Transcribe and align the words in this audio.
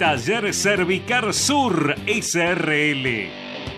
Taller 0.00 0.54
Cervicar 0.54 1.34
Sur 1.34 1.94
SRL. 2.06 3.28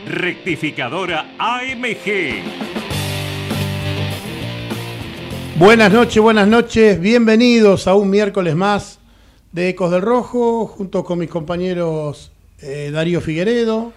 Rectificadora 0.06 1.34
AMG. 1.36 2.44
Buenas 5.58 5.92
noches, 5.92 6.22
buenas 6.22 6.46
noches. 6.46 7.00
Bienvenidos 7.00 7.88
a 7.88 7.96
un 7.96 8.08
miércoles 8.08 8.54
más 8.54 9.00
de 9.50 9.70
Ecos 9.70 9.90
del 9.90 10.02
Rojo, 10.02 10.68
junto 10.68 11.02
con 11.02 11.18
mis 11.18 11.28
compañeros 11.28 12.30
eh, 12.60 12.92
Darío 12.92 13.20
Figueredo, 13.20 13.92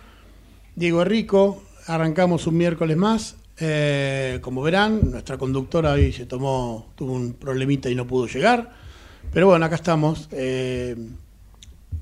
Diego 0.76 1.04
Rico. 1.04 1.62
Arrancamos 1.86 2.48
un 2.48 2.58
miércoles 2.58 2.98
más. 2.98 3.36
Eh, 3.60 4.40
como 4.42 4.64
verán, 4.64 5.12
nuestra 5.12 5.38
conductora 5.38 5.92
hoy 5.92 6.12
se 6.12 6.26
tomó, 6.26 6.88
tuvo 6.96 7.14
un 7.14 7.34
problemita 7.34 7.88
y 7.88 7.94
no 7.94 8.08
pudo 8.08 8.26
llegar. 8.26 8.72
Pero 9.32 9.46
bueno, 9.46 9.64
acá 9.66 9.76
estamos, 9.76 10.28
eh, 10.32 10.96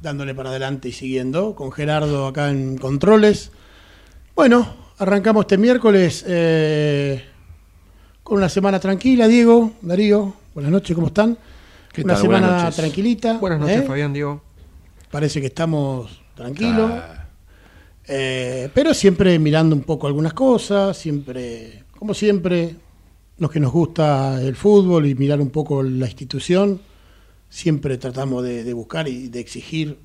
dándole 0.04 0.36
para 0.36 0.50
adelante 0.50 0.90
y 0.90 0.92
siguiendo, 0.92 1.56
con 1.56 1.72
Gerardo 1.72 2.28
acá 2.28 2.50
en 2.50 2.78
controles. 2.78 3.52
Bueno, 4.36 4.68
arrancamos 4.98 5.44
este 5.44 5.58
miércoles 5.58 6.26
eh, 6.28 7.24
con 8.22 8.38
una 8.38 8.50
semana 8.50 8.82
tranquila, 8.82 9.30
Diego, 9.30 9.72
Darío. 9.82 10.34
Buenas 10.54 10.74
noches, 10.74 10.94
¿cómo 10.94 11.08
están? 11.08 11.38
¿Qué 11.94 12.02
una 12.04 12.16
tal? 12.16 12.22
semana 12.22 12.48
Buenas 12.48 12.64
noches. 12.64 12.76
tranquilita. 12.76 13.38
Buenas 13.38 13.60
noches, 13.62 13.78
¿eh? 13.78 13.84
Fabián, 13.84 14.12
Diego. 14.12 14.42
Parece 15.10 15.40
que 15.40 15.48
estamos 15.48 16.22
tranquilos. 16.36 16.92
Ah, 16.94 17.20
Eh, 18.06 18.68
pero 18.74 18.94
siempre 18.94 19.40
mirando 19.40 19.74
un 19.74 19.84
poco 19.84 20.08
algunas 20.08 20.34
cosas, 20.34 20.98
siempre, 20.98 21.86
como 21.98 22.14
siempre, 22.14 22.76
los 23.38 23.50
que 23.50 23.62
nos 23.62 23.72
gusta 23.72 24.42
el 24.42 24.58
fútbol 24.58 25.06
y 25.06 25.16
mirar 25.16 25.40
un 25.40 25.50
poco 25.52 25.82
la 25.82 26.06
institución, 26.08 26.82
siempre 27.54 28.00
tratamos 28.00 28.44
de, 28.44 28.74
buscar 28.74 29.08
y 29.08 29.28
de 29.28 29.40
exigir 29.40 30.00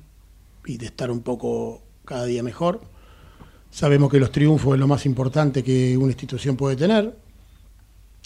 y 0.65 0.77
de 0.77 0.85
estar 0.85 1.09
un 1.09 1.21
poco 1.21 1.81
cada 2.05 2.25
día 2.25 2.43
mejor. 2.43 2.79
Sabemos 3.71 4.11
que 4.11 4.19
los 4.19 4.31
triunfos 4.31 4.75
es 4.75 4.79
lo 4.79 4.87
más 4.87 5.07
importante 5.07 5.63
que 5.63 5.97
una 5.97 6.11
institución 6.11 6.55
puede 6.55 6.75
tener. 6.75 7.15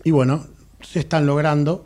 Y 0.03 0.11
bueno, 0.11 0.45
se 0.81 0.99
están 0.99 1.25
logrando. 1.25 1.85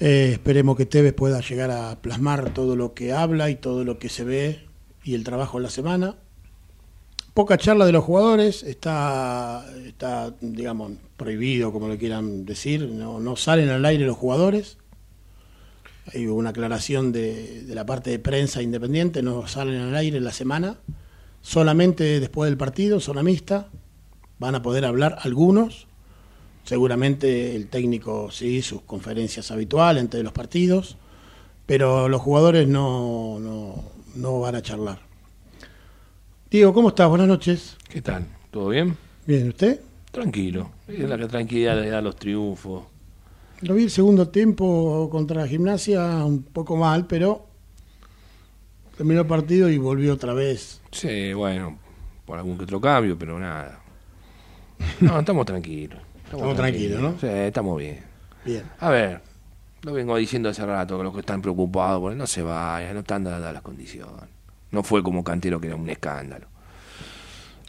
Eh, 0.00 0.30
esperemos 0.32 0.78
que 0.78 0.86
Tevez 0.86 1.12
pueda 1.12 1.40
llegar 1.42 1.70
a 1.70 2.00
plasmar 2.00 2.54
todo 2.54 2.76
lo 2.76 2.94
que 2.94 3.12
habla 3.12 3.50
y 3.50 3.56
todo 3.56 3.84
lo 3.84 3.98
que 3.98 4.08
se 4.08 4.24
ve 4.24 4.60
y 5.04 5.14
el 5.14 5.22
trabajo 5.22 5.58
en 5.58 5.64
la 5.64 5.70
semana. 5.70 6.14
Poca 7.34 7.58
charla 7.58 7.84
de 7.84 7.92
los 7.92 8.04
jugadores, 8.04 8.62
está, 8.62 9.66
está 9.84 10.34
digamos, 10.40 10.92
prohibido, 11.18 11.72
como 11.72 11.88
lo 11.88 11.98
quieran 11.98 12.46
decir, 12.46 12.88
no, 12.88 13.20
no 13.20 13.36
salen 13.36 13.68
al 13.68 13.84
aire 13.84 14.06
los 14.06 14.16
jugadores. 14.16 14.78
Hay 16.12 16.26
una 16.26 16.50
aclaración 16.50 17.12
de, 17.12 17.62
de 17.62 17.74
la 17.74 17.84
parte 17.84 18.10
de 18.10 18.18
prensa 18.18 18.62
independiente, 18.62 19.22
no 19.22 19.46
salen 19.48 19.80
al 19.80 19.96
aire 19.96 20.18
en 20.18 20.24
la 20.24 20.32
semana. 20.32 20.78
Solamente 21.42 22.20
después 22.20 22.48
del 22.50 22.56
partido, 22.56 23.00
zona 23.00 23.22
mixta, 23.22 23.68
van 24.38 24.54
a 24.54 24.62
poder 24.62 24.84
hablar 24.84 25.18
algunos. 25.22 25.86
Seguramente 26.64 27.54
el 27.54 27.68
técnico 27.68 28.30
sí, 28.30 28.62
sus 28.62 28.82
conferencias 28.82 29.50
habituales 29.50 30.02
entre 30.02 30.22
los 30.22 30.32
partidos, 30.32 30.96
pero 31.64 32.08
los 32.08 32.20
jugadores 32.20 32.66
no, 32.66 33.38
no, 33.38 33.84
no 34.16 34.40
van 34.40 34.56
a 34.56 34.62
charlar. 34.62 34.98
Diego, 36.50 36.72
¿cómo 36.74 36.88
estás? 36.88 37.08
Buenas 37.08 37.28
noches. 37.28 37.76
¿Qué 37.88 38.02
tal? 38.02 38.26
¿Todo 38.50 38.68
bien? 38.68 38.96
Bien, 39.26 39.48
¿usted? 39.48 39.80
Tranquilo. 40.10 40.70
Es 40.88 41.08
la 41.08 41.18
que 41.18 41.26
tranquilidad 41.26 41.80
le 41.80 41.90
da 41.90 42.00
los 42.00 42.16
triunfos. 42.16 42.84
Lo 43.62 43.74
vi 43.74 43.84
el 43.84 43.90
segundo 43.90 44.28
tiempo 44.28 45.08
contra 45.10 45.40
la 45.40 45.48
gimnasia 45.48 46.24
un 46.24 46.42
poco 46.42 46.76
mal, 46.76 47.06
pero 47.06 47.46
terminó 48.96 49.22
el 49.22 49.26
partido 49.26 49.68
y 49.70 49.78
volvió 49.78 50.14
otra 50.14 50.34
vez. 50.34 50.82
Sí, 50.90 51.32
bueno, 51.32 51.78
por 52.26 52.38
algún 52.38 52.58
que 52.58 52.64
otro 52.64 52.80
cambio, 52.80 53.18
pero 53.18 53.38
nada. 53.38 53.80
No, 55.00 55.20
estamos 55.20 55.46
tranquilos. 55.46 56.00
Estamos 56.26 56.56
tranquilos, 56.56 57.00
¿no? 57.00 57.14
Sí, 57.20 57.28
estamos 57.28 57.78
bien. 57.78 58.00
Bien. 58.44 58.64
A 58.80 58.90
ver, 58.90 59.22
lo 59.82 59.92
vengo 59.92 60.16
diciendo 60.16 60.48
hace 60.48 60.66
rato, 60.66 60.98
que 60.98 61.04
los 61.04 61.14
que 61.14 61.20
están 61.20 61.40
preocupados, 61.40 62.00
porque 62.00 62.16
no 62.16 62.26
se 62.26 62.42
vayan, 62.42 62.94
no 62.94 63.00
están 63.00 63.22
dadas 63.22 63.52
las 63.52 63.62
condiciones. 63.62 64.28
No 64.72 64.82
fue 64.82 65.04
como 65.04 65.22
Cantero, 65.22 65.60
que 65.60 65.68
era 65.68 65.76
un 65.76 65.88
escándalo. 65.88 66.48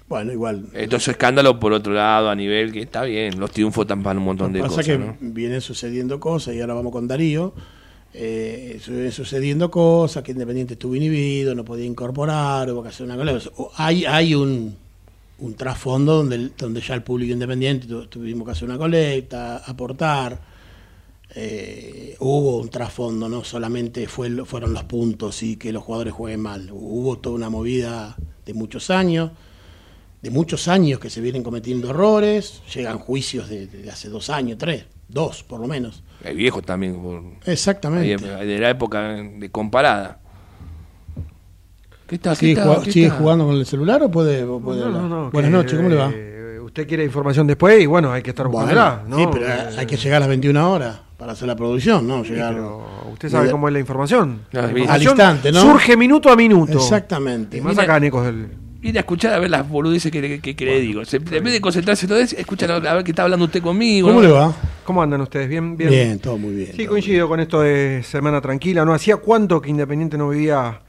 Bueno, 0.09 0.31
igual. 0.31 0.67
Esto 0.73 0.95
es 0.95 1.07
escándalo 1.09 1.59
por 1.59 1.73
otro 1.73 1.93
lado, 1.93 2.29
a 2.29 2.35
nivel 2.35 2.71
que 2.71 2.81
está 2.81 3.03
bien, 3.03 3.39
los 3.39 3.51
triunfos 3.51 3.85
tampan 3.85 4.17
un 4.17 4.23
montón 4.23 4.53
de 4.53 4.59
pasa 4.61 4.69
cosas, 4.77 4.85
que 4.85 4.97
¿no? 4.97 5.17
vienen 5.19 5.59
sucediendo 5.61 6.19
cosas 6.19 6.55
y 6.55 6.61
ahora 6.61 6.73
vamos 6.75 6.91
con 6.93 7.07
Darío. 7.07 7.53
Eh, 8.13 8.79
vienen 8.87 9.11
sucediendo 9.11 9.69
cosas, 9.69 10.23
que 10.23 10.31
Independiente 10.31 10.73
estuvo 10.73 10.95
inhibido, 10.95 11.53
no 11.53 11.65
podía 11.65 11.85
incorporar, 11.85 12.71
hubo 12.71 12.81
que 12.81 12.89
hacer 12.89 13.05
una 13.05 13.17
cosa. 13.17 13.51
Hay, 13.75 14.05
hay 14.05 14.33
un, 14.33 14.75
un 15.39 15.53
trasfondo 15.55 16.15
donde, 16.15 16.51
donde 16.57 16.79
ya 16.81 16.93
el 16.95 17.03
público 17.03 17.33
independiente 17.33 17.85
tu- 17.85 18.07
tuvimos 18.07 18.45
que 18.45 18.51
hacer 18.53 18.67
una 18.69 18.77
colecta, 18.77 19.57
aportar. 19.57 20.39
Eh, 21.35 22.15
hubo 22.19 22.57
un 22.57 22.69
trasfondo, 22.69 23.27
no 23.27 23.43
solamente 23.43 24.07
fue, 24.07 24.29
fueron 24.45 24.73
los 24.73 24.85
puntos 24.85 25.43
y 25.43 25.57
que 25.57 25.71
los 25.73 25.83
jugadores 25.83 26.13
jueguen 26.13 26.39
mal. 26.41 26.69
Hubo 26.71 27.17
toda 27.17 27.35
una 27.35 27.49
movida 27.49 28.15
de 28.45 28.53
muchos 28.53 28.89
años, 28.89 29.31
de 30.27 30.31
muchos 30.31 30.67
años 30.67 30.99
que 30.99 31.09
se 31.09 31.21
vienen 31.21 31.41
cometiendo 31.41 31.89
errores, 31.89 32.61
llegan 32.75 32.97
juicios 32.99 33.47
de, 33.47 33.67
de 33.67 33.89
hace 33.89 34.09
dos 34.09 34.29
años, 34.29 34.57
tres, 34.57 34.83
dos 35.07 35.41
por 35.43 35.61
lo 35.61 35.67
menos. 35.67 36.03
Hay 36.25 36.35
viejos 36.35 36.65
también, 36.65 37.01
por, 37.01 37.21
Exactamente. 37.45 38.17
De 38.45 38.59
la 38.59 38.69
época 38.69 39.01
de 39.13 39.49
comparada. 39.49 40.19
¿Qué 42.07 42.15
está? 42.15 42.31
¿Qué 42.31 42.35
¿Sigue, 42.37 42.51
está? 42.53 42.81
¿Qué 42.83 42.91
sigue 42.91 43.05
está? 43.07 43.17
jugando 43.19 43.45
con 43.45 43.55
el 43.55 43.65
celular 43.65 44.03
o 44.03 44.11
puede, 44.11 44.43
o 44.43 44.59
puede 44.59 44.81
No, 44.81 44.89
no, 44.89 44.95
hablar? 44.97 45.09
no, 45.09 45.31
Buenas 45.31 45.51
noches, 45.51 45.75
¿cómo 45.77 45.87
le 45.89 45.95
va? 45.95 46.11
eh, 46.13 46.59
usted 46.61 46.85
quiere 46.87 47.05
información 47.05 47.47
después 47.47 47.81
y 47.81 47.85
bueno, 47.85 48.11
hay 48.11 48.21
que 48.21 48.31
estar 48.31 48.47
Bueno, 48.49 48.67
buscándola, 48.67 49.03
¿no? 49.07 49.17
Sí, 49.19 49.27
pero 49.31 49.45
Eh, 49.47 49.75
hay 49.77 49.85
que 49.85 49.95
llegar 49.95 50.17
a 50.17 50.19
las 50.21 50.29
21 50.29 50.71
horas 50.71 50.99
para 51.17 51.31
hacer 51.31 51.47
la 51.47 51.55
producción, 51.55 52.05
¿no? 52.05 52.23
sí, 52.25 52.31
Llegar 52.31 52.53
pero 52.53 52.85
usted 53.13 53.29
sabe 53.29 53.49
cómo 53.49 53.67
es 53.69 53.73
la 53.73 53.79
información. 53.79 54.41
Al 54.53 55.01
instante, 55.01 55.53
¿no? 55.53 55.61
Surge 55.61 55.95
minuto 55.95 56.29
a 56.29 56.35
minuto. 56.35 56.73
Exactamente. 56.73 57.57
Y 57.57 57.61
más 57.61 57.71
Mira- 57.73 57.83
acá, 57.83 57.99
Nicos 58.01 58.25
del... 58.25 58.49
Ir 58.87 58.97
a 58.97 59.01
escuchar 59.01 59.33
a 59.33 59.39
ver 59.39 59.49
las 59.49 59.67
boludeces 59.67 60.11
que, 60.11 60.21
le- 60.21 60.39
que, 60.39 60.55
que 60.55 60.65
le 60.65 60.79
digo. 60.79 61.03
Se- 61.05 61.17
en 61.17 61.23
vez 61.43 61.53
de 61.53 61.61
concentrarse 61.61 62.05
en 62.05 62.09
todo 62.09 62.19
eso, 62.19 62.35
escuchar 62.37 62.71
a 62.71 62.93
ver 62.93 63.03
qué 63.03 63.11
está 63.11 63.23
hablando 63.23 63.45
usted 63.45 63.61
conmigo. 63.61 64.07
¿Cómo 64.07 64.21
le 64.21 64.29
va? 64.29 64.53
¿Cómo 64.85 65.01
andan 65.01 65.21
ustedes? 65.21 65.49
¿Bien? 65.49 65.75
Bien, 65.75 65.89
Bien. 65.89 66.19
todo 66.19 66.37
muy 66.37 66.53
bien. 66.55 66.71
Sí, 66.75 66.85
coincido 66.85 67.27
con 67.27 67.39
esto 67.39 67.61
de 67.61 68.01
semana 68.03 68.39
tranquila. 68.41 68.85
¿No 68.85 68.93
hacía 68.93 69.17
cuánto 69.17 69.61
que 69.61 69.69
Independiente 69.69 70.17
no 70.17 70.29
vivía 70.29 70.81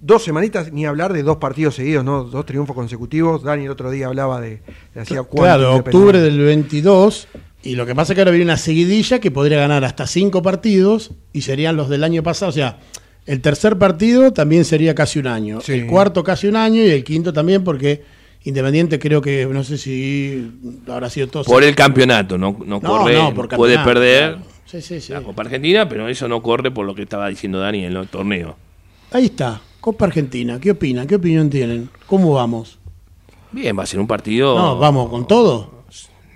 dos 0.00 0.22
semanitas, 0.22 0.70
ni 0.72 0.84
hablar 0.86 1.12
de 1.12 1.22
dos 1.22 1.38
partidos 1.38 1.74
seguidos, 1.76 2.04
¿no? 2.04 2.24
Dos 2.24 2.44
triunfos 2.46 2.76
consecutivos. 2.76 3.42
Dani 3.42 3.64
el 3.64 3.70
otro 3.70 3.90
día 3.90 4.06
hablaba 4.06 4.40
de, 4.40 4.60
de 4.94 5.00
hacía 5.00 5.22
cuánto. 5.22 5.42
Claro, 5.42 5.74
octubre 5.76 6.20
del 6.20 6.38
22. 6.38 7.28
Y 7.62 7.76
lo 7.76 7.86
que 7.86 7.94
pasa 7.94 8.12
es 8.12 8.14
que 8.16 8.20
ahora 8.20 8.30
viene 8.30 8.44
una 8.44 8.58
seguidilla 8.58 9.18
que 9.18 9.30
podría 9.30 9.58
ganar 9.58 9.84
hasta 9.84 10.06
cinco 10.06 10.42
partidos 10.42 11.12
y 11.32 11.40
serían 11.40 11.76
los 11.76 11.88
del 11.88 12.04
año 12.04 12.22
pasado. 12.22 12.50
O 12.50 12.52
sea, 12.52 12.78
el 13.26 13.40
tercer 13.40 13.78
partido 13.78 14.32
también 14.32 14.64
sería 14.64 14.94
casi 14.94 15.18
un 15.18 15.26
año. 15.26 15.60
Sí. 15.60 15.72
El 15.72 15.86
cuarto 15.86 16.22
casi 16.22 16.46
un 16.46 16.56
año 16.56 16.82
y 16.82 16.90
el 16.90 17.04
quinto 17.04 17.32
también 17.32 17.64
porque 17.64 18.02
Independiente 18.46 18.98
creo 18.98 19.22
que, 19.22 19.46
no 19.46 19.64
sé 19.64 19.78
si 19.78 20.52
habrá 20.86 21.08
sido 21.08 21.28
todo... 21.28 21.44
Por 21.44 21.64
el 21.64 21.74
campeonato, 21.74 22.36
no, 22.36 22.54
no, 22.66 22.78
No, 22.78 22.80
corre. 22.82 23.14
no, 23.14 23.32
por 23.32 23.48
puede 23.48 23.78
perder 23.78 24.34
claro. 24.34 24.46
Sí, 24.66 24.82
sí, 24.82 25.00
sí. 25.00 25.12
la 25.14 25.22
Copa 25.22 25.42
Argentina, 25.42 25.88
pero 25.88 26.08
eso 26.08 26.28
no 26.28 26.42
corre 26.42 26.70
por 26.70 26.84
lo 26.84 26.94
que 26.94 27.02
estaba 27.02 27.28
diciendo 27.28 27.58
Dani 27.58 27.86
en 27.86 27.96
el 27.96 28.06
torneo. 28.08 28.56
ahí 29.12 29.26
está. 29.26 29.62
Copa 29.80 30.04
Argentina. 30.06 30.58
¿Qué 30.60 30.72
opinan? 30.72 31.06
¿Qué 31.06 31.14
opinión 31.14 31.48
tienen? 31.48 31.88
¿Cómo 32.06 32.34
vamos? 32.34 32.78
Bien, 33.52 33.78
va 33.78 33.84
a 33.84 33.86
ser 33.86 34.00
un 34.00 34.06
partido. 34.06 34.58
No, 34.58 34.78
vamos 34.78 35.08
con 35.08 35.26
todo. 35.26 35.73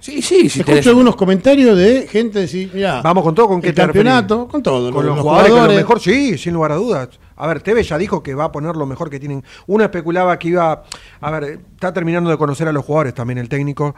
Sí, 0.08 0.22
sí, 0.22 0.48
sí. 0.48 0.60
Escucho 0.60 0.88
algunos 0.88 1.16
comentarios 1.16 1.76
de 1.76 2.08
gente 2.08 2.38
decir, 2.38 2.70
mira, 2.72 3.02
Vamos 3.02 3.22
con 3.22 3.34
todo, 3.34 3.48
¿con 3.48 3.60
qué 3.60 3.74
campeonato, 3.74 4.36
referís? 4.36 4.52
con 4.52 4.62
todo. 4.62 4.90
Con 4.90 5.04
los, 5.04 5.20
jugadores, 5.20 5.52
que 5.52 5.60
lo 5.60 5.74
mejor, 5.74 6.00
sí, 6.00 6.38
sin 6.38 6.54
lugar 6.54 6.72
a 6.72 6.76
dudas. 6.76 7.10
A 7.36 7.46
ver, 7.46 7.60
Tevez 7.60 7.86
ya 7.90 7.98
dijo 7.98 8.22
que 8.22 8.34
va 8.34 8.44
a 8.44 8.52
poner 8.52 8.74
lo 8.74 8.86
mejor 8.86 9.10
que 9.10 9.20
tienen. 9.20 9.44
Uno 9.66 9.84
especulaba 9.84 10.38
que 10.38 10.48
iba. 10.48 10.82
A 11.20 11.30
ver, 11.30 11.60
está 11.74 11.92
terminando 11.92 12.30
de 12.30 12.38
conocer 12.38 12.66
a 12.68 12.72
los 12.72 12.86
jugadores 12.86 13.12
también 13.12 13.36
el 13.36 13.50
técnico. 13.50 13.94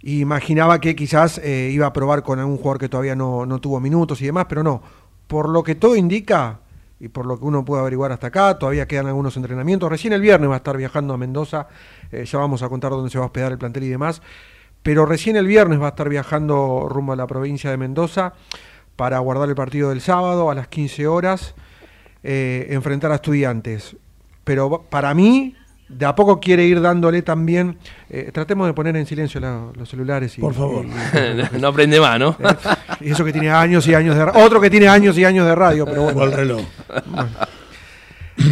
Y 0.00 0.20
imaginaba 0.20 0.80
que 0.80 0.96
quizás 0.96 1.36
eh, 1.44 1.68
iba 1.70 1.84
a 1.84 1.92
probar 1.92 2.22
con 2.22 2.38
algún 2.38 2.56
jugador 2.56 2.78
que 2.78 2.88
todavía 2.88 3.14
no, 3.14 3.44
no 3.44 3.60
tuvo 3.60 3.80
minutos 3.80 4.22
y 4.22 4.24
demás, 4.24 4.46
pero 4.48 4.62
no. 4.62 4.80
Por 5.26 5.50
lo 5.50 5.62
que 5.62 5.74
todo 5.74 5.94
indica, 5.94 6.60
y 6.98 7.08
por 7.08 7.26
lo 7.26 7.38
que 7.38 7.44
uno 7.44 7.66
puede 7.66 7.82
averiguar 7.82 8.12
hasta 8.12 8.28
acá, 8.28 8.58
todavía 8.58 8.88
quedan 8.88 9.08
algunos 9.08 9.36
entrenamientos. 9.36 9.90
Recién 9.90 10.14
el 10.14 10.22
viernes 10.22 10.48
va 10.48 10.54
a 10.54 10.56
estar 10.56 10.78
viajando 10.78 11.12
a 11.12 11.18
Mendoza. 11.18 11.68
eh, 12.12 12.24
ya 12.24 12.38
vamos 12.38 12.62
a 12.62 12.70
contar 12.70 12.92
dónde 12.92 13.10
se 13.10 13.18
va 13.18 13.24
a 13.24 13.26
hospedar 13.26 13.52
el 13.52 13.58
plantel 13.58 13.84
y 13.84 13.88
demás. 13.88 14.22
Pero 14.82 15.04
recién 15.06 15.36
el 15.36 15.46
viernes 15.46 15.80
va 15.80 15.86
a 15.86 15.90
estar 15.90 16.08
viajando 16.08 16.86
rumbo 16.88 17.12
a 17.12 17.16
la 17.16 17.26
provincia 17.26 17.70
de 17.70 17.76
Mendoza 17.76 18.32
para 18.96 19.18
guardar 19.18 19.48
el 19.48 19.54
partido 19.54 19.90
del 19.90 20.00
sábado 20.00 20.50
a 20.50 20.54
las 20.54 20.68
15 20.68 21.06
horas, 21.06 21.54
eh, 22.22 22.66
enfrentar 22.70 23.12
a 23.12 23.16
estudiantes. 23.16 23.96
Pero 24.44 24.70
va- 24.70 24.82
para 24.82 25.12
mí, 25.14 25.54
de 25.88 26.06
a 26.06 26.14
poco 26.14 26.38
quiere 26.40 26.64
ir 26.64 26.80
dándole 26.80 27.20
también. 27.22 27.76
eh, 28.08 28.30
tratemos 28.32 28.66
de 28.66 28.72
poner 28.74 28.96
en 28.96 29.06
silencio 29.06 29.38
la- 29.40 29.66
los 29.74 29.88
celulares. 29.88 30.36
Y, 30.38 30.40
Por 30.40 30.54
favor. 30.54 30.84
y- 30.86 31.58
no 31.60 31.68
aprende 31.68 32.00
más, 32.00 32.18
¿no? 32.18 32.36
y 33.00 33.10
eso 33.10 33.24
que 33.24 33.32
tiene 33.32 33.50
años 33.50 33.86
y 33.86 33.94
años 33.94 34.16
de 34.16 34.22
Otro 34.42 34.60
que 34.60 34.70
tiene 34.70 34.88
años 34.88 35.16
y 35.18 35.24
años 35.24 35.46
de 35.46 35.54
radio, 35.54 35.84
pero 35.84 36.04
O 36.04 36.08
el 36.08 36.14
bueno. 36.14 36.36
reloj. 36.36 36.60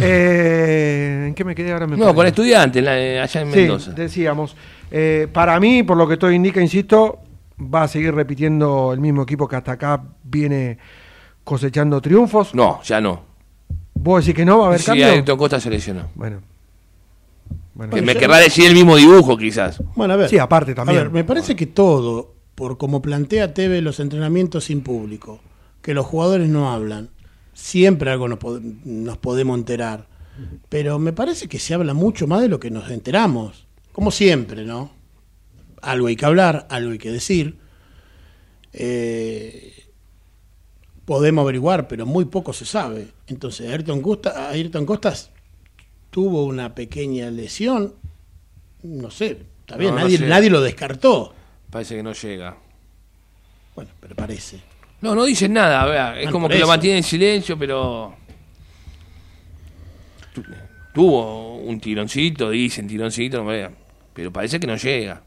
Eh, 0.01 1.25
¿En 1.27 1.33
qué 1.33 1.43
me 1.43 1.55
quedé 1.55 1.71
ahora? 1.71 1.87
Me 1.87 1.97
No, 1.97 2.13
con 2.13 2.25
estudiantes, 2.27 2.83
eh, 2.87 3.19
allá 3.19 3.41
en 3.41 3.51
Sí, 3.51 3.57
Mendoza. 3.59 3.91
decíamos. 3.91 4.55
Eh, 4.91 5.27
para 5.31 5.59
mí, 5.59 5.83
por 5.83 5.97
lo 5.97 6.07
que 6.07 6.17
todo 6.17 6.31
indica, 6.31 6.61
insisto, 6.61 7.19
va 7.61 7.83
a 7.83 7.87
seguir 7.87 8.13
repitiendo 8.13 8.91
el 8.93 8.99
mismo 8.99 9.23
equipo 9.23 9.47
que 9.47 9.55
hasta 9.55 9.73
acá 9.73 10.01
viene 10.23 10.77
cosechando 11.43 12.01
triunfos. 12.01 12.53
No, 12.55 12.81
ya 12.83 13.01
no. 13.01 13.21
¿Vos 13.95 14.23
decís 14.25 14.35
que 14.35 14.45
no 14.45 14.59
va 14.59 14.65
a 14.65 14.67
haber 14.69 14.79
Sí, 14.79 14.85
cambio? 14.85 15.07
Ayrton 15.07 15.37
Costa 15.37 15.59
se 15.59 15.69
lesionó. 15.69 16.03
Bueno. 16.15 16.39
Bueno, 17.73 17.93
Que 17.93 18.01
me 18.01 18.15
querrá 18.15 18.37
decir 18.37 18.65
el 18.65 18.73
mismo 18.73 18.95
dibujo, 18.97 19.37
quizás. 19.37 19.81
Bueno, 19.95 20.13
a 20.13 20.17
ver. 20.17 20.29
Sí, 20.29 20.37
aparte 20.37 20.73
también. 20.75 20.99
A 20.99 21.03
ver, 21.03 21.11
me 21.11 21.23
parece 21.23 21.55
que 21.55 21.65
todo, 21.65 22.33
por 22.55 22.77
como 22.77 23.01
plantea 23.01 23.53
TV 23.53 23.81
los 23.81 23.99
entrenamientos 23.99 24.65
sin 24.65 24.81
público, 24.81 25.39
que 25.81 25.93
los 25.93 26.05
jugadores 26.05 26.49
no 26.49 26.71
hablan, 26.71 27.09
siempre 27.53 28.11
algo 28.11 28.27
nos, 28.27 28.39
pod- 28.39 28.61
nos 28.83 29.17
podemos 29.17 29.57
enterar. 29.57 30.07
Pero 30.69 30.99
me 30.99 31.13
parece 31.13 31.47
que 31.47 31.59
se 31.59 31.73
habla 31.73 31.93
mucho 31.93 32.27
más 32.27 32.41
de 32.41 32.47
lo 32.49 32.59
que 32.59 32.71
nos 32.71 32.89
enteramos. 32.91 33.65
Como 33.99 34.11
siempre, 34.11 34.63
¿no? 34.63 34.91
Algo 35.81 36.07
hay 36.07 36.15
que 36.15 36.25
hablar, 36.25 36.65
algo 36.69 36.91
hay 36.91 36.97
que 36.97 37.11
decir. 37.11 37.57
Eh, 38.71 39.73
podemos 41.03 41.43
averiguar, 41.43 41.89
pero 41.89 42.05
muy 42.05 42.23
poco 42.23 42.53
se 42.53 42.63
sabe. 42.65 43.07
Entonces, 43.27 43.69
Ayrton 43.69 44.01
Costa, 44.01 44.49
Ayrton 44.51 44.85
Costas 44.85 45.31
tuvo 46.11 46.45
una 46.45 46.73
pequeña 46.75 47.29
lesión. 47.29 47.93
No 48.83 49.11
sé, 49.11 49.41
está 49.59 49.75
bien, 49.75 49.91
No, 49.93 49.97
no 49.99 50.03
nadie, 50.05 50.19
nadie 50.19 50.49
lo 50.49 50.61
descartó. 50.61 51.33
Parece 51.69 51.97
que 51.97 52.03
no 52.03 52.13
llega. 52.13 52.55
Bueno, 53.75 53.91
pero 53.99 54.15
parece. 54.15 54.61
No, 55.01 55.13
no 55.13 55.25
dicen 55.25 55.51
nada, 55.51 55.83
vea, 55.85 56.21
es 56.21 56.31
como 56.31 56.47
que 56.47 56.53
lo 56.55 56.59
eso. 56.61 56.67
mantiene 56.67 56.99
en 56.99 57.03
silencio, 57.03 57.59
pero 57.59 58.15
tu- 60.33 60.43
tuvo 60.93 61.57
un 61.57 61.81
tironcito, 61.81 62.49
dicen 62.49 62.87
tironcito, 62.87 63.39
no 63.39 63.45
vea, 63.45 63.71
pero 64.19 64.33
parece 64.33 64.59
que 64.59 64.67
no 64.67 64.75
llega. 64.75 65.23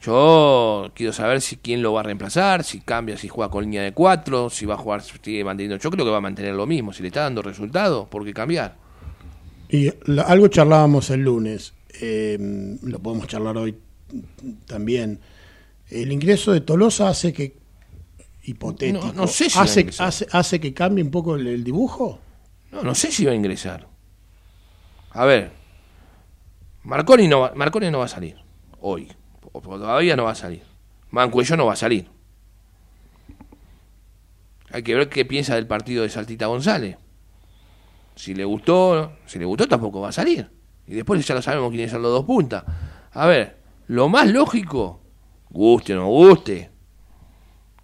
Yo 0.00 0.88
quiero 0.94 1.12
saber 1.12 1.40
si 1.40 1.56
quién 1.56 1.82
lo 1.82 1.92
va 1.94 2.00
a 2.00 2.02
reemplazar, 2.04 2.62
si 2.62 2.78
cambia, 2.80 3.16
si 3.16 3.26
juega 3.26 3.50
con 3.50 3.64
línea 3.64 3.82
de 3.82 3.90
cuatro, 3.92 4.50
si 4.50 4.66
va 4.66 4.74
a 4.74 4.76
jugar, 4.78 5.02
si 5.02 5.14
sigue 5.20 5.42
manteniendo. 5.42 5.82
Yo 5.82 5.90
creo 5.90 6.04
que 6.04 6.12
va 6.12 6.18
a 6.18 6.20
mantener 6.20 6.54
lo 6.54 6.64
mismo, 6.64 6.92
si 6.92 7.02
le 7.02 7.08
está 7.08 7.22
dando 7.22 7.42
resultado, 7.42 8.06
¿por 8.08 8.24
qué 8.24 8.32
cambiar? 8.32 8.76
Y 9.68 9.90
la- 10.04 10.22
algo 10.22 10.46
charlábamos 10.46 11.10
el 11.10 11.22
lunes, 11.22 11.74
eh, 12.00 12.38
lo 12.82 13.00
podemos 13.00 13.26
charlar 13.26 13.56
hoy 13.56 13.74
también. 14.66 15.18
El 15.90 16.12
ingreso 16.12 16.52
de 16.52 16.60
Tolosa 16.60 17.08
hace 17.08 17.32
que, 17.32 17.56
hipotético, 18.44 19.06
No- 19.08 19.12
no 19.12 19.26
sé 19.26 19.50
si 19.50 19.58
hace, 20.04 20.28
hace 20.30 20.60
que 20.60 20.72
cambie 20.72 21.02
un 21.02 21.10
poco 21.10 21.34
el, 21.34 21.48
el 21.48 21.64
dibujo. 21.64 22.20
No, 22.70 22.82
no 22.82 22.94
sé 22.94 23.10
si 23.10 23.24
va 23.24 23.32
a 23.32 23.34
ingresar. 23.34 23.88
A 25.10 25.24
ver, 25.24 25.50
Marconi 26.84 27.28
no 27.28 27.40
va, 27.40 27.52
no 27.54 27.98
va 27.98 28.04
a 28.04 28.08
salir 28.08 28.36
hoy. 28.80 29.10
Todavía 29.52 30.16
no 30.16 30.24
va 30.24 30.32
a 30.32 30.34
salir. 30.34 30.62
Mancuello 31.10 31.56
no 31.56 31.66
va 31.66 31.72
a 31.72 31.76
salir. 31.76 32.08
Hay 34.70 34.82
que 34.82 34.94
ver 34.94 35.08
qué 35.08 35.24
piensa 35.24 35.54
del 35.54 35.66
partido 35.66 36.02
de 36.02 36.10
Saltita 36.10 36.46
González. 36.46 36.98
Si 38.16 38.34
le 38.34 38.44
gustó, 38.44 39.12
si 39.26 39.38
le 39.38 39.44
gustó 39.44 39.66
tampoco 39.66 40.00
va 40.00 40.10
a 40.10 40.12
salir. 40.12 40.50
Y 40.86 40.94
después 40.94 41.26
ya 41.26 41.34
lo 41.34 41.42
sabemos 41.42 41.70
quiénes 41.70 41.90
son 41.90 42.02
los 42.02 42.12
dos 42.12 42.24
puntas. 42.24 42.64
A 43.12 43.26
ver, 43.26 43.56
lo 43.86 44.08
más 44.08 44.28
lógico, 44.28 45.00
guste 45.50 45.94
o 45.94 46.00
no 46.00 46.08
guste, 46.08 46.70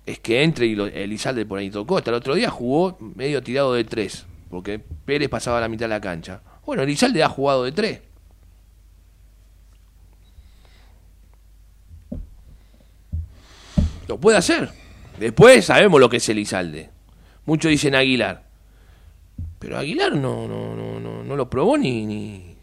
es 0.05 0.19
que 0.19 0.43
entre 0.43 0.67
y 0.67 0.75
lo, 0.75 0.87
Elizalde 0.87 1.47
por 1.47 1.59
ahí 1.59 1.71
tocó. 1.71 1.99
Hasta 1.99 2.11
el 2.11 2.17
otro 2.17 2.35
día 2.35 2.51
jugó 2.51 2.99
medio 3.01 3.43
tirado 3.43 3.73
de 3.73 3.85
tres, 3.85 4.27
porque 4.51 4.79
Pérez 4.79 5.29
pasaba 5.29 5.61
la 5.61 5.69
mitad 5.69 5.87
de 5.87 5.91
la 5.91 6.01
cancha. 6.01 6.43
Bueno, 6.67 6.83
Elizalde 6.83 7.23
ha 7.23 7.29
jugado 7.29 7.65
de 7.65 7.73
tres. 7.73 8.10
Lo 14.11 14.19
puede 14.19 14.39
hacer. 14.39 14.69
Después 15.21 15.67
sabemos 15.67 16.01
lo 16.01 16.09
que 16.09 16.17
es 16.17 16.29
Elizalde. 16.29 16.91
Muchos 17.47 17.71
dicen 17.71 17.95
Aguilar. 17.95 18.43
Pero 19.61 19.79
Aguilar 19.79 20.17
no, 20.17 20.49
no, 20.49 20.75
no, 20.75 20.99
no, 20.99 21.23
no 21.23 21.37
lo 21.37 21.49
probó 21.49 21.79
ni, 21.79 22.05
ni 22.07 22.57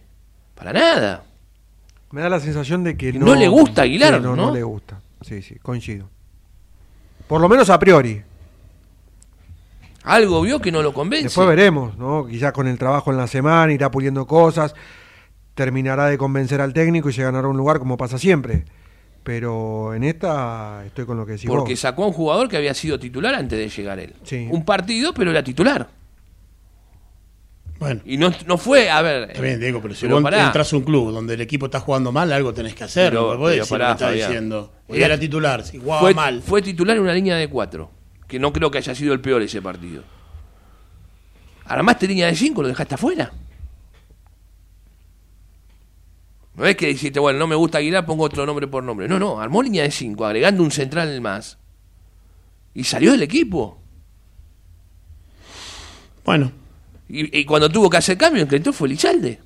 para 0.54 0.74
nada. 0.74 1.24
Me 2.12 2.20
da 2.20 2.28
la 2.28 2.42
sensación 2.42 2.84
de 2.84 2.98
que 2.98 3.14
no, 3.14 3.28
No 3.28 3.36
le 3.36 3.48
gusta 3.48 3.84
Aguilar, 3.84 4.16
Sí, 4.16 4.20
no, 4.22 4.36
¿no? 4.36 4.48
no 4.48 4.54
le 4.54 4.62
gusta. 4.62 5.00
Sí, 5.22 5.42
sí, 5.42 5.56
coincido. 5.56 6.10
Por 7.30 7.40
lo 7.40 7.48
menos 7.48 7.70
a 7.70 7.80
priori. 7.80 8.22
Algo 10.04 10.42
vio 10.42 10.60
que 10.60 10.72
no 10.74 10.82
lo 10.82 10.94
convence. 10.94 11.28
Después 11.28 11.48
veremos, 11.48 11.98
¿no? 11.98 12.28
Quizás 12.28 12.52
con 12.52 12.68
el 12.68 12.78
trabajo 12.78 13.10
en 13.12 13.18
la 13.18 13.28
semana 13.28 13.72
irá 13.72 13.90
puliendo 13.90 14.28
cosas, 14.28 14.76
terminará 15.54 16.08
de 16.08 16.18
convencer 16.18 16.60
al 16.60 16.74
técnico 16.74 17.10
y 17.10 17.14
se 17.14 17.24
ganará 17.24 17.48
un 17.48 17.56
lugar 17.56 17.80
como 17.80 17.96
pasa 17.96 18.18
siempre. 18.18 18.66
Pero 19.28 19.94
en 19.94 20.06
esta 20.06 20.84
estoy 20.86 21.06
con 21.06 21.18
lo 21.18 21.26
que 21.26 21.34
decís 21.34 21.50
Porque 21.50 21.74
vos. 21.74 21.80
sacó 21.82 22.06
a 22.06 22.08
un 22.08 22.14
jugador 22.14 22.48
que 22.48 22.56
había 22.56 22.74
sido 22.74 22.98
titular 22.98 23.36
antes 23.36 23.60
de 23.60 23.68
llegar 23.68 24.00
él. 24.00 24.14
Sí. 24.24 24.48
Un 24.50 24.64
partido, 24.64 25.14
pero 25.14 25.32
era 25.32 25.44
titular. 25.44 25.86
Bueno, 27.78 28.00
Y 28.06 28.16
no, 28.16 28.32
no 28.46 28.58
fue, 28.58 28.90
a 28.90 29.02
ver. 29.02 29.30
está 29.32 29.42
bien, 29.42 29.60
Diego, 29.60 29.82
pero 29.82 29.94
si 29.94 30.04
pero 30.04 30.16
vos 30.16 30.24
pará. 30.24 30.46
entras 30.46 30.72
a 30.72 30.78
un 30.78 30.84
club 30.84 31.12
donde 31.12 31.34
el 31.34 31.42
equipo 31.42 31.66
está 31.66 31.82
jugando 31.82 32.14
mal, 32.14 32.32
algo 32.32 32.54
tenés 32.54 32.74
que 32.74 32.86
hacer. 32.86 33.10
Pero- 33.12 33.34
no 33.34 33.38
podés 33.40 33.58
decir 33.58 33.70
pará, 33.70 33.88
que 33.88 33.92
estás 33.92 34.08
Fabián. 34.12 34.30
diciendo. 34.30 34.72
Era- 34.88 35.06
Era 35.08 35.20
titular, 35.20 35.64
si 35.66 35.78
jugaba 35.78 36.00
fue, 36.00 36.14
mal. 36.14 36.42
fue 36.42 36.62
titular 36.62 36.96
en 36.96 37.04
una 37.04 37.14
línea 37.14 37.36
de 37.36 37.50
cuatro. 37.50 37.92
Que 38.30 38.40
no 38.40 38.54
creo 38.54 38.72
que 38.72 38.78
haya 38.78 38.96
sido 38.96 39.14
el 39.14 39.20
peor 39.20 39.42
ese 39.42 39.62
partido. 39.62 40.04
Armaste 41.66 42.08
línea 42.08 42.28
de 42.28 42.36
cinco, 42.36 42.62
lo 42.62 42.70
dejaste 42.70 42.96
afuera. 42.96 43.30
No 46.58 46.66
es 46.66 46.76
que 46.76 46.88
dijiste, 46.88 47.20
bueno, 47.20 47.38
no 47.38 47.46
me 47.46 47.56
gusta 47.56 47.78
Aguilar, 47.78 48.06
pongo 48.06 48.24
otro 48.24 48.46
nombre 48.46 48.68
por 48.68 48.84
nombre. 48.84 49.08
No, 49.08 49.20
no, 49.20 49.40
armó 49.40 49.62
línea 49.62 49.84
de 49.84 49.92
cinco, 49.92 50.26
agregando 50.26 50.64
un 50.64 50.72
central 50.72 51.22
más. 51.22 51.60
Y 52.74 52.84
salió 52.84 53.12
del 53.12 53.22
equipo. 53.22 53.80
Bueno, 56.26 56.52
Y, 57.08 57.40
y 57.40 57.46
cuando 57.46 57.70
tuvo 57.70 57.90
que 57.90 57.98
hacer 57.98 58.18
cambio, 58.18 58.42
el 58.44 58.50
que 58.50 58.58
entró 58.58 58.74
fue 58.74 58.90
Lizalde. 58.90 59.40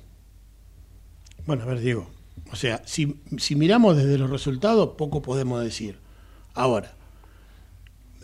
Bueno, 1.46 1.62
a 1.62 1.66
ver, 1.66 1.80
Diego. 1.80 2.10
O 2.50 2.56
sea, 2.56 2.82
si, 2.86 3.20
si 3.38 3.56
miramos 3.56 3.96
desde 3.96 4.18
los 4.18 4.30
resultados, 4.30 4.90
poco 4.96 5.22
podemos 5.22 5.62
decir. 5.62 5.98
Ahora, 6.54 6.94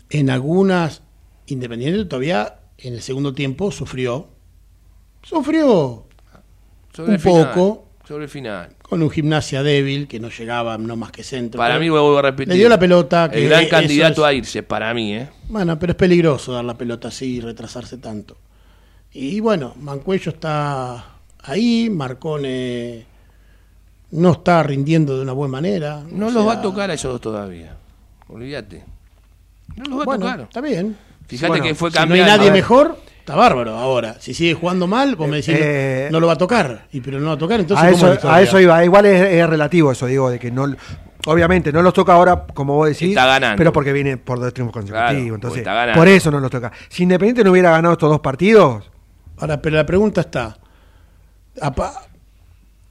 en 0.09 0.29
algunas, 0.29 1.03
Independiente 1.45 2.05
todavía 2.05 2.59
en 2.77 2.93
el 2.93 3.01
segundo 3.01 3.33
tiempo 3.33 3.71
sufrió. 3.71 4.29
Sufrió 5.23 6.07
Sobre 6.93 7.15
Un 7.15 7.21
poco. 7.21 7.88
Sobre 8.09 8.23
el 8.25 8.29
final. 8.29 8.69
con 8.81 9.03
un 9.03 9.09
gimnasia 9.11 9.61
débil 9.61 10.07
que 10.07 10.19
no 10.19 10.29
llegaba 10.29 10.77
no 10.79 10.95
más 10.95 11.11
que 11.11 11.23
centro. 11.23 11.59
Para 11.59 11.77
mí, 11.77 11.89
vuelvo 11.89 12.17
a 12.17 12.23
repetir. 12.23 12.49
Le 12.49 12.55
dio 12.55 12.67
la 12.67 12.79
pelota. 12.79 13.29
Que 13.29 13.43
el 13.43 13.49
gran 13.49 13.67
candidato 13.67 14.21
es- 14.23 14.27
a 14.27 14.33
irse, 14.33 14.63
para 14.63 14.91
mí, 14.95 15.13
¿eh? 15.15 15.29
Bueno, 15.47 15.77
pero 15.77 15.91
es 15.91 15.95
peligroso 15.97 16.51
dar 16.53 16.65
la 16.65 16.73
pelota 16.75 17.09
así 17.09 17.35
y 17.35 17.39
retrasarse 17.39 17.97
tanto. 17.99 18.35
Y 19.13 19.39
bueno, 19.41 19.75
Mancuello 19.79 20.31
está 20.31 21.05
ahí, 21.43 21.89
Marcone 21.91 23.05
no 24.11 24.31
está 24.31 24.63
rindiendo 24.63 25.15
de 25.15 25.21
una 25.21 25.33
buena 25.33 25.51
manera. 25.51 26.03
No 26.11 26.27
o 26.27 26.31
los 26.31 26.47
va 26.47 26.53
a 26.53 26.61
tocar 26.63 26.89
a 26.89 26.95
esos 26.95 27.11
dos 27.11 27.21
todavía. 27.21 27.75
Olvídate. 28.27 28.83
No 29.75 29.83
los 29.85 29.99
va 29.99 30.05
Bueno, 30.05 30.25
a 30.25 30.31
tocar. 30.31 30.45
está 30.47 30.61
bien. 30.61 30.97
Fíjate 31.27 31.47
Bueno, 31.49 31.63
que 31.63 31.75
fue 31.75 31.91
Si 31.91 31.95
no 31.97 32.01
hay 32.01 32.07
cambiando. 32.07 32.37
nadie 32.37 32.51
mejor, 32.51 32.97
Está 33.19 33.35
bárbaro 33.35 33.75
ahora. 33.77 34.15
Si 34.19 34.33
sigue 34.33 34.53
jugando 34.55 34.87
mal, 34.87 35.15
vos 35.15 35.27
me 35.29 35.37
decís, 35.37 35.55
Eh, 35.57 36.09
no 36.11 36.19
lo 36.19 36.27
va 36.27 36.33
a 36.33 36.37
tocar. 36.37 36.87
Y 36.91 37.01
pero 37.01 37.17
no 37.19 37.25
lo 37.25 37.29
va 37.29 37.35
a 37.35 37.37
tocar, 37.37 37.59
entonces 37.59 37.83
a, 37.85 37.91
¿cómo 37.91 37.95
es 37.97 38.01
la 38.01 38.07
eso, 38.07 38.15
historia? 38.15 38.35
a 38.37 38.41
eso 38.41 38.59
iba. 38.59 38.83
Igual 38.85 39.05
es, 39.05 39.21
es 39.21 39.47
relativo 39.49 39.91
eso, 39.91 40.05
digo, 40.07 40.29
de 40.29 40.39
que 40.39 40.49
no. 40.51 40.65
Obviamente 41.27 41.71
no 41.73 41.81
los 41.81 41.93
toca 41.93 42.13
ahora, 42.13 42.45
como 42.53 42.75
vos 42.75 42.87
decís, 42.87 43.09
Está 43.09 43.25
ganando. 43.25 43.57
pero 43.57 43.73
porque 43.73 43.91
viene 43.93 44.17
por 44.17 44.39
dos 44.39 44.53
triunfos 44.53 44.83
Claro, 44.85 44.87
consecutivos. 45.07 45.29
porque 45.31 45.35
entonces, 45.35 45.57
está 45.59 45.73
ganando. 45.73 45.99
por 45.99 46.07
eso 46.07 46.31
no 46.31 46.39
los 46.39 46.49
toca. 46.49 46.71
Si 46.87 47.03
Independiente 47.03 47.43
no 47.43 47.51
hubiera 47.51 47.71
ganado 47.71 47.93
estos 47.93 48.09
dos 48.09 48.19
partidos, 48.21 48.89
Ahora, 49.37 49.61
pero 49.61 49.75
la 49.75 49.85
pregunta 49.85 50.21
está. 50.21 50.57
apa- 51.61 51.93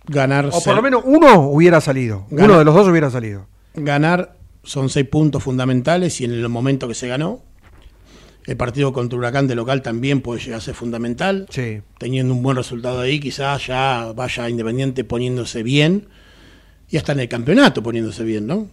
ganar, 0.06 0.46
o 0.46 0.60
por 0.62 0.74
lo 0.74 0.82
menos 0.82 1.02
uno 1.04 1.40
hubiera 1.48 1.80
salido. 1.80 2.26
Uno 2.30 2.58
de 2.58 2.64
los 2.64 2.74
dos 2.74 2.86
hubiera 2.88 3.10
salido. 3.10 3.46
ganar 3.74 4.34
son 4.62 4.88
seis 4.90 5.06
puntos 5.08 5.42
fundamentales 5.42 6.20
y 6.20 6.24
en 6.24 6.32
el 6.32 6.48
momento 6.48 6.86
que 6.88 6.94
se 6.94 7.08
ganó, 7.08 7.40
el 8.48 8.56
partido 8.56 8.94
contra 8.94 9.18
Huracán 9.18 9.46
de 9.46 9.54
local 9.54 9.82
también 9.82 10.22
puede 10.22 10.40
llegar 10.40 10.56
a 10.56 10.62
ser 10.62 10.74
fundamental. 10.74 11.46
Sí. 11.50 11.82
Teniendo 11.98 12.32
un 12.32 12.42
buen 12.42 12.56
resultado 12.56 13.00
ahí, 13.00 13.20
quizás 13.20 13.66
ya 13.66 14.10
vaya 14.16 14.48
Independiente 14.48 15.04
poniéndose 15.04 15.62
bien 15.62 16.08
y 16.88 16.96
hasta 16.96 17.12
en 17.12 17.20
el 17.20 17.28
campeonato 17.28 17.82
poniéndose 17.82 18.24
bien, 18.24 18.46
¿no? 18.46 18.68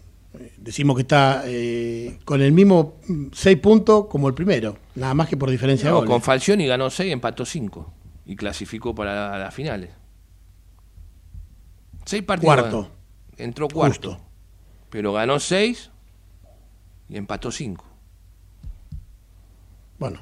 Decimos 0.55 0.95
que 0.95 1.01
está 1.01 1.43
eh, 1.45 2.19
con 2.23 2.41
el 2.41 2.53
mismo 2.53 2.99
mm, 3.05 3.25
seis 3.33 3.57
puntos 3.57 4.05
como 4.07 4.29
el 4.29 4.33
primero, 4.33 4.77
nada 4.95 5.13
más 5.13 5.27
que 5.27 5.35
por 5.35 5.51
diferencia 5.51 5.89
No, 5.89 5.95
de 5.95 6.01
con 6.03 6.07
goles. 6.07 6.23
Falcioni 6.23 6.67
ganó 6.67 6.89
6, 6.89 7.11
empató 7.11 7.43
5 7.43 7.93
y 8.27 8.37
clasificó 8.37 8.95
para 8.95 9.37
las 9.37 9.53
finales. 9.53 9.89
Seis 12.05 12.23
partidos. 12.23 12.55
Cuarto. 12.55 12.91
Entró 13.35 13.67
cuarto. 13.67 14.11
Justo. 14.11 14.25
Pero 14.89 15.11
ganó 15.11 15.37
6 15.37 15.91
y 17.09 17.17
empató 17.17 17.51
5. 17.51 17.94
Bueno, 19.97 20.19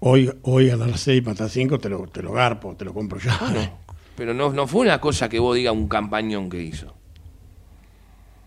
hoy, 0.00 0.32
hoy 0.42 0.68
ganar 0.68 0.96
seis, 0.98 1.24
matar 1.24 1.48
cinco, 1.48 1.78
te 1.78 1.88
lo, 1.88 2.06
te 2.08 2.22
lo 2.22 2.32
garpo, 2.32 2.74
te 2.76 2.84
lo 2.84 2.92
compro 2.92 3.18
ya. 3.20 3.38
Pero 4.16 4.34
no, 4.34 4.52
no 4.52 4.66
fue 4.66 4.82
una 4.82 5.00
cosa 5.00 5.28
que 5.28 5.38
vos 5.38 5.56
digas 5.56 5.72
un 5.72 5.88
campañón 5.88 6.50
que 6.50 6.62
hizo. 6.62 6.94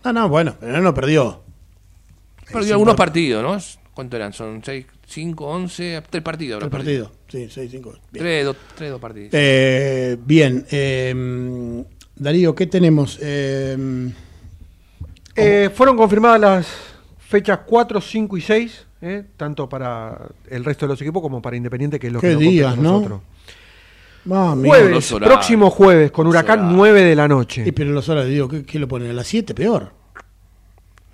No, 0.04 0.12
no, 0.12 0.28
bueno, 0.28 0.54
pero 0.60 0.80
no 0.80 0.92
perdió. 0.94 1.42
Perdió 2.52 2.74
algunos 2.74 2.94
partidos, 2.94 3.42
¿no? 3.42 3.58
¿Cuánto 3.94 4.16
eran? 4.16 4.32
Son 4.32 4.60
6, 4.62 4.86
5, 5.06 5.46
11, 5.46 6.02
3 6.10 6.22
partidos. 6.22 6.58
El 6.58 6.64
habrá 6.66 6.78
perdido. 6.78 7.10
partido. 7.10 7.24
Sí, 7.46 7.48
seis, 7.50 7.70
cinco. 7.70 7.92
Bien. 8.12 8.24
3, 8.24 8.44
2, 8.44 8.56
3, 8.76 8.90
2 8.90 9.00
partidos. 9.00 9.30
Eh, 9.32 10.18
bien. 10.24 10.66
eh, 10.70 11.84
Darío, 12.16 12.54
¿qué 12.54 12.66
tenemos? 12.66 13.18
Eh, 13.22 14.10
Eh, 15.36 15.70
fueron 15.74 15.96
confirmadas 15.96 16.40
las 16.40 16.66
fechas 17.34 17.60
4, 17.66 18.00
5 18.00 18.36
y 18.36 18.40
6, 18.40 18.86
eh, 19.02 19.24
tanto 19.36 19.68
para 19.68 20.16
el 20.48 20.64
resto 20.64 20.86
de 20.86 20.92
los 20.92 21.02
equipos 21.02 21.20
como 21.20 21.42
para 21.42 21.56
Independiente, 21.56 21.98
que 21.98 22.06
es 22.06 22.12
lo 22.12 22.20
Qué 22.20 22.28
que 22.28 22.32
nos 22.34 22.42
días, 22.42 22.72
a 22.72 22.76
¿no? 22.76 22.82
nosotros. 22.82 23.20
mami, 24.24 24.68
Jueves, 24.68 25.12
próximo 25.14 25.68
jueves, 25.68 26.12
con 26.12 26.28
Huracán 26.28 26.60
horarios. 26.60 26.76
9 26.76 27.02
de 27.02 27.16
la 27.16 27.26
noche. 27.26 27.64
Y 27.66 27.72
pero 27.72 27.90
los 27.90 28.08
horas, 28.08 28.26
digo, 28.26 28.46
¿qué, 28.46 28.64
qué 28.64 28.78
lo 28.78 28.86
ponen? 28.86 29.10
¿A 29.10 29.14
las 29.14 29.26
7? 29.26 29.52
Peor. 29.52 29.92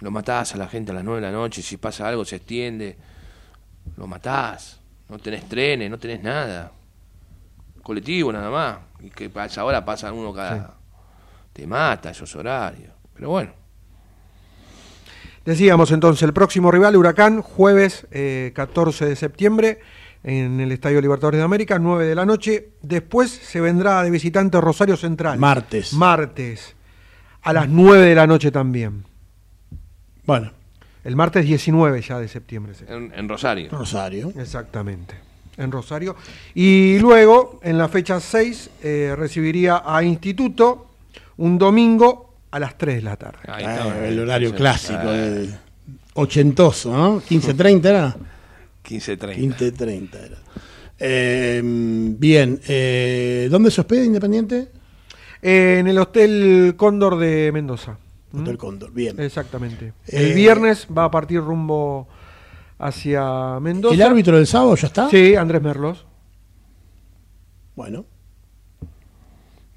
Lo 0.01 0.11
matás 0.11 0.55
a 0.55 0.59
la 0.59 0.69
gente 0.69 0.91
a 0.93 0.95
las 0.95 1.05
9 1.05 1.23
de 1.23 1.27
la 1.27 1.33
noche, 1.33 1.63
si 1.63 1.79
pasa 1.79 2.07
algo 2.07 2.23
se 2.27 2.37
extiende, 2.37 2.99
lo 3.97 4.07
matás, 4.07 4.79
no 5.09 5.19
tenés 5.19 5.49
trenes, 5.49 5.91
no 5.91 5.99
tenés 5.99 6.23
nada. 6.23 6.71
Colectivo 7.83 8.31
nada 8.31 8.51
más, 8.51 8.79
y 9.03 9.09
que 9.09 9.31
a 9.35 9.47
esa 9.47 9.65
hora 9.65 9.83
pasa 9.83 10.13
uno 10.13 10.35
cada... 10.35 10.75
Te 11.55 11.67
mata 11.67 12.11
esos 12.11 12.37
horarios. 12.37 12.93
Pero 13.15 13.31
bueno, 13.31 13.53
Decíamos 15.45 15.91
entonces, 15.91 16.23
el 16.23 16.33
próximo 16.33 16.71
rival, 16.71 16.97
Huracán, 16.97 17.41
jueves 17.41 18.07
eh, 18.11 18.53
14 18.55 19.07
de 19.07 19.17
septiembre, 19.17 19.81
en 20.23 20.61
el 20.61 20.71
Estadio 20.71 21.01
Libertadores 21.01 21.39
de 21.39 21.45
América, 21.45 21.79
9 21.79 22.05
de 22.05 22.15
la 22.15 22.27
noche. 22.27 22.69
Después 22.83 23.31
se 23.31 23.61
vendrá 23.61 24.03
de 24.03 24.11
visitante 24.11 24.61
Rosario 24.61 24.97
Central. 24.99 25.39
Martes. 25.39 25.95
Martes, 25.95 26.77
a 27.43 27.53
las 27.55 27.69
9 27.69 28.07
de 28.07 28.15
la 28.15 28.27
noche 28.27 28.51
también. 28.51 29.05
Bueno, 30.27 30.53
El 31.03 31.17
martes 31.17 31.47
19 31.47 32.03
ya 32.03 32.19
de 32.19 32.29
septiembre. 32.29 32.75
en 32.89 33.27
Rosario. 33.29 33.71
Rosario. 33.71 34.33
Exactamente, 34.39 35.15
en 35.57 35.73
Rosario. 35.73 36.15
Y 36.55 36.99
luego, 36.99 37.59
en 37.63 37.79
la 37.79 37.89
fecha 37.89 38.21
6, 38.21 38.71
eh, 38.83 39.15
recibiría 39.17 39.83
a 39.85 40.03
Instituto 40.05 40.89
un 41.39 41.57
domingo 41.57 42.30
a 42.51 42.59
las 42.59 42.77
3 42.79 42.97
de 42.97 43.03
la 43.03 43.17
tarde. 43.17 43.39
Ahí 43.47 43.65
Ah, 43.65 43.95
el 44.07 44.19
horario 44.21 44.51
Sí, 44.51 44.57
clásico, 44.57 45.11
el 45.11 45.55
ochentoso, 46.15 46.93
¿no? 46.97 47.21
15.30 47.23 47.85
era. 47.87 48.17
15.30. 48.85 49.37
15.30 49.57 50.15
era. 50.15 50.37
Eh, 50.99 51.61
bien, 51.65 52.61
eh, 52.69 53.49
¿dónde 53.51 53.71
se 53.71 53.81
hospeda 53.81 54.05
Independiente? 54.05 54.69
Eh, 55.41 55.77
en 55.81 55.87
el 55.89 55.99
Hotel 55.99 56.75
Cóndor 56.77 57.19
de 57.19 57.51
Mendoza. 57.53 57.97
¿Mm? 58.33 58.41
Hotel 58.43 58.59
Cóndor, 58.59 58.93
bien. 58.93 59.19
Exactamente. 59.21 59.87
Eh, 60.07 60.29
El 60.29 60.35
viernes 60.35 60.87
va 60.97 61.05
a 61.05 61.11
partir 61.11 61.41
rumbo 61.41 62.07
hacia 62.79 63.59
Mendoza. 63.61 63.95
¿El 63.95 64.03
árbitro 64.03 64.37
del 64.37 64.47
sábado 64.47 64.75
ya 64.77 64.89
está? 64.89 65.09
Sí, 65.09 65.35
Andrés 65.37 65.63
Merlos. 65.63 66.05
Bueno, 67.77 68.05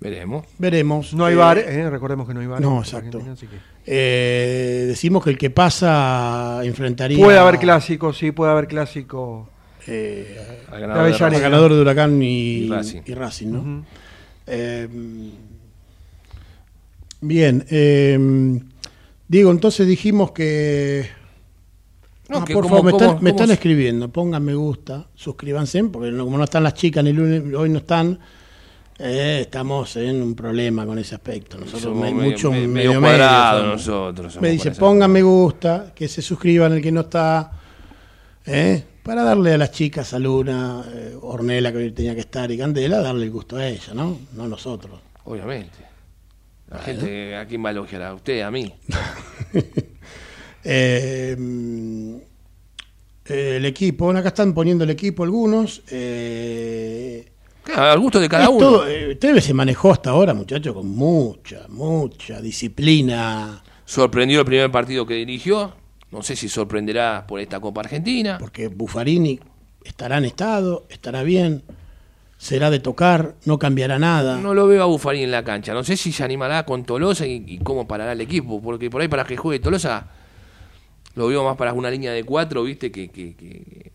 Veremos. 0.03 0.45
veremos. 0.57 1.13
No 1.13 1.25
hay 1.25 1.33
Eh, 1.33 1.37
bar, 1.37 1.57
eh, 1.57 1.89
recordemos 1.89 2.27
que 2.27 2.33
no 2.33 2.41
hay 2.41 2.47
bar. 2.47 2.59
no, 2.61 2.79
exacto. 2.79 3.17
Argentina, 3.19 3.33
así 3.33 3.47
que- 3.47 3.55
eh, 3.87 4.83
decimos 4.87 5.23
que 5.23 5.29
el 5.29 5.37
que 5.37 5.49
pasa 5.49 6.59
enfrentaría. 6.63 7.17
Puede 7.23 7.39
haber 7.39 7.57
clásico, 7.57 8.11
sí, 8.13 8.31
puede 8.31 8.51
haber 8.51 8.67
clásico. 8.67 9.49
eh, 9.87 10.37
Al 10.71 10.79
ganador 10.81 10.93
de 10.95 10.99
Avellaneda. 11.01 11.25
al 11.25 11.31
Racing. 11.31 11.41
ganador 11.43 11.73
de 11.73 11.81
Huracán 11.81 12.21
y, 12.21 12.25
Y 12.65 12.69
Racing. 12.69 13.01
y 13.05 13.13
Racing, 13.13 13.47
¿no? 13.47 13.85
Eh, 14.47 14.87
bien, 17.21 17.65
eh, 17.69 18.59
Diego, 19.27 19.51
entonces 19.51 19.87
dijimos 19.87 20.31
que. 20.31 21.07
No, 22.29 22.39
Ah, 22.39 22.45
que 22.45 22.53
por 22.53 22.63
como- 22.63 22.75
favor, 22.77 23.21
me, 23.21 23.29
están, 23.31 23.47
me 23.47 23.53
escribiendo. 23.53 24.09
Pongan 24.09 24.43
me 24.43 24.53
gusta, 24.55 25.07
suscríbanse, 25.15 25.83
porque 25.85 26.11
no- 26.11 26.23
como 26.23 26.37
no 26.37 26.45
están 26.45 26.63
las 26.63 26.73
chicas 26.73 27.03
ni 27.03 27.11
lunes, 27.13 27.43
hoy 27.53 27.69
no 27.69 27.79
están. 27.79 28.19
Eh, 29.03 29.39
estamos 29.41 29.95
en 29.97 30.21
un 30.21 30.33
problema 30.35 30.85
con 30.85 30.97
ese 30.97 31.15
aspecto. 31.15 31.57
Nosotros 31.57 31.81
Somos 31.83 31.99
me- 32.01 32.13
medio- 32.13 32.31
mucho 32.31 32.51
medio, 32.51 32.67
medio 32.69 32.93
somos. 32.93 33.63
nosotros, 33.67 34.41
Me 34.41 34.49
dice, 34.49 34.71
pongan 34.71 35.11
me 35.11 35.21
gusta, 35.21 35.91
que 35.93 36.07
se 36.07 36.21
suscriban 36.21 36.71
el 36.73 36.81
que 36.81 36.91
no 36.91 37.01
está. 37.01 37.51
¿eh? 38.45 38.83
Para 39.03 39.23
darle 39.23 39.53
a 39.53 39.57
las 39.57 39.71
chicas, 39.71 40.13
a 40.13 40.19
Luna, 40.19 40.83
eh, 40.93 41.17
Ornella, 41.21 41.71
que 41.71 41.77
hoy 41.79 41.91
tenía 41.91 42.13
que 42.15 42.21
estar, 42.21 42.49
y 42.51 42.57
Candela, 42.57 42.99
darle 43.01 43.25
el 43.25 43.31
gusto 43.31 43.57
a 43.57 43.67
ella, 43.67 43.93
¿no? 43.93 44.17
No 44.33 44.43
a 44.43 44.47
nosotros. 44.47 44.99
Obviamente. 45.25 45.79
La 46.69 46.79
gente, 46.79 47.35
¿a 47.35 47.45
quién 47.45 47.63
va 47.63 47.69
a 47.69 47.71
elogiar? 47.73 48.01
¿A 48.03 48.13
usted? 48.13 48.41
¿A 48.41 48.49
mí? 48.51 48.73
Eh, 50.65 51.35
mm, 51.37 52.15
el 53.25 53.65
equipo, 53.65 54.05
bueno, 54.05 54.21
acá 54.21 54.29
están 54.29 54.53
poniendo 54.53 54.85
el 54.85 54.89
equipo 54.91 55.23
algunos. 55.23 55.81
Eh, 55.91 57.32
Claro, 57.63 57.83
al 57.91 57.99
gusto 57.99 58.19
de 58.19 58.27
cada 58.29 58.49
uno. 58.49 58.59
todo, 58.59 58.87
eh, 58.87 59.15
Tevez 59.15 59.45
se 59.45 59.53
manejó 59.53 59.91
hasta 59.91 60.09
ahora, 60.11 60.33
muchachos, 60.33 60.73
con 60.73 60.87
mucha, 60.89 61.65
mucha 61.69 62.41
disciplina, 62.41 63.63
Sorprendió 63.85 64.39
el 64.39 64.45
primer 64.45 64.71
partido 64.71 65.05
que 65.05 65.13
dirigió. 65.15 65.73
No 66.11 66.21
sé 66.23 66.35
si 66.35 66.47
sorprenderá 66.47 67.25
por 67.27 67.39
esta 67.39 67.59
Copa 67.59 67.81
Argentina. 67.81 68.37
porque 68.39 68.67
Buffarini 68.67 69.39
estará 69.83 70.17
en 70.19 70.25
estado, 70.25 70.85
estará 70.89 71.23
bien, 71.23 71.63
será 72.37 72.69
de 72.69 72.79
tocar, 72.79 73.35
no 73.45 73.59
cambiará 73.59 73.99
nada. 73.99 74.37
No 74.37 74.53
lo 74.53 74.67
veo 74.67 74.83
a 74.83 74.85
Buffarini 74.85 75.23
en 75.25 75.31
la 75.31 75.43
cancha. 75.43 75.73
No 75.73 75.83
sé 75.83 75.97
si 75.97 76.11
se 76.11 76.23
animará 76.23 76.65
con 76.65 76.85
Tolosa 76.85 77.25
y, 77.27 77.43
y 77.47 77.57
cómo 77.59 77.87
parará 77.87 78.13
el 78.13 78.21
equipo. 78.21 78.61
Porque 78.61 78.89
por 78.89 79.01
ahí 79.01 79.07
para 79.07 79.25
que 79.25 79.35
juegue 79.37 79.59
Tolosa 79.59 80.07
lo 81.15 81.27
veo 81.27 81.43
más 81.43 81.57
para 81.57 81.73
una 81.73 81.89
línea 81.91 82.11
de 82.13 82.23
cuatro, 82.23 82.63
¿viste? 82.63 82.91
Que, 82.91 83.09
que, 83.09 83.35
que- 83.35 83.91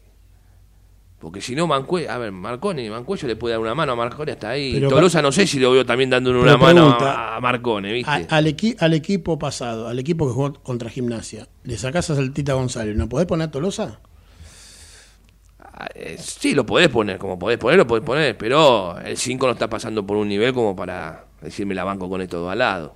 Porque 1.18 1.40
si 1.40 1.56
no, 1.56 1.66
Mancuello... 1.66 2.10
A 2.12 2.18
ver, 2.18 2.30
Marcone, 2.30 2.88
Mancuello 2.88 3.26
le 3.26 3.34
puede 3.34 3.52
dar 3.54 3.60
una 3.60 3.74
mano 3.74 3.92
a 3.92 3.96
Marcone 3.96 4.32
hasta 4.32 4.50
ahí. 4.50 4.74
Pero- 4.74 4.88
Tolosa 4.88 5.20
no 5.20 5.32
sé 5.32 5.48
si 5.48 5.58
lo 5.58 5.72
veo 5.72 5.84
también 5.84 6.10
dando 6.10 6.30
una 6.30 6.56
mano 6.56 6.74
pregunta, 6.96 7.36
a, 7.36 7.40
Marcone, 7.40 7.92
¿viste? 7.92 8.10
A- 8.10 8.36
al, 8.36 8.46
equi- 8.46 8.76
al 8.78 8.94
equipo 8.94 9.36
pasado, 9.36 9.88
al 9.88 9.98
equipo 9.98 10.28
que 10.28 10.32
jugó 10.34 10.52
contra 10.62 10.88
Gimnasia, 10.90 11.48
le 11.64 11.76
sacás 11.76 12.08
a 12.10 12.14
Saltita 12.14 12.52
González, 12.52 12.94
¿no 12.96 13.08
podés 13.08 13.26
poner 13.26 13.48
a 13.48 13.50
Tolosa? 13.50 13.98
Ah, 15.60 15.88
eh, 15.94 16.16
Sí, 16.20 16.54
lo 16.54 16.64
podés 16.64 16.88
poner, 16.88 17.18
como 17.18 17.36
podés 17.36 17.58
poner, 17.58 17.78
lo 17.78 17.86
podés 17.88 18.04
poner, 18.04 18.38
pero 18.38 18.96
el 19.00 19.16
5 19.16 19.44
no 19.46 19.52
está 19.54 19.68
pasando 19.68 20.06
por 20.06 20.16
un 20.16 20.28
nivel 20.28 20.52
como 20.54 20.76
para 20.76 21.24
decirme 21.42 21.74
la 21.74 21.82
banco 21.82 22.08
con 22.08 22.20
esto 22.20 22.48
al 22.48 22.58
lado. 22.58 22.94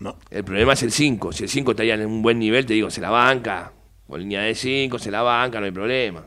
No. 0.00 0.16
El 0.30 0.44
problema 0.44 0.72
es 0.74 0.82
el 0.82 0.92
5. 0.92 1.32
Si 1.32 1.44
el 1.44 1.48
5 1.48 1.72
estaría 1.72 1.94
en 1.94 2.06
un 2.06 2.22
buen 2.22 2.38
nivel, 2.38 2.66
te 2.66 2.74
digo, 2.74 2.90
se 2.90 3.00
la 3.00 3.10
banca. 3.10 3.72
Con 4.08 4.20
línea 4.20 4.40
de 4.40 4.54
5, 4.54 4.98
se 4.98 5.10
la 5.10 5.22
banca, 5.22 5.60
no 5.60 5.66
hay 5.66 5.72
problema. 5.72 6.26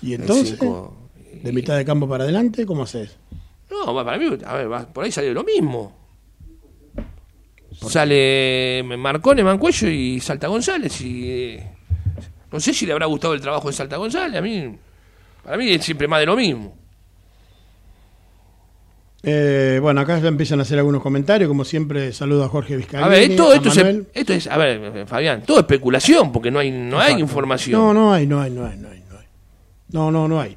Y 0.00 0.14
entonces, 0.14 0.56
cinco, 0.58 1.10
de 1.42 1.52
mitad 1.52 1.76
de 1.76 1.84
campo 1.84 2.08
para 2.08 2.24
adelante, 2.24 2.64
¿cómo 2.64 2.84
haces? 2.84 3.16
No, 3.70 3.92
va, 3.92 4.04
para 4.04 4.18
mí, 4.18 4.38
a 4.44 4.54
ver, 4.54 4.86
por 4.92 5.04
ahí 5.04 5.10
sale 5.10 5.32
lo 5.32 5.44
mismo. 5.44 6.00
Sale 7.88 8.82
Marcone, 8.96 9.42
Mancuello 9.42 9.88
y 9.88 10.20
salta 10.20 10.46
González 10.46 11.00
y 11.00 11.30
eh, 11.30 11.70
No 12.52 12.60
sé 12.60 12.74
si 12.74 12.86
le 12.86 12.92
habrá 12.92 13.06
gustado 13.06 13.34
el 13.34 13.40
trabajo 13.40 13.68
de 13.68 13.74
Salta 13.74 13.96
González, 13.96 14.38
a 14.38 14.42
mí, 14.42 14.76
para 15.42 15.56
mí 15.56 15.70
es 15.70 15.84
siempre 15.84 16.06
más 16.06 16.20
de 16.20 16.26
lo 16.26 16.36
mismo. 16.36 16.76
Eh, 19.24 19.78
bueno, 19.80 20.00
acá 20.00 20.18
ya 20.18 20.28
empiezan 20.28 20.58
a 20.58 20.62
hacer 20.62 20.78
algunos 20.78 21.00
comentarios, 21.00 21.48
como 21.48 21.64
siempre 21.64 22.12
saludo 22.12 22.44
a 22.44 22.48
Jorge 22.48 22.76
Vizcaíno. 22.76 23.06
A 23.06 23.08
ver, 23.08 23.36
todo 23.36 23.54
esto, 23.54 23.68
es, 23.68 24.02
esto 24.14 24.32
es, 24.32 24.46
a 24.48 24.56
ver, 24.56 25.06
Fabián, 25.06 25.42
todo 25.42 25.60
especulación, 25.60 26.32
porque 26.32 26.50
no 26.50 26.58
hay, 26.58 26.72
no 26.72 26.98
hay 26.98 27.20
información. 27.20 27.80
No, 27.80 27.94
no 27.94 28.12
hay, 28.12 28.26
no 28.26 28.40
hay, 28.40 28.50
no 28.50 28.66
hay, 28.66 28.78
no 28.78 28.88
hay. 28.88 29.02
No, 29.92 30.10
no, 30.10 30.26
no 30.26 30.40
hay. 30.40 30.56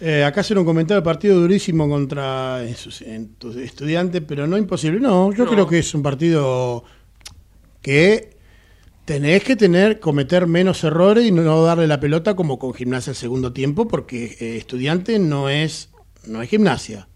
Eh, 0.00 0.22
acá 0.22 0.42
hacer 0.42 0.58
un 0.58 0.64
comentario 0.64 1.00
del 1.00 1.04
partido 1.04 1.40
durísimo 1.40 1.88
contra 1.88 2.62
estudiantes, 2.62 4.22
pero 4.26 4.46
no 4.46 4.58
imposible. 4.58 5.00
No, 5.00 5.32
yo 5.32 5.46
creo 5.46 5.66
que 5.66 5.78
es 5.78 5.94
un 5.94 6.02
partido 6.02 6.84
que 7.80 8.36
tenés 9.04 9.42
que 9.44 9.56
tener, 9.56 10.00
cometer 10.00 10.46
menos 10.46 10.84
errores 10.84 11.24
y 11.24 11.32
no 11.32 11.62
darle 11.64 11.86
la 11.86 12.00
pelota 12.00 12.36
como 12.36 12.58
con 12.58 12.74
gimnasia 12.74 13.10
el 13.10 13.16
segundo 13.16 13.52
tiempo, 13.52 13.88
porque 13.88 14.36
eh, 14.40 14.56
estudiante 14.56 15.18
no 15.18 15.48
es, 15.48 15.90
no 16.26 16.42
es 16.42 16.50
gimnasia. 16.50 17.08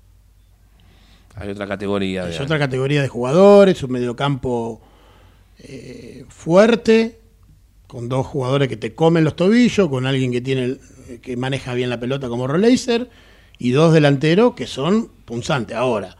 Hay 1.39 1.51
otra 1.51 1.67
categoría. 1.67 2.29
Es 2.29 2.41
otra 2.41 2.59
categoría 2.59 3.03
de 3.03 3.09
jugadores, 3.09 3.83
un 3.83 3.93
mediocampo 3.93 4.81
eh, 5.59 6.25
fuerte, 6.29 7.21
con 7.87 8.09
dos 8.09 8.27
jugadores 8.27 8.69
que 8.69 8.77
te 8.77 8.95
comen 8.95 9.25
los 9.25 9.37
tobillos, 9.37 9.89
con 9.89 10.07
alguien 10.07 10.33
que 10.33 10.41
tiene 10.41 10.77
que 11.23 11.37
maneja 11.37 11.75
bien 11.75 11.89
la 11.89 11.99
pelota 11.99 12.29
como 12.29 12.47
Roleiser 12.47 13.09
y 13.59 13.71
dos 13.71 13.93
delanteros 13.93 14.55
que 14.55 14.67
son 14.67 15.09
punzantes. 15.25 15.77
Ahora, 15.77 16.17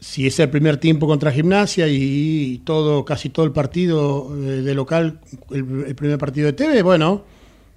si 0.00 0.26
es 0.26 0.38
el 0.40 0.50
primer 0.50 0.78
tiempo 0.78 1.06
contra 1.06 1.30
Gimnasia 1.30 1.86
y, 1.88 2.60
todo 2.64 3.04
casi 3.04 3.28
todo 3.28 3.46
el 3.46 3.52
partido 3.52 4.28
eh, 4.34 4.62
de 4.62 4.74
local, 4.74 5.20
el, 5.50 5.94
primer 5.94 6.18
partido 6.18 6.46
de 6.46 6.52
TV, 6.52 6.82
bueno, 6.82 7.24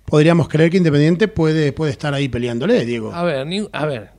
podríamos 0.05 0.47
creer 0.47 0.71
que 0.71 0.77
Independiente 0.77 1.27
puede, 1.27 1.71
puede 1.71 1.91
estar 1.91 2.13
ahí 2.13 2.27
peleándole, 2.27 2.83
Diego. 2.85 3.13
A 3.13 3.23
ver, 3.23 3.47
a 3.71 3.85
ver, 3.85 4.09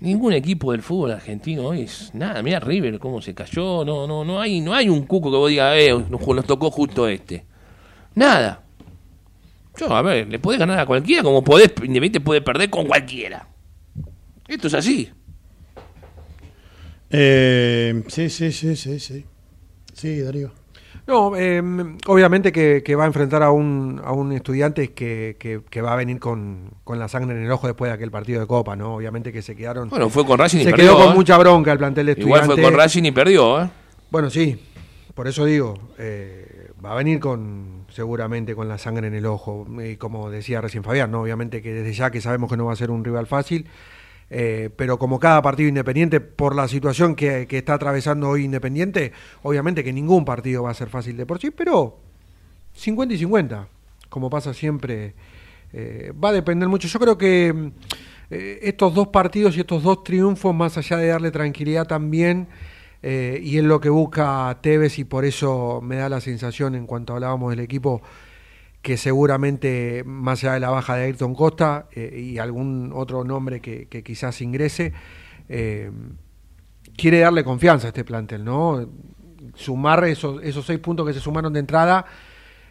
ningún 0.00 0.32
equipo 0.32 0.72
del 0.72 0.82
fútbol 0.82 1.12
argentino 1.12 1.66
hoy 1.66 1.82
es 1.82 2.14
nada. 2.14 2.42
Mira 2.42 2.60
River 2.60 2.98
cómo 2.98 3.20
se 3.20 3.34
cayó. 3.34 3.84
No, 3.84 4.06
no, 4.06 4.24
no 4.24 4.40
hay, 4.40 4.60
no 4.60 4.74
hay 4.74 4.88
un 4.88 5.06
cuco 5.06 5.30
que 5.30 5.36
vos 5.36 5.50
digas, 5.50 5.74
eh, 5.76 5.92
nos, 6.08 6.46
tocó 6.46 6.70
justo 6.70 7.08
este. 7.08 7.44
Nada. 8.14 8.64
Yo, 9.78 9.94
a 9.94 10.02
ver, 10.02 10.28
le 10.28 10.38
podés 10.38 10.58
ganar 10.58 10.78
a 10.78 10.86
cualquiera 10.86 11.22
como 11.22 11.44
podés, 11.44 11.68
Independiente 11.68 12.20
puede 12.20 12.40
perder 12.40 12.68
con 12.68 12.86
cualquiera. 12.86 13.48
Esto 14.46 14.66
es 14.66 14.74
así. 14.74 15.10
Eh, 17.10 18.02
sí, 18.08 18.28
sí, 18.28 18.52
sí, 18.52 18.76
sí, 18.76 18.98
sí. 18.98 19.24
Sí, 19.92 20.20
Darío. 20.20 20.52
No, 21.08 21.34
eh, 21.36 21.62
obviamente 22.06 22.52
que, 22.52 22.94
va 22.94 23.04
a 23.04 23.06
enfrentar 23.06 23.42
a 23.42 23.50
un, 23.50 23.98
a 24.04 24.12
un 24.12 24.30
estudiante 24.32 24.92
que, 24.92 25.36
que, 25.70 25.80
va 25.80 25.94
a 25.94 25.96
venir 25.96 26.18
con, 26.20 26.70
la 26.86 27.08
sangre 27.08 27.34
en 27.34 27.42
el 27.42 27.50
ojo 27.50 27.66
después 27.66 27.88
de 27.88 27.94
aquel 27.94 28.10
partido 28.10 28.42
de 28.42 28.46
Copa, 28.46 28.76
¿no? 28.76 28.96
Obviamente 28.96 29.32
que 29.32 29.40
se 29.40 29.56
quedaron. 29.56 29.88
Bueno, 29.88 30.10
fue 30.10 30.26
con 30.26 30.38
Racing 30.38 30.58
y 30.58 30.64
se 30.64 30.70
perdió. 30.70 30.84
Se 30.84 30.92
quedó 30.92 31.04
con 31.04 31.12
¿eh? 31.14 31.16
mucha 31.16 31.38
bronca 31.38 31.72
el 31.72 31.78
plantel 31.78 32.04
de 32.04 32.12
estudiantes. 32.12 32.44
Igual 32.44 32.58
fue 32.58 32.62
con 32.62 32.78
Racing 32.78 33.04
y 33.04 33.12
perdió, 33.12 33.62
¿eh? 33.62 33.70
Bueno, 34.10 34.28
sí, 34.28 34.60
por 35.14 35.26
eso 35.28 35.46
digo, 35.46 35.78
eh, 35.96 36.72
va 36.84 36.92
a 36.92 36.96
venir 36.96 37.20
con 37.20 37.86
seguramente 37.88 38.54
con 38.54 38.68
la 38.68 38.76
sangre 38.76 39.06
en 39.06 39.14
el 39.14 39.24
ojo. 39.24 39.66
Y 39.82 39.96
como 39.96 40.28
decía 40.28 40.60
recién 40.60 40.84
Fabián, 40.84 41.10
¿no? 41.10 41.22
Obviamente 41.22 41.62
que 41.62 41.72
desde 41.72 41.94
ya 41.94 42.10
que 42.10 42.20
sabemos 42.20 42.50
que 42.50 42.58
no 42.58 42.66
va 42.66 42.74
a 42.74 42.76
ser 42.76 42.90
un 42.90 43.02
rival 43.02 43.26
fácil. 43.26 43.66
Eh, 44.30 44.68
pero 44.76 44.98
como 44.98 45.18
cada 45.18 45.40
partido 45.40 45.68
independiente, 45.68 46.20
por 46.20 46.54
la 46.54 46.68
situación 46.68 47.14
que, 47.14 47.46
está 47.50 47.74
atravesando 47.74 48.28
hoy 48.28 48.44
Independiente, 48.44 49.12
obviamente 49.42 49.82
que 49.82 49.92
ningún 49.92 50.24
partido 50.24 50.64
va 50.64 50.70
a 50.70 50.74
ser 50.74 50.88
fácil 50.88 51.16
de 51.16 51.24
por 51.24 51.38
sí, 51.38 51.50
pero 51.50 51.98
50 52.74 53.14
y 53.14 53.18
50, 53.18 53.68
como 54.08 54.28
pasa 54.28 54.52
siempre, 54.52 55.14
eh, 55.72 56.12
va 56.12 56.28
a 56.30 56.32
depender 56.32 56.68
mucho. 56.68 56.88
Yo 56.88 56.98
creo 56.98 57.16
que 57.16 57.72
eh, 58.30 58.58
estos 58.62 58.94
dos 58.94 59.08
partidos 59.08 59.56
y 59.56 59.60
estos 59.60 59.82
dos 59.82 60.04
triunfos, 60.04 60.54
más 60.54 60.76
allá 60.76 60.98
de 60.98 61.08
darle 61.08 61.30
tranquilidad 61.30 61.86
también, 61.86 62.48
y 63.00 63.56
es 63.56 63.62
lo 63.62 63.80
que 63.80 63.90
busca 63.90 64.58
Tevez 64.60 64.98
y 64.98 65.04
por 65.04 65.24
eso 65.24 65.80
me 65.80 65.94
da 65.94 66.08
la 66.08 66.20
sensación 66.20 66.74
en 66.74 66.84
cuanto 66.84 67.14
hablábamos 67.14 67.50
del 67.50 67.60
equipo 67.60 68.02
que 68.88 68.96
seguramente, 68.96 70.02
más 70.06 70.42
allá 70.42 70.54
de 70.54 70.60
la 70.60 70.70
baja 70.70 70.96
de 70.96 71.04
Ayrton 71.04 71.34
Costa 71.34 71.88
eh, 71.92 72.24
y 72.24 72.38
algún 72.38 72.90
otro 72.94 73.22
nombre 73.22 73.60
que, 73.60 73.86
quizás 74.02 74.40
ingrese, 74.40 74.94
eh, 75.46 75.90
quiere 76.96 77.18
darle 77.18 77.44
confianza 77.44 77.88
a 77.88 77.90
este 77.90 78.02
plantel, 78.02 78.46
¿no? 78.46 78.88
Sumar 79.54 80.02
esos, 80.04 80.42
esos 80.42 80.64
seis 80.64 80.78
puntos 80.78 81.06
que 81.06 81.12
se 81.12 81.20
sumaron 81.20 81.52
de 81.52 81.60
entrada 81.60 82.06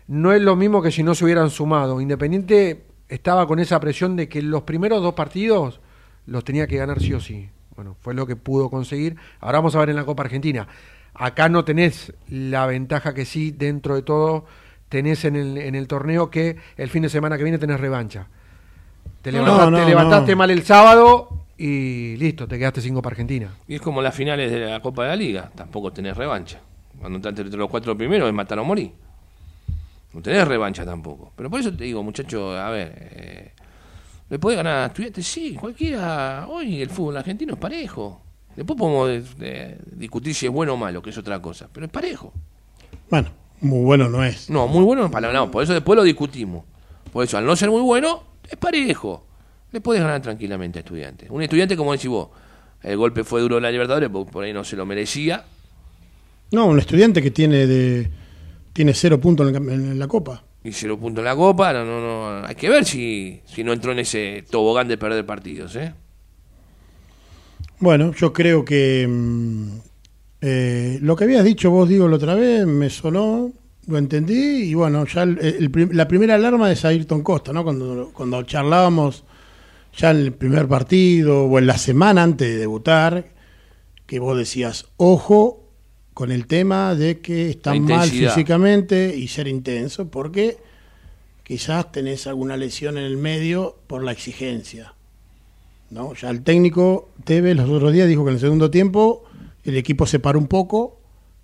no 0.07 0.33
es 0.33 0.41
lo 0.41 0.55
mismo 0.55 0.81
que 0.81 0.89
si 0.89 1.03
no 1.03 1.13
se 1.13 1.23
hubieran 1.23 1.51
sumado. 1.51 2.01
Independiente 2.01 2.87
estaba 3.09 3.45
con 3.45 3.59
esa 3.59 3.79
presión 3.79 4.15
de 4.15 4.27
que 4.27 4.41
los 4.41 4.63
primeros 4.63 5.03
dos 5.03 5.13
partidos 5.13 5.81
los 6.25 6.43
tenía 6.43 6.65
que 6.65 6.77
ganar 6.77 6.99
sí 6.99 7.13
o 7.13 7.19
sí. 7.19 7.47
Bueno, 7.75 7.95
fue 8.01 8.15
lo 8.15 8.25
que 8.25 8.35
pudo 8.35 8.71
conseguir. 8.71 9.17
Ahora 9.39 9.59
vamos 9.59 9.75
a 9.75 9.79
ver 9.81 9.91
en 9.91 9.95
la 9.95 10.05
Copa 10.05 10.23
Argentina. 10.23 10.67
Acá 11.13 11.47
no 11.47 11.63
tenés 11.63 12.11
la 12.27 12.65
ventaja 12.65 13.13
que 13.13 13.25
sí, 13.25 13.51
dentro 13.51 13.93
de 13.93 14.01
todo, 14.01 14.45
tenés 14.89 15.25
en 15.25 15.35
el, 15.35 15.57
en 15.57 15.75
el 15.75 15.87
torneo 15.87 16.29
que 16.29 16.57
el 16.77 16.89
fin 16.89 17.03
de 17.03 17.09
semana 17.09 17.37
que 17.37 17.43
viene 17.43 17.57
tenés 17.57 17.79
revancha. 17.79 18.27
Te 19.21 19.31
levantaste, 19.31 20.35
mal 20.35 20.49
el 20.51 20.63
sábado 20.63 21.45
y 21.57 22.15
listo, 22.17 22.47
te 22.47 22.57
quedaste 22.57 22.81
cinco 22.81 23.01
para 23.01 23.13
Argentina. 23.13 23.49
Y 23.67 23.75
es 23.75 23.81
como 23.81 24.01
las 24.01 24.15
finales 24.15 24.51
de 24.51 24.59
la 24.59 24.79
Copa 24.81 25.03
de 25.03 25.09
la 25.09 25.15
Liga, 25.15 25.51
tampoco 25.53 25.91
tenés 25.91 26.15
revancha. 26.15 26.61
Cuando 26.99 27.17
estás 27.17 27.37
entre 27.37 27.57
los 27.57 27.69
cuatro 27.69 27.97
primeros 27.97 28.27
es 28.27 28.33
matar 28.33 28.59
o 28.59 28.63
morir. 28.63 28.91
No 30.13 30.21
tenés 30.21 30.47
revancha 30.47 30.85
tampoco. 30.85 31.33
Pero 31.35 31.49
por 31.49 31.59
eso 31.59 31.75
te 31.75 31.83
digo, 31.83 32.01
muchachos, 32.03 32.57
a 32.57 32.69
ver, 32.69 32.93
eh, 32.95 33.51
¿le 34.29 34.39
puede 34.39 34.57
ganar 34.57 34.77
a 34.77 34.85
estudiantes? 34.85 35.27
Sí, 35.27 35.55
cualquiera. 35.55 36.47
Hoy 36.47 36.81
el 36.81 36.89
fútbol 36.89 37.17
argentino 37.17 37.53
es 37.53 37.59
parejo. 37.59 38.21
Después 38.55 38.79
podemos 38.79 39.35
discutir 39.91 40.33
si 40.33 40.47
es 40.47 40.51
bueno 40.51 40.73
o 40.73 40.77
malo, 40.77 41.01
que 41.01 41.11
es 41.11 41.17
otra 41.17 41.39
cosa, 41.39 41.69
pero 41.71 41.85
es 41.85 41.91
parejo. 41.91 42.33
Bueno, 43.09 43.29
muy 43.61 43.83
bueno 43.83 44.09
no 44.09 44.23
es. 44.23 44.49
No, 44.49 44.67
muy 44.67 44.83
bueno 44.83 45.09
no, 45.09 45.33
no, 45.33 45.51
por 45.51 45.63
eso 45.63 45.73
después 45.73 45.95
lo 45.95 46.03
discutimos. 46.03 46.63
Por 47.11 47.23
eso, 47.23 47.37
al 47.37 47.45
no 47.45 47.55
ser 47.55 47.69
muy 47.69 47.81
bueno, 47.81 48.23
es 48.49 48.57
parejo. 48.57 49.25
Le 49.71 49.81
puedes 49.81 50.01
ganar 50.01 50.21
tranquilamente 50.21 50.79
a 50.79 50.81
estudiantes. 50.81 51.29
Un 51.29 51.41
estudiante, 51.41 51.75
como 51.75 51.91
decís 51.91 52.09
vos, 52.09 52.29
el 52.83 52.97
golpe 52.97 53.23
fue 53.23 53.41
duro 53.41 53.57
en 53.57 53.63
la 53.63 53.71
Libertadores, 53.71 54.09
porque 54.09 54.31
por 54.31 54.43
ahí 54.43 54.53
no 54.53 54.63
se 54.63 54.75
lo 54.75 54.85
merecía. 54.85 55.45
No, 56.51 56.67
un 56.67 56.79
estudiante 56.79 57.21
que 57.21 57.31
tiene 57.31 57.67
de 57.67 58.09
tiene 58.71 58.93
cero 58.93 59.19
puntos 59.19 59.51
en, 59.51 59.97
la 59.97 60.07
Copa. 60.07 60.43
Y 60.63 60.71
cero 60.71 60.99
puntos 60.99 61.21
en 61.21 61.25
la 61.25 61.35
Copa, 61.35 61.73
no, 61.73 61.83
no, 61.83 61.99
no. 61.99 62.45
Hay 62.45 62.53
que 62.53 62.69
ver 62.69 62.85
si, 62.85 63.41
si 63.45 63.63
no 63.63 63.73
entró 63.73 63.91
en 63.91 63.99
ese 63.99 64.45
tobogán 64.49 64.87
de 64.87 64.97
perder 64.97 65.25
partidos, 65.25 65.75
¿eh? 65.75 65.93
Bueno, 67.79 68.13
yo 68.13 68.33
creo 68.33 68.63
que 68.63 69.07
mm, 69.07 69.79
eh, 70.41 70.99
lo 71.01 71.15
que 71.15 71.23
habías 71.23 71.43
dicho 71.43 71.71
vos, 71.71 71.89
digo, 71.89 72.07
la 72.07 72.17
otra 72.17 72.35
vez, 72.35 72.65
me 72.65 72.89
sonó, 72.89 73.51
lo 73.87 73.97
entendí, 73.97 74.63
y 74.69 74.73
bueno, 74.73 75.05
ya 75.05 75.25
la 75.25 76.07
primera 76.07 76.35
alarma 76.35 76.71
es 76.71 76.85
Ayrton 76.85 77.23
Costa, 77.23 77.53
¿no? 77.53 77.63
Cuando, 77.63 78.11
cuando 78.13 78.43
charlábamos 78.43 79.23
ya 79.95 80.11
en 80.11 80.17
el 80.17 80.33
primer 80.33 80.67
partido 80.67 81.45
o 81.45 81.57
en 81.59 81.67
la 81.67 81.77
semana 81.77 82.23
antes 82.23 82.47
de 82.47 82.57
debutar, 82.57 83.29
que 84.05 84.19
vos 84.19 84.37
decías, 84.37 84.85
ojo 84.97 85.63
con 86.13 86.31
el 86.31 86.47
tema 86.47 86.95
de 86.95 87.19
que 87.19 87.49
está 87.49 87.75
mal 87.75 88.09
físicamente 88.09 89.15
y 89.15 89.27
ser 89.27 89.47
intenso, 89.47 90.09
porque 90.09 90.57
quizás 91.43 91.91
tenés 91.91 92.25
alguna 92.25 92.57
lesión 92.57 92.97
en 92.97 93.03
el 93.03 93.17
medio 93.17 93.77
por 93.87 94.03
la 94.03 94.13
exigencia. 94.13 94.93
¿no? 95.89 96.13
Ya 96.15 96.29
el 96.29 96.41
técnico 96.41 97.09
Tevez 97.23 97.55
los 97.55 97.69
otros 97.69 97.93
días 97.93 98.07
dijo 98.07 98.23
que 98.23 98.29
en 98.29 98.35
el 98.35 98.41
segundo 98.41 98.71
tiempo 98.71 99.23
el 99.67 99.75
equipo 99.75 100.05
se 100.05 100.19
paró 100.19 100.39
un 100.39 100.47
poco 100.47 101.01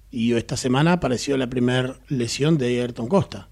y 0.09 0.33
esta 0.33 0.55
semana 0.55 0.93
apareció 0.93 1.36
la 1.36 1.47
primera 1.47 1.97
lesión 2.07 2.57
de 2.57 2.67
Ayrton 2.81 3.07
Costa. 3.07 3.49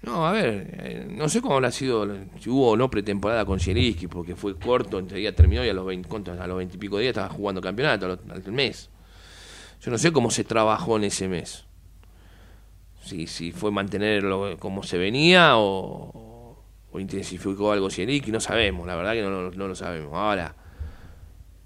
No, 0.00 0.26
a 0.26 0.32
ver, 0.32 0.78
eh, 0.78 1.06
no 1.10 1.28
sé 1.28 1.42
cómo 1.42 1.56
habrá 1.56 1.70
sido, 1.72 2.08
si 2.40 2.48
hubo 2.48 2.70
o 2.70 2.76
no 2.76 2.88
pretemporada 2.88 3.44
con 3.44 3.60
Sieriski, 3.60 4.06
porque 4.06 4.34
fue 4.34 4.56
corto, 4.56 5.02
día 5.02 5.34
terminó 5.34 5.62
y 5.62 5.68
a 5.68 5.74
los 5.74 5.84
20, 5.84 6.30
a 6.40 6.46
los 6.46 6.56
20 6.56 6.76
y 6.76 6.78
pico 6.78 6.98
días 6.98 7.10
estaba 7.10 7.28
jugando 7.28 7.60
campeonato 7.60 8.18
al 8.30 8.52
mes. 8.52 8.88
Yo 9.82 9.90
no 9.90 9.98
sé 9.98 10.10
cómo 10.10 10.30
se 10.30 10.44
trabajó 10.44 10.96
en 10.96 11.04
ese 11.04 11.28
mes. 11.28 11.64
Si, 13.04 13.26
si 13.26 13.52
fue 13.52 13.70
mantenerlo 13.70 14.56
como 14.58 14.84
se 14.84 14.96
venía 14.96 15.54
o, 15.56 16.64
intensificó 16.94 17.72
algo 17.72 17.90
Sieriski, 17.90 18.32
no 18.32 18.40
sabemos, 18.40 18.86
la 18.86 18.96
verdad 18.96 19.12
que 19.12 19.22
no, 19.22 19.50
no 19.50 19.68
lo 19.68 19.74
sabemos. 19.74 20.14
Ahora, 20.14 20.54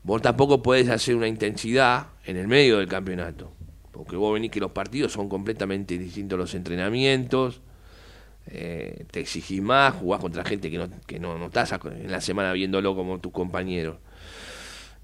vos 0.02 0.22
tampoco 0.22 0.62
puedes 0.62 0.88
hacer 0.88 1.16
una 1.16 1.28
intensidad 1.28 2.08
en 2.24 2.36
el 2.36 2.48
medio 2.48 2.78
del 2.78 2.88
campeonato. 2.88 3.52
Porque 3.92 4.16
vos 4.16 4.32
venís 4.32 4.50
que 4.50 4.60
los 4.60 4.72
partidos 4.72 5.12
son 5.12 5.28
completamente 5.28 5.98
distintos 5.98 6.38
los 6.38 6.54
entrenamientos, 6.54 7.60
eh, 8.46 9.04
te 9.10 9.20
exigís 9.20 9.62
más, 9.62 9.94
jugás 9.94 10.20
contra 10.20 10.44
gente 10.44 10.70
que 10.70 10.78
no, 10.78 10.88
que 11.06 11.18
no, 11.18 11.38
no 11.38 11.46
estás 11.46 11.72
en 11.84 12.10
la 12.10 12.20
semana 12.20 12.52
viéndolo 12.52 12.94
como 12.94 13.20
tus 13.20 13.32
compañeros. 13.32 13.98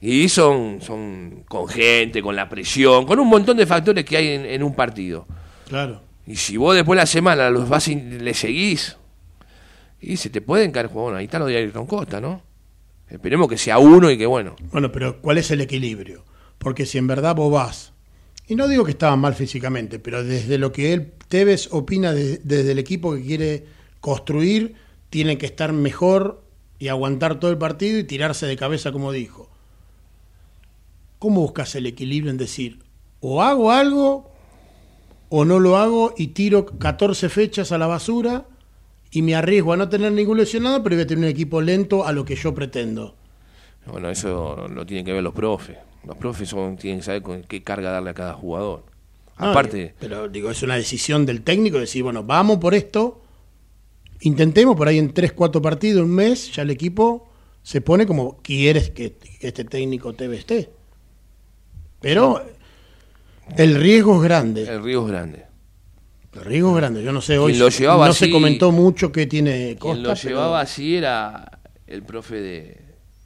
Y 0.00 0.28
son, 0.28 0.80
son 0.80 1.44
con 1.48 1.68
gente, 1.68 2.22
con 2.22 2.36
la 2.36 2.48
presión, 2.48 3.04
con 3.04 3.18
un 3.18 3.28
montón 3.28 3.56
de 3.56 3.66
factores 3.66 4.04
que 4.04 4.16
hay 4.16 4.28
en, 4.28 4.62
un 4.62 4.74
partido. 4.74 5.26
Claro. 5.68 6.02
Y 6.26 6.36
si 6.36 6.56
vos 6.56 6.74
después 6.74 6.96
de 6.96 7.02
la 7.02 7.06
semana 7.06 7.50
los 7.50 7.68
vas 7.68 7.88
y 7.88 7.96
le 7.96 8.32
seguís, 8.34 8.96
y 10.00 10.16
se 10.16 10.30
te 10.30 10.40
pueden 10.40 10.70
caer 10.70 10.86
jugadores. 10.86 11.18
Ahí 11.18 11.24
está 11.24 11.38
lo 11.38 11.46
de 11.46 11.56
Ayrton 11.56 11.86
Costa, 11.86 12.20
¿no? 12.20 12.42
Esperemos 13.10 13.48
que 13.48 13.56
sea 13.58 13.78
uno 13.78 14.10
y 14.10 14.18
que 14.18 14.26
bueno. 14.26 14.56
Bueno, 14.70 14.92
pero 14.92 15.20
¿cuál 15.20 15.38
es 15.38 15.50
el 15.50 15.60
equilibrio? 15.60 16.24
Porque 16.58 16.84
si 16.86 16.98
en 16.98 17.06
verdad 17.06 17.34
vos 17.34 17.50
vas, 17.52 17.92
y 18.46 18.54
no 18.54 18.68
digo 18.68 18.84
que 18.84 18.90
estaban 18.92 19.18
mal 19.20 19.34
físicamente, 19.34 19.98
pero 19.98 20.24
desde 20.24 20.58
lo 20.58 20.72
que 20.72 20.92
él, 20.92 21.12
Tevez, 21.28 21.68
opina 21.72 22.12
de- 22.12 22.38
desde 22.44 22.72
el 22.72 22.78
equipo 22.78 23.14
que 23.14 23.22
quiere 23.22 23.66
construir, 24.00 24.74
tienen 25.10 25.38
que 25.38 25.46
estar 25.46 25.72
mejor 25.72 26.42
y 26.78 26.88
aguantar 26.88 27.40
todo 27.40 27.50
el 27.50 27.58
partido 27.58 27.98
y 27.98 28.04
tirarse 28.04 28.46
de 28.46 28.56
cabeza 28.56 28.92
como 28.92 29.10
dijo. 29.12 29.48
¿Cómo 31.18 31.40
buscas 31.40 31.74
el 31.74 31.86
equilibrio 31.86 32.30
en 32.30 32.36
decir, 32.38 32.78
o 33.20 33.42
hago 33.42 33.72
algo 33.72 34.30
o 35.30 35.44
no 35.44 35.58
lo 35.58 35.76
hago 35.76 36.14
y 36.16 36.28
tiro 36.28 36.64
14 36.66 37.28
fechas 37.28 37.72
a 37.72 37.78
la 37.78 37.86
basura 37.86 38.46
y 39.10 39.22
me 39.22 39.34
arriesgo 39.34 39.72
a 39.72 39.76
no 39.76 39.88
tener 39.88 40.12
ningún 40.12 40.38
lesionado, 40.38 40.82
pero 40.82 40.96
voy 40.96 41.04
a 41.04 41.06
tener 41.06 41.24
un 41.24 41.30
equipo 41.30 41.60
lento 41.60 42.06
a 42.06 42.12
lo 42.12 42.24
que 42.24 42.36
yo 42.36 42.54
pretendo? 42.54 43.14
Bueno, 43.86 44.10
eso 44.10 44.68
lo 44.68 44.84
tienen 44.84 45.04
que 45.04 45.12
ver 45.12 45.22
los 45.22 45.34
profes. 45.34 45.78
Los 46.06 46.16
profes 46.16 46.48
son, 46.48 46.76
tienen 46.76 47.00
que 47.00 47.06
saber 47.06 47.22
con 47.22 47.42
qué 47.42 47.62
carga 47.62 47.90
darle 47.90 48.10
a 48.10 48.14
cada 48.14 48.34
jugador. 48.34 48.84
No, 49.38 49.50
Aparte, 49.50 49.94
pero 49.98 50.28
digo, 50.28 50.50
es 50.50 50.62
una 50.62 50.76
decisión 50.76 51.24
del 51.24 51.42
técnico 51.42 51.78
decir, 51.78 52.02
bueno, 52.02 52.24
vamos 52.24 52.58
por 52.58 52.74
esto, 52.74 53.22
intentemos 54.20 54.76
por 54.76 54.88
ahí 54.88 54.98
en 54.98 55.12
3, 55.12 55.32
4 55.32 55.62
partidos, 55.62 56.04
un 56.04 56.10
mes, 56.10 56.52
ya 56.52 56.62
el 56.62 56.70
equipo 56.70 57.28
se 57.62 57.80
pone 57.80 58.06
como 58.06 58.38
quieres 58.42 58.90
que, 58.90 59.16
este 59.40 59.64
técnico 59.64 60.12
te 60.12 60.34
esté. 60.34 60.70
Pero 62.00 62.42
el 63.56 63.76
riesgo 63.76 64.16
es 64.16 64.22
grande. 64.22 64.62
el 64.62 64.82
río 64.82 65.02
es 65.02 65.08
grande. 65.08 65.47
Es 66.42 66.74
grande. 66.74 67.02
Yo 67.02 67.12
no 67.12 67.20
sé, 67.20 67.38
hoy 67.38 67.54
lo 67.56 67.68
llevaba 67.68 68.06
no 68.06 68.12
se 68.12 68.30
comentó 68.30 68.70
mucho 68.72 69.10
que 69.12 69.26
tiene 69.26 69.76
Costa. 69.78 69.94
Quien 69.94 70.02
lo 70.02 70.14
pero- 70.14 70.28
llevaba 70.28 70.60
así 70.60 70.96
era 70.96 71.58
el 71.86 72.02
profe 72.02 72.36
de, 72.40 72.76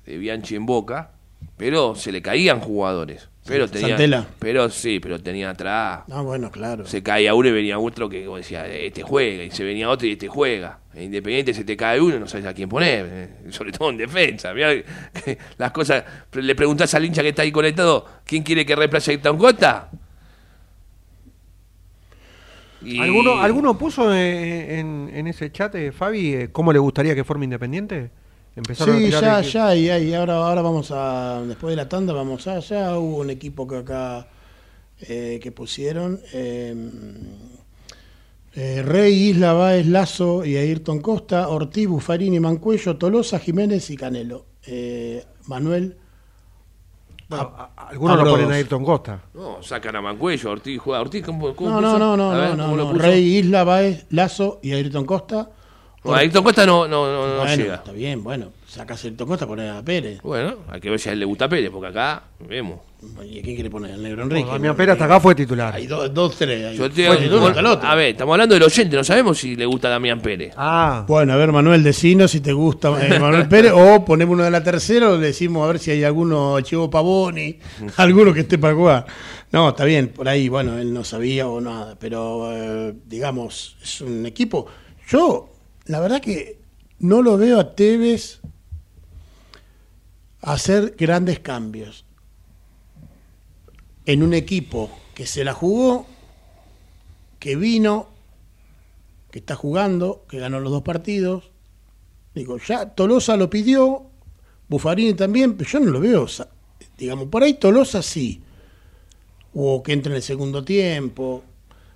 de 0.06 0.18
Bianchi 0.18 0.56
en 0.56 0.66
Boca, 0.66 1.10
pero 1.56 1.94
se 1.94 2.12
le 2.12 2.22
caían 2.22 2.60
jugadores. 2.60 3.28
Pero 3.44 3.66
tenía, 3.66 3.88
Santela. 3.88 4.26
pero 4.38 4.70
sí, 4.70 5.00
pero 5.00 5.20
tenía 5.20 5.50
atrás. 5.50 6.02
Ah, 6.12 6.22
bueno, 6.22 6.48
claro. 6.52 6.86
Se 6.86 7.02
caía 7.02 7.34
uno 7.34 7.48
y 7.48 7.52
venía 7.52 7.76
otro 7.76 8.08
que 8.08 8.24
decía, 8.36 8.68
este 8.68 9.02
juega, 9.02 9.42
y 9.42 9.50
se 9.50 9.64
venía 9.64 9.90
otro 9.90 10.06
y 10.06 10.12
este 10.12 10.28
juega. 10.28 10.78
Independiente 10.94 11.52
se 11.52 11.64
te 11.64 11.76
cae 11.76 12.00
uno, 12.00 12.20
no 12.20 12.28
sabes 12.28 12.46
a 12.46 12.54
quién 12.54 12.68
poner, 12.68 13.08
eh, 13.10 13.28
sobre 13.50 13.72
todo 13.72 13.90
en 13.90 13.96
defensa. 13.96 14.54
Mirá 14.54 14.70
que 14.74 15.38
las 15.58 15.72
cosas, 15.72 16.04
le 16.34 16.54
preguntás 16.54 16.94
al 16.94 17.04
hincha 17.04 17.20
que 17.22 17.30
está 17.30 17.42
ahí 17.42 17.50
conectado, 17.50 18.06
¿quién 18.24 18.44
quiere 18.44 18.64
que 18.64 18.76
reemplace 18.76 19.10
a 19.10 19.14
Ayrton 19.14 19.36
Costa? 19.36 19.90
Y- 22.84 23.00
¿Alguno, 23.00 23.40
¿Alguno 23.40 23.78
puso 23.78 24.12
eh, 24.14 24.78
en, 24.80 25.10
en 25.12 25.26
ese 25.26 25.50
chat, 25.52 25.74
eh, 25.74 25.92
Fabi, 25.92 26.34
eh, 26.34 26.52
cómo 26.52 26.72
le 26.72 26.78
gustaría 26.78 27.14
que 27.14 27.24
forme 27.24 27.44
Independiente? 27.44 28.10
Empezaron 28.56 28.96
a 28.98 29.00
Sí, 29.00 29.02
tirar 29.02 29.24
ya, 29.24 29.40
el- 29.40 29.42
ya, 29.42 29.74
y, 29.76 29.86
y 30.08 30.14
ahora, 30.14 30.34
ahora 30.36 30.62
vamos 30.62 30.90
a, 30.92 31.42
después 31.46 31.72
de 31.72 31.76
la 31.76 31.88
tanda 31.88 32.12
vamos 32.12 32.46
a, 32.46 32.58
ya 32.60 32.98
hubo 32.98 33.18
un 33.18 33.30
equipo 33.30 33.66
que 33.66 33.76
acá, 33.78 34.28
eh, 35.00 35.40
que 35.42 35.52
pusieron, 35.52 36.20
eh, 36.34 36.74
eh, 38.54 38.82
Rey, 38.82 39.30
Isla, 39.30 39.52
Báez, 39.54 39.86
Lazo 39.86 40.44
y 40.44 40.56
Ayrton 40.56 41.00
Costa, 41.00 41.48
Ortiz, 41.48 41.88
Bufarini, 41.88 42.38
Mancuello, 42.40 42.96
Tolosa, 42.98 43.38
Jiménez 43.38 43.88
y 43.90 43.96
Canelo. 43.96 44.46
Eh, 44.66 45.24
Manuel, 45.46 45.96
Bueno, 47.36 47.54
a- 47.56 47.70
a- 47.76 47.88
algunos 47.88 48.16
lo 48.18 48.30
ponen 48.30 48.52
a 48.52 48.54
Ayrton 48.54 48.84
Costa. 48.84 49.20
No, 49.34 49.62
sacan 49.62 49.96
a 49.96 50.00
Mancuello, 50.00 50.50
Ortiz 50.50 50.78
juega. 50.80 51.00
Ortiz, 51.00 51.24
¿cómo, 51.24 51.54
cómo 51.54 51.70
no, 51.70 51.80
no, 51.80 51.98
no, 51.98 52.16
no, 52.16 52.30
ver, 52.30 52.56
no, 52.56 52.70
¿cómo 52.70 52.76
no? 52.76 52.98
Rey, 52.98 53.38
Isla, 53.38 53.64
Báez, 53.64 54.06
Lazo 54.10 54.60
y 54.62 54.72
Ayrton 54.72 55.04
Costa. 55.04 55.48
No, 56.04 56.14
Ayrton 56.14 56.42
Costa 56.44 56.66
no, 56.66 56.88
no, 56.88 57.06
no, 57.06 57.26
no 57.28 57.36
bueno, 57.38 57.56
llega. 57.56 57.74
está 57.76 57.92
bien, 57.92 58.22
bueno, 58.24 58.46
sacas 58.72 59.04
a 59.04 59.08
Ayrton 59.08 59.28
Costa, 59.28 59.46
poner 59.46 59.70
a 59.70 59.82
Pérez. 59.82 60.20
Bueno, 60.22 60.56
hay 60.68 60.80
que 60.80 60.88
ver 60.90 60.98
si 60.98 61.08
a 61.08 61.12
él 61.12 61.18
le 61.18 61.24
gusta 61.26 61.48
Pérez, 61.48 61.70
porque 61.70 61.88
acá 61.88 62.24
vemos. 62.48 62.80
¿Y 63.24 63.40
a 63.40 63.42
quién 63.42 63.56
quiere 63.56 63.68
poner? 63.68 63.90
¿El 63.90 64.02
negro 64.02 64.22
Enrique? 64.22 64.48
Damián 64.48 64.76
Pérez 64.76 64.92
hasta 64.92 65.04
acá 65.06 65.20
fue 65.20 65.34
titular. 65.34 65.74
Hay 65.74 65.86
dos, 65.86 66.14
dos 66.14 66.36
tres. 66.36 66.76
Yo 66.76 66.88
te- 66.90 67.06
Fue 67.06 67.16
titular 67.16 67.58
el 67.58 67.66
a 67.66 67.94
ver, 67.96 68.10
estamos 68.10 68.32
hablando 68.32 68.54
del 68.54 68.62
oyente, 68.62 68.96
no 68.96 69.04
sabemos 69.04 69.38
si 69.38 69.56
le 69.56 69.66
gusta 69.66 69.88
a 69.88 69.90
Damián 69.90 70.20
Pérez. 70.20 70.54
Ah, 70.56 71.04
Bueno, 71.06 71.32
a 71.32 71.36
ver, 71.36 71.50
Manuel, 71.52 71.82
decinos 71.82 72.30
si 72.30 72.40
te 72.40 72.52
gusta 72.52 72.90
eh, 73.04 73.18
Manuel 73.20 73.48
Pérez, 73.48 73.72
o 73.74 74.04
ponemos 74.04 74.34
uno 74.34 74.44
de 74.44 74.50
la 74.52 74.62
tercera, 74.62 75.10
o 75.10 75.18
le 75.18 75.26
decimos 75.26 75.64
a 75.64 75.72
ver 75.72 75.78
si 75.80 75.90
hay 75.90 76.04
alguno, 76.04 76.58
Chivo 76.60 76.88
Pavoni, 76.88 77.58
alguno 77.96 78.32
que 78.32 78.40
esté 78.40 78.56
para 78.56 78.74
jugar. 78.74 79.06
No, 79.50 79.68
está 79.70 79.84
bien, 79.84 80.08
por 80.08 80.28
ahí, 80.28 80.48
bueno, 80.48 80.78
él 80.78 80.94
no 80.94 81.02
sabía 81.04 81.46
o 81.48 81.60
nada, 81.60 81.96
pero 81.98 82.50
eh, 82.54 82.94
digamos, 83.06 83.76
es 83.82 84.00
un 84.00 84.24
equipo. 84.26 84.66
Yo, 85.08 85.50
la 85.86 85.98
verdad 86.00 86.20
que 86.22 86.58
no 87.00 87.20
lo 87.20 87.36
veo 87.36 87.58
a 87.58 87.74
Tevez 87.74 88.40
hacer 90.42 90.96
grandes 90.98 91.38
cambios 91.38 92.04
en 94.04 94.22
un 94.22 94.34
equipo 94.34 94.90
que 95.14 95.26
se 95.26 95.44
la 95.44 95.54
jugó, 95.54 96.06
que 97.38 97.56
vino, 97.56 98.08
que 99.30 99.38
está 99.38 99.54
jugando, 99.54 100.26
que 100.28 100.38
ganó 100.38 100.60
los 100.60 100.72
dos 100.72 100.82
partidos. 100.82 101.50
Digo, 102.34 102.58
ya 102.58 102.90
Tolosa 102.90 103.36
lo 103.36 103.48
pidió, 103.48 104.06
Buffarini 104.68 105.14
también, 105.14 105.56
pero 105.56 105.70
yo 105.70 105.80
no 105.80 105.90
lo 105.90 106.00
veo. 106.00 106.26
Digamos, 106.98 107.28
por 107.28 107.42
ahí 107.42 107.54
Tolosa 107.54 108.02
sí, 108.02 108.42
o 109.54 109.82
que 109.82 109.92
entre 109.92 110.12
en 110.12 110.16
el 110.16 110.22
segundo 110.22 110.64
tiempo, 110.64 111.44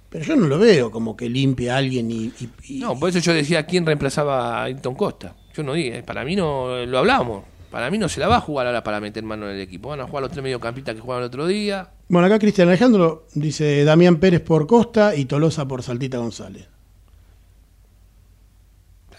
pero 0.08 0.24
yo 0.24 0.36
no 0.36 0.46
lo 0.46 0.58
veo 0.58 0.90
como 0.90 1.16
que 1.16 1.28
limpie 1.28 1.70
a 1.70 1.78
alguien 1.78 2.10
y. 2.10 2.32
No, 2.78 2.98
por 2.98 3.10
eso 3.10 3.18
yo 3.18 3.32
decía 3.32 3.66
quién 3.66 3.84
reemplazaba 3.84 4.60
a 4.60 4.64
Ayrton 4.64 4.94
Costa. 4.94 5.34
Yo 5.54 5.62
no 5.62 5.72
dije, 5.72 6.02
para 6.02 6.24
mí 6.24 6.36
no, 6.36 6.84
lo 6.86 6.98
hablábamos. 6.98 7.55
Para 7.70 7.90
mí 7.90 7.98
no 7.98 8.08
se 8.08 8.20
la 8.20 8.28
va 8.28 8.36
a 8.36 8.40
jugar 8.40 8.66
ahora 8.66 8.82
para 8.82 9.00
meter 9.00 9.22
mano 9.24 9.48
en 9.48 9.56
el 9.56 9.60
equipo. 9.60 9.88
Van 9.88 10.00
a 10.00 10.06
jugar 10.06 10.22
los 10.22 10.30
tres 10.30 10.42
mediocampistas 10.42 10.94
que 10.94 11.00
jugaban 11.00 11.22
el 11.24 11.28
otro 11.28 11.46
día. 11.46 11.90
Bueno, 12.08 12.26
acá 12.26 12.38
Cristian 12.38 12.68
Alejandro 12.68 13.26
dice 13.34 13.84
Damián 13.84 14.16
Pérez 14.16 14.40
por 14.40 14.66
Costa 14.66 15.14
y 15.14 15.24
Tolosa 15.24 15.66
por 15.66 15.82
Saltita 15.82 16.18
González. 16.18 16.68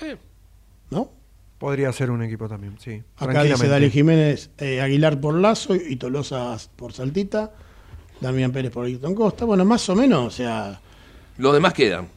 Eh, 0.01 0.17
¿No? 0.89 1.11
podría 1.57 1.91
ser 1.91 2.11
un 2.11 2.23
equipo 2.23 2.47
también, 2.47 2.77
sí. 2.79 3.01
Acá 3.17 3.43
dice. 3.43 3.67
Dali 3.67 3.89
Jiménez, 3.89 4.51
eh, 4.57 4.81
Aguilar 4.81 5.19
por 5.19 5.35
Lazo 5.35 5.75
y 5.75 5.95
Tolosa 5.95 6.57
por 6.75 6.93
Saltita, 6.93 7.51
Damián 8.21 8.51
Pérez 8.51 8.71
por 8.71 8.85
Ayrton 8.85 9.15
Costa. 9.15 9.45
Bueno, 9.45 9.65
más 9.65 9.87
o 9.89 9.95
menos, 9.95 10.25
o 10.25 10.31
sea, 10.31 10.79
los 11.37 11.53
demás 11.53 11.73
quedan. 11.73 12.07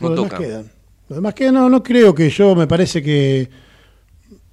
No 0.00 0.08
los 0.08 0.16
demás 0.16 0.30
tocan. 0.30 0.46
quedan. 0.46 0.72
Los 1.08 1.16
demás 1.16 1.34
quedan, 1.34 1.54
no, 1.54 1.68
no 1.68 1.82
creo 1.82 2.14
que 2.14 2.30
yo, 2.30 2.54
me 2.54 2.66
parece 2.66 3.02
que 3.02 3.50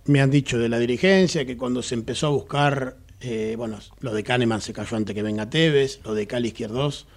me 0.08 0.22
han 0.22 0.32
dicho 0.32 0.58
de 0.58 0.70
la 0.70 0.80
dirigencia 0.80 1.46
que 1.46 1.58
cuando 1.58 1.82
se 1.82 1.96
empezó 1.96 2.28
a 2.28 2.32
buscar, 2.32 2.98
eh, 3.22 3.56
bueno, 3.58 3.80
lo 4.00 4.14
de 4.14 4.24
Kahneman 4.24 4.62
se 4.62 4.74
cayó 4.74 4.96
antes 4.98 5.14
que 5.16 5.24
venga 5.24 5.50
Tevez, 5.50 6.00
lo 6.04 6.14
de 6.14 6.28
Cali 6.28 6.50
Izquierdos. 6.50 7.08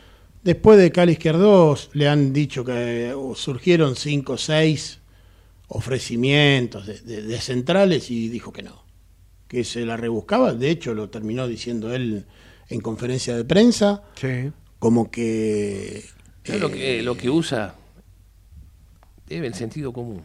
Después 0.43 0.79
de 0.79 0.91
Cali 0.91 1.13
Izquierdos 1.13 1.91
le 1.93 2.09
han 2.09 2.33
dicho 2.33 2.65
que 2.65 3.15
surgieron 3.35 3.97
cinco 3.97 4.35
o 4.35 4.39
seis 4.39 5.01
ofrecimientos 5.69 6.87
de, 6.87 7.01
de- 7.01 7.23
de 7.23 7.41
centrales 7.41 8.11
y 8.11 8.29
dijo 8.29 8.53
que 8.53 8.63
no, 8.63 8.83
que 9.49 9.65
se 9.65 9.85
la 9.87 9.97
rebuscaba. 9.97 10.53
De 10.55 10.71
hecho, 10.71 10.95
lo 10.95 11.11
terminó 11.11 11.47
diciendo 11.47 11.95
él 11.95 12.25
en 12.69 12.81
conferencia 12.81 13.37
de 13.37 13.45
prensa, 13.45 14.03
Sí. 14.17 14.51
como 14.79 15.11
que... 15.11 16.05
¿Sabes 16.45 16.61
lo, 16.63 16.69
eh, 16.69 16.73
que, 16.73 17.03
lo 17.03 17.17
que 17.17 17.31
usa? 17.31 17.75
Debe 19.27 19.47
el 19.47 19.55
sentido 19.55 19.93
común. 19.93 20.23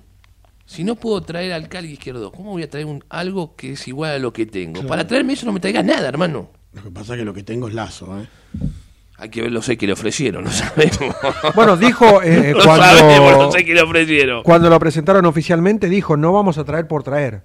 Si 0.65 0.84
no 0.84 0.95
puedo 0.95 1.21
traer 1.21 1.54
al 1.54 1.69
Cali 1.69 1.91
izquierdo, 1.91 2.32
¿cómo 2.32 2.51
voy 2.51 2.63
a 2.63 2.69
traer 2.69 2.88
un, 2.88 3.04
algo 3.10 3.56
que 3.56 3.73
es 3.73 3.88
igual 3.88 4.12
a 4.12 4.19
lo 4.19 4.34
que 4.34 4.45
tengo? 4.45 4.73
Claro. 4.73 4.88
Para 4.88 5.08
traerme 5.08 5.34
eso 5.34 5.45
no 5.45 5.54
me 5.54 5.60
traigas 5.60 5.86
nada, 5.86 6.08
hermano. 6.08 6.49
Lo 6.73 6.84
que 6.84 6.91
pasa 6.91 7.13
es 7.13 7.19
que 7.19 7.25
lo 7.25 7.34
que 7.34 7.43
tengo 7.43 7.67
es 7.67 7.73
lazo, 7.73 8.19
¿eh? 8.19 8.28
Hay 9.17 9.30
que 9.30 9.41
ver 9.41 9.51
los 9.51 9.65
seis 9.65 9.78
que 9.78 9.88
le 9.88 9.93
ofrecieron, 9.93 10.43
no 10.43 10.51
sabemos. 10.51 11.15
Bueno, 11.56 11.78
dijo 11.78 12.21
eh, 12.21 12.54
no 12.58 12.63
cuando, 12.63 12.84
sabemos 12.84 13.32
los 13.32 13.54
seis 13.54 13.65
que 13.65 13.73
le 13.73 13.82
ofrecieron. 13.82 14.43
cuando 14.43 14.69
lo 14.69 14.80
presentaron 14.80 15.25
oficialmente, 15.25 15.88
dijo, 15.88 16.17
no 16.17 16.34
vamos 16.34 16.58
a 16.58 16.65
traer 16.65 16.88
por 16.88 17.04
traer. 17.04 17.41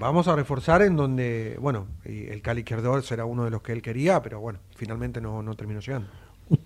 Vamos 0.00 0.26
a 0.28 0.34
reforzar 0.34 0.82
en 0.82 0.96
donde, 0.96 1.56
bueno, 1.60 1.88
el 2.04 2.40
Cali 2.40 2.60
Izquierdo 2.60 3.00
será 3.02 3.24
uno 3.24 3.44
de 3.44 3.50
los 3.50 3.62
que 3.62 3.72
él 3.72 3.82
quería, 3.82 4.22
pero 4.22 4.40
bueno, 4.40 4.60
finalmente 4.76 5.20
no, 5.20 5.42
no 5.42 5.54
terminó 5.54 5.80
llegando. 5.80 6.08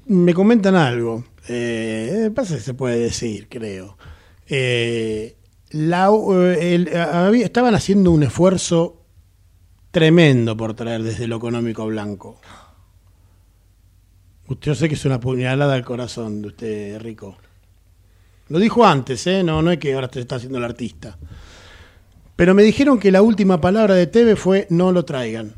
Me 0.07 0.35
comentan 0.35 0.77
algo. 0.77 1.25
Eh, 1.49 2.31
pasa 2.35 2.57
que 2.57 2.61
se 2.61 2.75
puede 2.75 2.99
decir, 2.99 3.49
creo. 3.49 3.97
Eh, 4.47 5.37
la- 5.73 6.11
eh, 6.11 6.75
el- 6.75 6.97
había- 6.97 7.45
estaban 7.45 7.75
haciendo 7.75 8.11
un 8.11 8.23
esfuerzo 8.23 9.01
tremendo 9.91 10.57
por 10.57 10.75
traer 10.75 11.03
desde 11.03 11.27
lo 11.27 11.37
económico 11.37 11.85
Blanco. 11.87 12.41
Usted, 14.49 14.67
yo 14.67 14.75
sé 14.75 14.89
que 14.89 14.95
es 14.95 15.05
una 15.05 15.21
puñalada 15.21 15.75
al 15.75 15.85
corazón 15.85 16.43
de 16.43 16.49
usted, 16.49 17.01
Rico. 17.01 17.37
Lo 18.49 18.59
dijo 18.59 18.85
antes, 18.85 19.27
¿eh? 19.27 19.43
No, 19.43 19.63
no 19.63 19.71
es 19.71 19.79
que 19.79 19.95
ahora 19.95 20.09
te 20.09 20.21
está 20.21 20.37
haciendo 20.37 20.59
el 20.59 20.65
artista. 20.65 21.17
Pero 22.37 22.55
me 22.55 22.63
dijeron 22.63 22.99
que 22.99 23.13
la 23.13 23.23
última 23.23 23.61
palabra 23.61 23.95
de 23.95 24.07
Teve 24.07 24.37
fue 24.37 24.67
no 24.71 24.93
lo 24.93 25.05
traigan. 25.05 25.55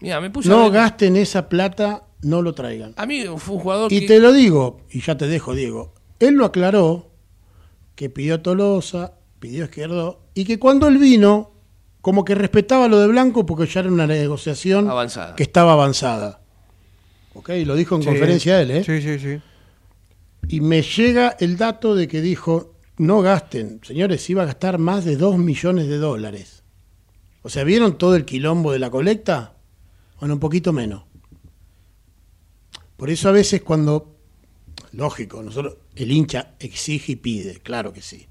Mira, 0.00 0.20
me 0.20 0.30
puse 0.30 0.48
a 0.48 0.52
No 0.52 0.70
gasten 0.70 1.16
esa 1.16 1.48
plata 1.48 2.04
no 2.22 2.42
lo 2.42 2.54
traigan. 2.54 2.92
A 2.96 3.06
mí 3.06 3.24
fue 3.38 3.54
un 3.56 3.60
jugador 3.60 3.92
Y 3.92 4.00
que... 4.00 4.06
te 4.06 4.20
lo 4.20 4.32
digo, 4.32 4.82
y 4.90 5.00
ya 5.00 5.16
te 5.16 5.26
dejo, 5.26 5.54
Diego. 5.54 5.92
Él 6.20 6.34
lo 6.34 6.44
aclaró 6.44 7.09
que 8.00 8.08
pidió 8.08 8.40
Tolosa, 8.40 9.12
pidió 9.40 9.64
Izquierdo, 9.64 10.22
y 10.32 10.46
que 10.46 10.58
cuando 10.58 10.88
él 10.88 10.96
vino, 10.96 11.50
como 12.00 12.24
que 12.24 12.34
respetaba 12.34 12.88
lo 12.88 12.98
de 12.98 13.06
Blanco 13.08 13.44
porque 13.44 13.66
ya 13.66 13.80
era 13.80 13.90
una 13.90 14.06
negociación 14.06 14.88
Avanzada. 14.88 15.36
que 15.36 15.42
estaba 15.42 15.74
avanzada. 15.74 16.40
¿Ok? 17.34 17.50
Lo 17.66 17.74
dijo 17.76 17.96
en 17.96 18.00
Sí. 18.02 18.08
conferencia 18.08 18.58
él, 18.62 18.70
¿eh? 18.70 18.84
Sí, 18.84 19.02
sí, 19.02 19.18
sí. 19.18 19.38
Y 20.48 20.62
me 20.62 20.80
llega 20.80 21.36
el 21.40 21.58
dato 21.58 21.94
de 21.94 22.08
que 22.08 22.22
dijo, 22.22 22.72
no 22.96 23.20
gasten, 23.20 23.80
señores, 23.82 24.30
iba 24.30 24.44
a 24.44 24.46
gastar 24.46 24.78
más 24.78 25.04
de 25.04 25.18
2 25.18 25.36
millones 25.36 25.86
de 25.86 25.98
dólares. 25.98 26.62
O 27.42 27.50
sea, 27.50 27.64
¿vieron 27.64 27.98
todo 27.98 28.16
el 28.16 28.24
quilombo 28.24 28.72
de 28.72 28.78
la 28.78 28.88
colecta? 28.88 29.56
Bueno, 30.20 30.36
un 30.36 30.40
poquito 30.40 30.72
menos. 30.72 31.02
Por 32.96 33.10
eso 33.10 33.28
a 33.28 33.32
veces 33.32 33.60
cuando, 33.60 34.16
lógico, 34.92 35.42
nosotros, 35.42 35.76
el 35.96 36.10
hincha 36.10 36.54
exige 36.58 37.12
y 37.12 37.16
pide, 37.16 37.56
claro 37.56 37.92
que 37.92 38.02
sí. 38.02 38.26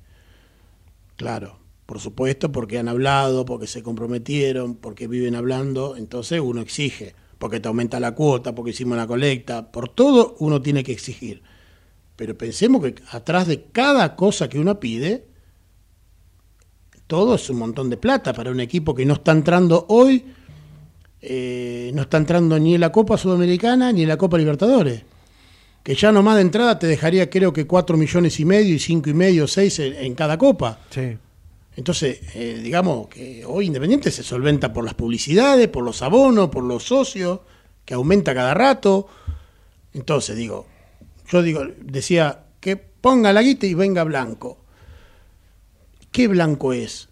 Claro, 1.16 1.60
por 1.86 2.00
supuesto, 2.00 2.52
porque 2.52 2.80
han 2.80 2.88
hablado, 2.88 3.46
porque 3.46 3.68
se 3.68 3.84
comprometieron, 3.84 4.76
porque 4.76 5.08
viven 5.08 5.36
hablando, 5.36 5.96
entonces 5.98 6.40
uno 6.40 6.62
exige, 6.62 7.16
porque 7.38 7.60
te 7.60 7.68
aumenta 7.68 8.00
la 8.00 8.14
cuota, 8.14 8.54
porque 8.54 8.72
hicimos 8.72 8.98
la 8.98 9.08
colecta, 9.08 9.72
por 9.72 9.90
todo 9.90 10.36
uno 10.40 10.62
tiene 10.62 10.84
que 10.84 10.92
exigir. 10.92 11.42
Pero 12.16 12.38
pensemos 12.38 12.84
que 12.84 12.96
atrás 13.12 13.48
de 13.48 13.64
cada 13.72 14.16
cosa 14.16 14.50
que 14.50 14.60
uno 14.60 14.80
pide, 14.80 15.26
todo 17.08 17.36
es 17.36 17.50
un 17.50 17.58
montón 17.58 17.90
de 17.90 17.98
plata 17.98 18.34
para 18.34 18.52
un 18.52 18.60
equipo 18.60 18.94
que 18.94 19.06
no 19.06 19.16
está 19.16 19.32
entrando 19.32 19.88
hoy, 19.90 20.26
eh, 21.22 21.92
no 21.94 22.04
está 22.04 22.18
entrando 22.18 22.60
ni 22.60 22.76
en 22.76 22.82
la 22.82 22.92
Copa 22.92 23.18
Sudamericana 23.18 23.92
ni 23.92 24.04
en 24.04 24.10
la 24.10 24.18
Copa 24.18 24.38
Libertadores. 24.38 25.04
Que 25.90 25.96
ya 25.96 26.12
nomás 26.12 26.36
de 26.36 26.44
entrada 26.44 26.78
te 26.78 26.86
dejaría 26.86 27.32
creo 27.32 27.52
que 27.52 27.66
4 27.66 27.98
millones 27.98 28.40
y 28.40 28.46
medio 28.46 28.76
y 28.76 28.78
cinco 28.78 29.10
y 29.10 29.16
medio, 29.16 29.48
6 29.48 29.80
en, 29.80 29.96
en 29.96 30.14
cada 30.14 30.38
copa. 30.38 30.82
Sí. 30.92 31.18
Entonces, 31.76 32.20
eh, 32.36 32.60
digamos 32.62 33.08
que 33.08 33.44
hoy 33.44 33.66
Independiente 33.66 34.12
se 34.12 34.22
solventa 34.22 34.72
por 34.72 34.86
las 34.86 34.94
publicidades, 34.94 35.68
por 35.68 35.84
los 35.84 36.04
abonos, 36.04 36.50
por 36.50 36.64
los 36.64 36.84
socios, 36.84 37.40
que 37.86 37.96
aumenta 37.96 38.36
cada 38.36 38.54
rato. 38.54 39.08
Entonces, 39.92 40.38
digo, 40.38 40.68
yo 41.28 41.42
digo, 41.42 41.66
decía 41.82 42.44
que 42.60 42.78
ponga 42.78 43.34
la 43.34 43.42
guita 43.42 43.66
y 43.66 43.74
venga 43.74 44.04
Blanco. 44.04 44.60
¿Qué 46.12 46.28
Blanco 46.28 46.72
es? 46.72 47.10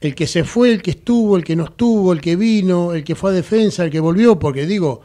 El 0.00 0.14
que 0.14 0.28
se 0.28 0.44
fue, 0.44 0.70
el 0.70 0.80
que 0.80 0.92
estuvo, 0.92 1.36
el 1.36 1.42
que 1.42 1.56
no 1.56 1.64
estuvo, 1.64 2.12
el 2.12 2.20
que 2.20 2.36
vino, 2.36 2.94
el 2.94 3.02
que 3.02 3.16
fue 3.16 3.32
a 3.32 3.34
defensa, 3.34 3.82
el 3.82 3.90
que 3.90 3.98
volvió, 3.98 4.38
porque 4.38 4.64
digo, 4.64 5.02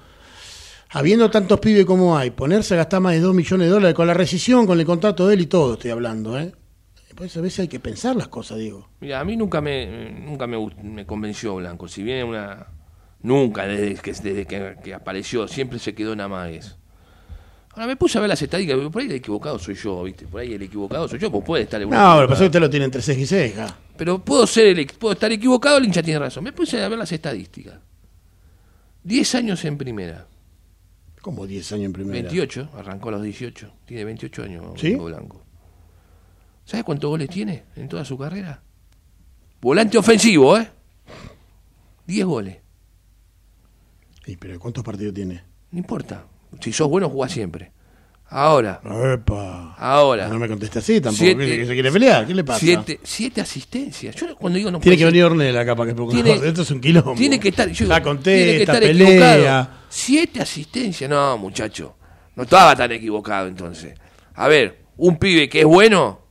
habiendo 0.89 1.29
tantos 1.29 1.59
pibes 1.59 1.85
como 1.85 2.17
hay, 2.17 2.31
ponerse 2.31 2.73
a 2.73 2.77
gastar 2.77 3.01
más 3.01 3.13
de 3.13 3.19
2 3.19 3.33
millones 3.33 3.67
de 3.67 3.73
dólares 3.73 3.95
con 3.95 4.07
la 4.07 4.13
rescisión, 4.13 4.65
con 4.65 4.79
el 4.79 4.85
contrato 4.85 5.27
de 5.27 5.35
él 5.35 5.41
y 5.41 5.45
todo, 5.47 5.73
estoy 5.73 5.91
hablando, 5.91 6.37
¿eh? 6.39 6.53
Pues 7.15 7.35
a 7.35 7.41
veces 7.41 7.59
hay 7.59 7.67
que 7.67 7.81
pensar 7.81 8.15
las 8.15 8.29
cosas, 8.29 8.59
digo. 8.59 8.87
Mira, 9.01 9.19
a 9.19 9.25
mí 9.25 9.35
nunca 9.35 9.59
me 9.59 10.09
nunca 10.09 10.47
me, 10.47 10.57
me 10.83 11.05
convenció 11.05 11.55
Blanco. 11.55 11.89
Si 11.89 12.01
bien 12.01 12.25
una 12.25 12.67
nunca 13.21 13.67
desde 13.67 14.01
que 14.01 14.13
desde 14.13 14.45
que, 14.45 14.77
que 14.81 14.93
apareció 14.93 15.45
siempre 15.47 15.79
se 15.79 15.93
quedó 15.93 16.13
en 16.13 16.21
amagues. 16.21 16.77
Ahora 17.73 17.87
me 17.87 17.97
puse 17.97 18.17
a 18.17 18.21
ver 18.21 18.29
las 18.29 18.41
estadísticas, 18.41 18.89
por 18.89 19.01
ahí 19.01 19.07
el 19.07 19.15
equivocado 19.15 19.59
soy 19.59 19.75
yo, 19.75 20.03
¿viste? 20.03 20.27
Por 20.27 20.41
ahí 20.41 20.53
el 20.53 20.61
equivocado 20.61 21.07
soy 21.07 21.19
yo, 21.19 21.29
pues 21.29 21.43
puede 21.43 21.63
estar 21.63 21.79
No, 21.81 21.87
lo 21.87 21.89
que 21.89 21.97
pasa 21.97 22.05
es 22.05 22.17
que 22.17 22.23
equivocado. 22.27 22.45
usted 22.45 22.59
lo 22.61 22.69
tiene 22.69 22.85
entre 22.85 23.01
ceja 23.01 23.19
y 23.19 23.25
ceja. 23.25 23.77
Pero 23.97 24.19
puedo 24.19 24.47
ser 24.47 24.79
el, 24.79 24.87
puedo 24.87 25.13
estar 25.13 25.31
equivocado, 25.31 25.77
el 25.77 25.85
hincha 25.85 26.01
tiene 26.01 26.19
razón. 26.19 26.43
Me 26.43 26.53
puse 26.53 26.81
a 26.81 26.87
ver 26.87 26.97
las 26.97 27.11
estadísticas. 27.11 27.75
10 29.03 29.35
años 29.35 29.63
en 29.65 29.77
primera, 29.77 30.25
Como 31.21 31.45
10 31.45 31.71
años 31.73 31.85
en 31.85 31.93
primera. 31.93 32.21
28, 32.21 32.69
arrancó 32.75 33.09
a 33.09 33.13
los 33.13 33.23
18, 33.23 33.73
tiene 33.85 34.05
28 34.05 34.43
años 34.43 34.65
¿Sí? 34.77 34.89
Blanco 34.89 35.05
Blanco. 35.05 35.45
¿Sabes 36.65 36.83
cuántos 36.85 37.09
goles 37.09 37.29
tiene 37.29 37.63
en 37.75 37.89
toda 37.89 38.05
su 38.05 38.17
carrera? 38.17 38.61
Volante 39.59 39.97
ofensivo, 39.97 40.57
¿eh? 40.57 40.69
10 42.05 42.25
goles. 42.25 42.57
Sí, 44.25 44.37
pero 44.37 44.59
¿cuántos 44.59 44.83
partidos 44.83 45.13
tiene? 45.13 45.43
No 45.71 45.79
importa. 45.79 46.25
Si 46.61 46.71
sos 46.71 46.87
bueno, 46.87 47.09
jugás 47.09 47.31
siempre. 47.31 47.71
Ahora, 48.31 48.79
Epa. 49.13 49.75
ahora. 49.77 50.27
No 50.27 50.37
me 50.37 50.47
conteste 50.47 50.77
así 50.79 51.01
tampoco. 51.01 51.23
Siete- 51.23 51.45
¿Qué- 51.47 51.57
qué 51.57 51.65
se 51.65 51.73
quiere 51.73 51.91
pelear? 51.91 52.27
¿Qué 52.27 52.33
le 52.35 52.43
pasa? 52.43 52.59
Siete, 52.59 52.99
siete 53.03 53.41
asistencias. 53.41 54.15
Yo 54.15 54.35
cuando 54.35 54.57
digo 54.57 54.69
no 54.69 54.79
Tiene 54.79 54.97
que 54.97 55.03
ser- 55.03 55.11
venir 55.11 55.23
Ornella 55.25 55.61
acá 55.61 55.75
para 55.75 55.93
que 55.93 56.01
Tiene- 56.11 56.33
Esto 56.47 56.61
es 56.61 56.69
un 56.71 56.79
quilombo. 56.79 57.15
Tiene 57.15 57.39
que 57.39 57.49
estar. 57.49 57.67
yo 57.69 57.85
digo, 57.85 57.89
Ya 57.89 57.95
tiene 57.95 58.03
que 58.03 58.03
contesta, 58.09 58.61
estar 58.73 58.79
pelea. 58.81 59.33
equivocado. 59.33 59.69
Siete 59.89 60.41
asistencias. 60.41 61.09
No, 61.09 61.37
muchacho. 61.39 61.95
No 62.35 62.43
estaba 62.43 62.75
tan 62.75 62.91
equivocado 62.91 63.47
entonces. 63.47 63.95
A 64.35 64.47
ver, 64.47 64.79
un 64.97 65.17
pibe 65.17 65.49
que 65.49 65.61
es 65.61 65.65
bueno, 65.65 66.21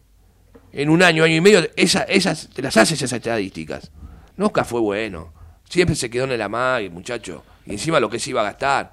en 0.72 0.90
un 0.90 1.02
año, 1.02 1.24
año 1.24 1.34
y 1.34 1.40
medio, 1.40 1.68
esa- 1.74 2.02
esas, 2.04 2.48
te 2.54 2.62
las 2.62 2.76
haces 2.76 2.92
esas 3.02 3.12
estadísticas. 3.14 3.90
Nunca 4.36 4.64
fue 4.64 4.80
bueno. 4.80 5.32
Siempre 5.68 5.96
se 5.96 6.08
quedó 6.08 6.24
en 6.24 6.32
el 6.32 6.42
amague, 6.42 6.88
muchacho. 6.90 7.42
Y 7.66 7.72
encima 7.72 7.98
lo 7.98 8.08
que 8.08 8.20
se 8.20 8.30
iba 8.30 8.40
a 8.42 8.44
gastar. 8.44 8.92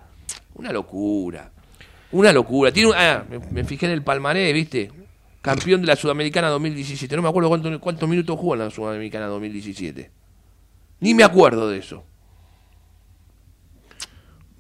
Una 0.55 0.71
locura. 0.71 1.51
Una 2.15 2.31
locura. 2.31 2.71
Tiene 2.71 2.89
un- 2.89 2.95
ah, 2.95 3.25
me, 3.29 3.39
me 3.39 3.63
fijé 3.65 3.87
en 3.87 3.91
el 3.91 4.01
palmarés, 4.03 4.53
¿viste? 4.53 4.89
Campeón 5.41 5.81
de 5.81 5.87
la 5.87 5.95
Sudamericana 5.97 6.47
2017. 6.49 7.13
No 7.15 7.21
me 7.21 7.27
acuerdo 7.29 7.49
cuánto- 7.49 7.79
cuántos 7.81 8.07
minutos 8.07 8.39
jugó 8.39 8.53
en 8.53 8.59
la 8.61 8.69
Sudamericana 8.71 9.25
2017. 9.27 10.11
Ni 11.01 11.13
me 11.13 11.23
acuerdo 11.23 11.69
de 11.69 11.79
eso. 11.79 12.05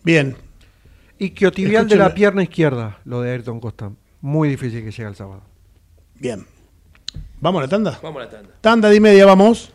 Bien. 0.03 0.35
Y 1.17 1.29
Quiotibial 1.29 1.87
de 1.87 1.95
la 1.95 2.13
pierna 2.13 2.43
izquierda, 2.43 2.99
lo 3.05 3.21
de 3.21 3.31
Ayrton 3.31 3.59
Costa. 3.59 3.91
Muy 4.21 4.49
difícil 4.49 4.83
que 4.83 4.91
llegue 4.91 5.07
el 5.07 5.15
sábado. 5.15 5.41
Bien. 6.15 6.45
¿Vamos 7.39 7.59
a 7.59 7.63
la 7.63 7.69
tanda? 7.69 7.99
Vamos 8.03 8.21
a 8.21 8.25
la 8.25 8.31
tanda. 8.31 8.49
Tanda 8.61 8.89
de 8.89 8.95
y 8.97 8.99
media, 8.99 9.25
vamos. 9.25 9.71
Vamos 9.71 9.74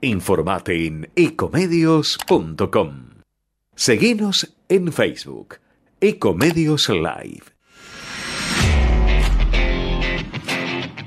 Informate 0.00 0.86
en 0.86 1.10
ecomedios.com. 1.16 3.08
Seguinos 3.74 4.54
en 4.68 4.92
Facebook, 4.92 5.56
Ecomedios 6.00 6.88
Live. 6.88 7.42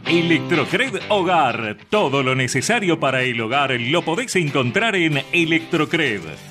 Electrocred 0.07 0.99
Hogar. 1.07 1.77
Todo 1.89 2.21
lo 2.21 2.35
necesario 2.35 2.99
para 2.99 3.21
el 3.21 3.39
hogar 3.39 3.71
lo 3.79 4.01
podés 4.01 4.35
encontrar 4.35 4.97
en 4.97 5.23
Electrocred. 5.31 6.50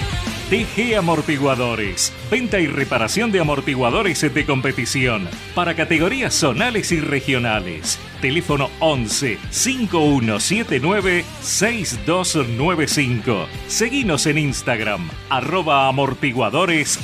TG 0.51 0.97
Amortiguadores. 0.97 2.13
Venta 2.29 2.59
y 2.59 2.67
reparación 2.67 3.31
de 3.31 3.39
amortiguadores 3.39 4.21
de 4.33 4.45
competición 4.45 5.29
para 5.55 5.77
categorías 5.77 6.33
zonales 6.33 6.91
y 6.91 6.99
regionales. 6.99 7.97
Teléfono 8.19 8.69
11 8.81 9.37
5179 9.49 11.23
6295. 11.39 13.47
Seguinos 13.67 14.25
en 14.25 14.39
Instagram, 14.39 15.09
arroba 15.29 15.87
amortiguadores. 15.87 16.99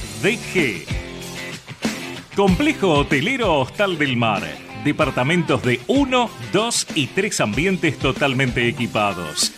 Complejo 2.36 2.96
Hotelero 2.96 3.62
Hostal 3.62 3.98
del 3.98 4.18
Mar. 4.18 4.44
Departamentos 4.84 5.64
de 5.64 5.80
1, 5.88 6.30
2 6.52 6.88
y 6.96 7.08
3 7.08 7.40
ambientes 7.40 7.98
totalmente 7.98 8.68
equipados. 8.68 9.57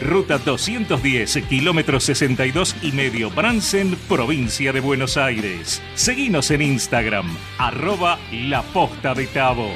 ruta 0.00 0.38
210, 0.38 1.44
kilómetro 1.48 2.00
62 2.00 2.76
y 2.82 2.92
medio 2.92 3.30
Bransen, 3.30 3.96
provincia 4.08 4.72
de 4.72 4.80
Buenos 4.80 5.16
Aires. 5.16 5.82
Seguinos 5.94 6.50
en 6.50 6.62
Instagram, 6.62 7.26
arroba 7.58 8.18
La 8.32 8.62
Posta 8.62 9.14
de 9.14 9.26
Tabo. 9.26 9.70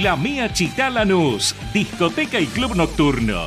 La 0.00 0.16
Mía 0.16 0.52
Chitá 0.52 0.90
Lanús, 0.90 1.54
discoteca 1.72 2.40
y 2.40 2.46
club 2.46 2.74
nocturno. 2.74 3.46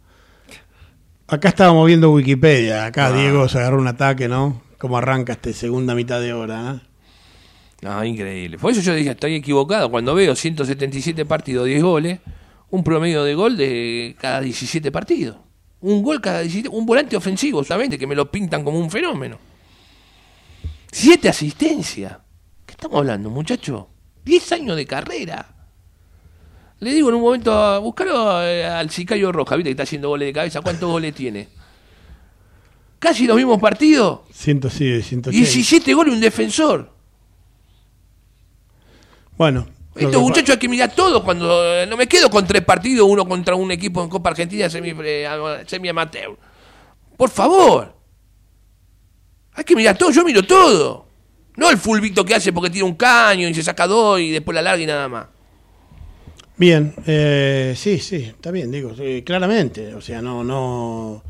Acá 1.27 1.49
estábamos 1.49 1.85
viendo 1.85 2.11
Wikipedia. 2.11 2.85
Acá 2.85 3.11
Diego 3.11 3.47
se 3.47 3.59
agarró 3.59 3.79
un 3.79 3.87
ataque, 3.87 4.27
¿no? 4.27 4.63
¿Cómo 4.79 4.97
arranca 4.97 5.33
esta 5.33 5.53
segunda 5.53 5.93
mitad 5.93 6.19
de 6.19 6.33
hora? 6.33 6.81
¿eh? 6.81 6.87
No, 7.83 8.03
increíble. 8.03 8.57
Por 8.57 8.71
eso 8.71 8.81
yo 8.81 8.95
dije, 8.95 9.11
estoy 9.11 9.35
equivocado. 9.35 9.91
Cuando 9.91 10.15
veo 10.15 10.35
177 10.35 11.25
partidos, 11.25 11.67
10 11.67 11.83
goles, 11.83 12.19
un 12.71 12.83
promedio 12.83 13.23
de 13.23 13.35
gol 13.35 13.55
de 13.55 14.15
cada 14.19 14.41
17 14.41 14.91
partidos. 14.91 15.44
Un 15.85 16.01
gol 16.01 16.19
cada 16.19 16.39
17, 16.39 16.69
un 16.69 16.83
volante 16.83 17.15
ofensivo 17.15 17.63
solamente, 17.63 17.99
que 17.99 18.07
me 18.07 18.15
lo 18.15 18.31
pintan 18.31 18.63
como 18.63 18.79
un 18.79 18.89
fenómeno. 18.89 19.37
Siete 20.91 21.29
asistencias. 21.29 22.17
¿Qué 22.65 22.71
estamos 22.71 22.97
hablando, 22.97 23.29
muchacho? 23.29 23.87
Diez 24.23 24.51
años 24.51 24.77
de 24.77 24.87
carrera. 24.87 25.47
Le 26.79 26.91
digo 26.91 27.09
en 27.09 27.15
un 27.15 27.21
momento, 27.21 27.81
buscalo 27.83 28.41
eh, 28.41 28.65
al 28.65 28.89
Sicario 28.89 29.31
Roja, 29.31 29.55
viste 29.57 29.67
que 29.69 29.71
está 29.73 29.83
haciendo 29.83 30.09
goles 30.09 30.29
de 30.29 30.33
cabeza. 30.33 30.61
¿Cuántos 30.61 30.89
goles 30.89 31.13
tiene? 31.13 31.49
Casi 32.97 33.27
los 33.27 33.37
mismos 33.37 33.61
partidos. 33.61 34.21
100, 34.31 34.63
sí, 34.71 35.01
180. 35.03 35.29
17 35.29 35.93
goles 35.93 36.15
un 36.15 36.19
defensor. 36.19 36.91
Bueno. 39.37 39.67
Estos 39.95 40.21
muchachos 40.21 40.49
hay 40.51 40.59
que 40.59 40.67
mirar 40.67 40.93
todos 40.93 41.23
cuando 41.23 41.63
eh, 41.63 41.87
no 41.87 41.95
me 41.95 42.07
quedo 42.07 42.29
con 42.29 42.45
tres 42.45 42.63
partidos, 42.63 43.07
uno 43.09 43.25
contra 43.25 43.55
un 43.55 43.71
equipo 43.71 44.03
en 44.03 44.09
Copa 44.09 44.31
Argentina 44.31 44.69
semi, 44.69 44.93
eh, 45.03 45.27
semi 45.65 45.87
amateur. 45.87 46.35
Por 47.15 47.29
favor. 47.29 47.95
Hay 49.53 49.63
que 49.63 49.73
mirar 49.73 49.97
todo, 49.97 50.11
yo 50.11 50.25
miro 50.25 50.43
todo. 50.43 51.05
No 51.55 51.69
el 51.69 51.77
fulbito 51.77 52.25
que 52.25 52.35
hace 52.35 52.51
porque 52.51 52.69
tira 52.69 52.83
un 52.83 52.95
caño 52.95 53.47
y 53.47 53.53
se 53.53 53.63
saca 53.63 53.87
dos 53.87 54.19
y 54.19 54.31
después 54.31 54.53
la 54.53 54.61
larga 54.61 54.83
y 54.83 54.85
nada 54.85 55.07
más. 55.07 55.27
Bien, 56.57 56.93
eh, 57.05 57.73
sí, 57.77 57.99
sí, 57.99 58.17
está 58.17 58.51
bien, 58.51 58.71
digo, 58.71 58.93
sí, 58.95 59.23
claramente. 59.25 59.93
O 59.93 60.01
sea, 60.01 60.21
no, 60.21 60.43
no. 60.43 61.23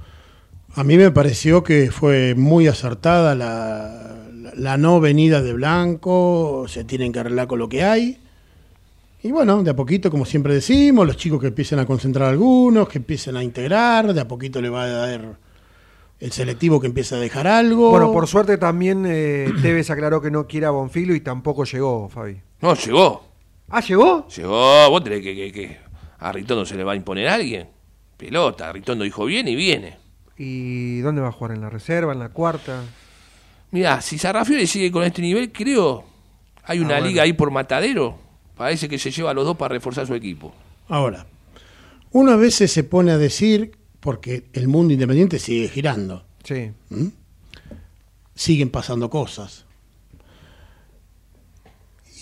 A 0.74 0.84
mí 0.84 0.97
me 0.97 1.11
pareció 1.11 1.63
que 1.63 1.91
fue 1.91 2.34
muy 2.34 2.68
acertada 2.68 3.36
la, 3.36 4.26
la, 4.34 4.51
la 4.55 4.78
no 4.78 4.99
venida 4.99 5.43
de 5.43 5.53
Blanco, 5.53 6.66
se 6.68 6.84
tienen 6.84 7.11
que 7.11 7.20
arreglar 7.20 7.45
con 7.45 7.59
lo 7.59 7.70
que 7.70 7.84
hay. 7.84 8.24
Y 9.26 9.32
bueno, 9.32 9.63
de 9.63 9.71
a 9.71 9.76
poquito, 9.76 10.11
como 10.11 10.23
siempre 10.23 10.53
decimos, 10.53 11.07
los 11.07 11.17
chicos 11.17 11.41
que 11.41 11.47
empiecen 11.47 11.80
a 11.80 11.86
concentrar 11.88 12.30
algunos, 12.30 12.88
que 12.88 12.99
empiecen 12.99 13.36
a 13.36 13.43
integrar, 13.43 14.13
de 14.13 14.21
a 14.21 14.28
poquito 14.28 14.61
le 14.61 14.69
va 14.69 14.84
a 14.84 14.88
dar 14.88 15.38
el 16.19 16.32
selectivo 16.32 16.80
que 16.80 16.86
empieza 16.86 17.15
a 17.15 17.19
dejar 17.19 17.47
algo. 17.47 17.89
Bueno, 17.89 18.11
por 18.11 18.28
suerte 18.28 18.59
también 18.59 19.03
eh, 19.07 19.51
Tevez 19.63 19.89
aclaró 19.89 20.21
que 20.21 20.30
no 20.30 20.45
quiere 20.45 20.67
a 20.67 20.69
Bonfilo 20.69 21.15
y 21.15 21.21
tampoco 21.21 21.63
llegó, 21.63 22.07
Fabi. 22.07 22.39
No, 22.61 22.76
llegó. 22.76 23.26
¿Ah, 23.69 23.82
llegó? 23.82 24.28
Llegó. 24.28 24.89
¿Vos 24.91 25.03
tenés 25.03 25.21
que, 25.21 25.36
que, 25.36 25.51
que 25.51 25.78
a 26.19 26.32
Ritondo 26.32 26.63
se 26.63 26.76
le 26.76 26.84
va 26.84 26.91
a 26.91 26.95
imponer 26.95 27.28
a 27.28 27.34
alguien? 27.34 27.67
Pelota, 28.17 28.71
Ritondo 28.71 29.05
dijo 29.05 29.26
viene 29.26 29.49
y 29.49 29.55
viene. 29.55 29.97
¿Y 30.38 30.99
dónde 30.99 31.21
va 31.21 31.30
a 31.30 31.32
jugar? 31.32 31.55
¿En 31.55 31.61
la 31.61 31.71
reserva? 31.71 32.13
¿En 32.13 32.19
la 32.19 32.30
cuarta? 32.30 32.84
Mirá, 33.71 34.01
si 34.01 34.19
Sarrafiore 34.19 34.67
sigue 34.67 34.91
con 34.91 35.03
este 35.03 35.23
nivel, 35.23 35.51
creo, 35.51 36.03
hay 36.63 36.78
una 36.78 36.89
Ah, 36.97 36.99
bueno. 36.99 37.07
liga 37.07 37.23
ahí 37.23 37.34
por 37.34 37.49
matadero. 37.49 38.23
Parece 38.56 38.88
que 38.88 38.97
se 38.97 39.12
lleva 39.12 39.32
a 39.32 39.34
los 39.34 39.45
dos 39.45 39.58
para 39.58 39.74
reforzar 39.74 40.08
su 40.08 40.16
equipo. 40.16 40.53
Ahora, 40.88 41.26
uno 42.12 42.32
a 42.32 42.38
veces 42.38 42.72
se 42.72 42.84
pone 42.84 43.12
a 43.12 43.18
decir, 43.18 43.78
porque 43.99 44.45
el 44.53 44.68
mundo 44.68 44.93
independiente 44.93 45.39
sigue 45.39 45.68
girando. 45.68 46.26
Sí. 46.43 46.72
siguen 48.36 48.70
pasando 48.70 49.10
cosas. 49.10 49.66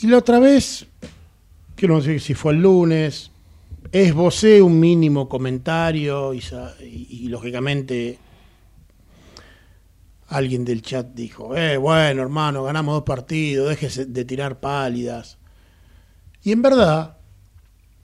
Y 0.01 0.07
la 0.07 0.17
otra 0.17 0.39
vez, 0.39 0.87
quiero 1.75 1.97
decir 1.97 2.21
si 2.21 2.33
fue 2.33 2.53
el 2.53 2.61
lunes, 2.61 3.31
esbocé 3.91 4.61
un 4.61 4.79
mínimo 4.79 5.29
comentario 5.29 6.33
y, 6.33 6.41
y, 6.81 7.27
lógicamente 7.27 8.17
alguien 10.29 10.65
del 10.65 10.81
chat 10.81 11.13
dijo, 11.13 11.55
eh, 11.55 11.77
bueno 11.77 12.21
hermano, 12.23 12.63
ganamos 12.63 12.95
dos 12.95 13.03
partidos, 13.03 13.69
déjese 13.69 14.05
de 14.05 14.25
tirar 14.25 14.59
pálidas. 14.59 15.37
Y 16.43 16.51
en 16.51 16.61
verdad, 16.61 17.17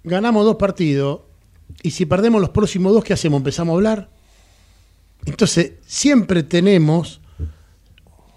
ganamos 0.03 0.45
dos 0.45 0.55
partidos 0.55 1.21
y 1.83 1.91
si 1.91 2.05
perdemos 2.05 2.41
los 2.41 2.49
próximos 2.49 2.93
dos, 2.93 3.03
¿qué 3.03 3.13
hacemos? 3.13 3.37
¿Empezamos 3.37 3.73
a 3.73 3.75
hablar? 3.75 4.09
Entonces, 5.25 5.73
siempre 5.85 6.43
tenemos 6.43 7.21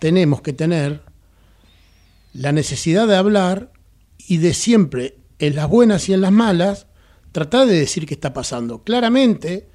tenemos 0.03 0.43
que 0.43 0.53
tener 0.53 1.01
la 2.33 2.51
necesidad 2.51 3.07
de 3.07 3.15
hablar 3.15 3.71
y 4.19 4.39
de 4.39 4.53
siempre, 4.53 5.17
en 5.39 5.55
las 5.55 5.69
buenas 5.69 6.09
y 6.09 6.13
en 6.13 6.23
las 6.23 6.33
malas, 6.33 6.89
tratar 7.31 7.69
de 7.69 7.79
decir 7.79 8.05
qué 8.05 8.15
está 8.15 8.33
pasando. 8.33 8.83
Claramente, 8.83 9.69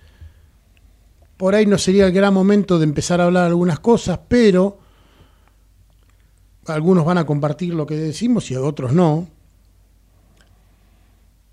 por 1.38 1.56
ahí 1.56 1.66
no 1.66 1.78
sería 1.78 2.08
el 2.08 2.12
gran 2.12 2.34
momento 2.34 2.78
de 2.78 2.84
empezar 2.84 3.22
a 3.22 3.24
hablar 3.24 3.46
algunas 3.46 3.80
cosas, 3.80 4.20
pero 4.28 4.80
algunos 6.66 7.06
van 7.06 7.20
a 7.20 7.26
compartir 7.26 7.74
lo 7.74 7.88
que 7.88 7.96
decimos 7.96 8.52
y 8.52 8.58
otros 8.58 8.92
no. 8.92 9.30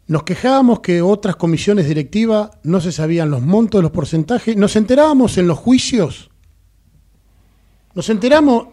Nos 0.07 0.23
quejábamos 0.25 0.81
que 0.81 1.01
otras 1.03 1.37
comisiones 1.37 1.89
directivas 1.89 2.51
no 2.63 2.81
se 2.81 2.93
sabían 2.93 3.31
los 3.31 3.41
montos, 3.43 3.83
los 3.83 3.91
porcentajes. 3.91 4.57
Nos 4.57 4.77
enterábamos 4.77 5.39
en 5.39 5.47
los 5.47 5.59
juicios 5.59 6.31
nos 7.95 8.09
enteramos 8.09 8.67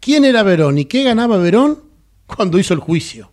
quién 0.00 0.24
era 0.24 0.42
Verón 0.42 0.78
y 0.78 0.84
qué 0.84 1.02
ganaba 1.02 1.38
Verón 1.38 1.82
cuando 2.26 2.58
hizo 2.58 2.74
el 2.74 2.80
juicio. 2.80 3.30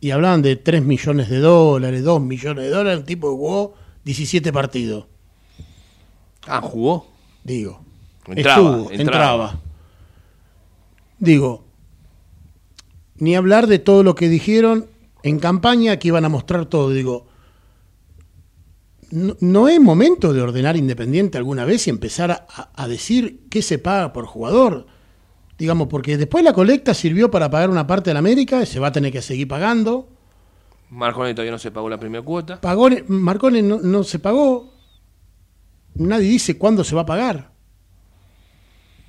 Y 0.00 0.10
hablaban 0.10 0.42
de 0.42 0.56
3 0.56 0.84
millones 0.84 1.30
de 1.30 1.38
dólares, 1.38 2.04
2 2.04 2.20
millones 2.20 2.64
de 2.64 2.70
dólares, 2.70 3.00
un 3.00 3.06
tipo 3.06 3.30
jugó 3.30 3.74
17 4.04 4.52
partidos. 4.52 5.06
Ah, 6.46 6.60
jugó. 6.60 7.06
Digo. 7.42 7.80
Entraba, 8.26 8.56
Estuvo, 8.60 8.90
entraba. 8.90 9.00
entraba. 9.00 9.60
Digo, 11.18 11.64
ni 13.16 13.34
hablar 13.34 13.66
de 13.66 13.78
todo 13.78 14.02
lo 14.02 14.14
que 14.14 14.28
dijeron 14.28 14.86
en 15.22 15.38
campaña 15.38 15.98
que 15.98 16.08
iban 16.08 16.24
a 16.24 16.28
mostrar 16.28 16.66
todo. 16.66 16.90
Digo, 16.90 17.26
no, 19.10 19.36
no 19.40 19.68
es 19.68 19.80
momento 19.80 20.32
de 20.32 20.42
ordenar 20.42 20.76
Independiente 20.76 21.38
alguna 21.38 21.64
vez 21.64 21.86
y 21.86 21.90
empezar 21.90 22.30
a, 22.30 22.46
a 22.74 22.88
decir 22.88 23.46
qué 23.50 23.62
se 23.62 23.78
paga 23.78 24.12
por 24.12 24.26
jugador. 24.26 24.86
Digamos, 25.58 25.88
porque 25.88 26.18
después 26.18 26.44
la 26.44 26.52
colecta 26.52 26.92
sirvió 26.92 27.30
para 27.30 27.50
pagar 27.50 27.70
una 27.70 27.86
parte 27.86 28.10
de 28.10 28.14
la 28.14 28.20
América 28.20 28.62
y 28.62 28.66
se 28.66 28.78
va 28.78 28.88
a 28.88 28.92
tener 28.92 29.12
que 29.12 29.22
seguir 29.22 29.48
pagando. 29.48 30.08
Marconi 30.90 31.34
todavía 31.34 31.52
no 31.52 31.58
se 31.58 31.70
pagó 31.70 31.88
la 31.88 31.98
primera 31.98 32.24
cuota. 32.24 32.60
Pagone, 32.60 33.04
Marcone 33.08 33.62
no, 33.62 33.80
no 33.80 34.04
se 34.04 34.18
pagó. 34.18 34.72
Nadie 35.94 36.28
dice 36.28 36.58
cuándo 36.58 36.84
se 36.84 36.94
va 36.94 37.02
a 37.02 37.06
pagar. 37.06 37.52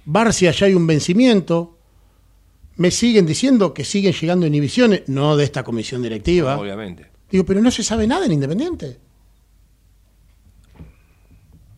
Barcia 0.05 0.51
ya 0.51 0.67
hay 0.67 0.73
un 0.73 0.87
vencimiento. 0.87 1.76
Me 2.77 2.91
siguen 2.91 3.25
diciendo 3.25 3.73
que 3.73 3.83
siguen 3.83 4.13
llegando 4.13 4.45
inhibiciones, 4.45 5.03
no 5.07 5.35
de 5.35 5.43
esta 5.43 5.63
comisión 5.63 6.01
directiva. 6.01 6.57
Obviamente. 6.57 7.11
Digo, 7.29 7.43
pero 7.45 7.61
no 7.61 7.71
se 7.71 7.83
sabe 7.83 8.07
nada 8.07 8.25
en 8.25 8.33
Independiente. 8.33 8.99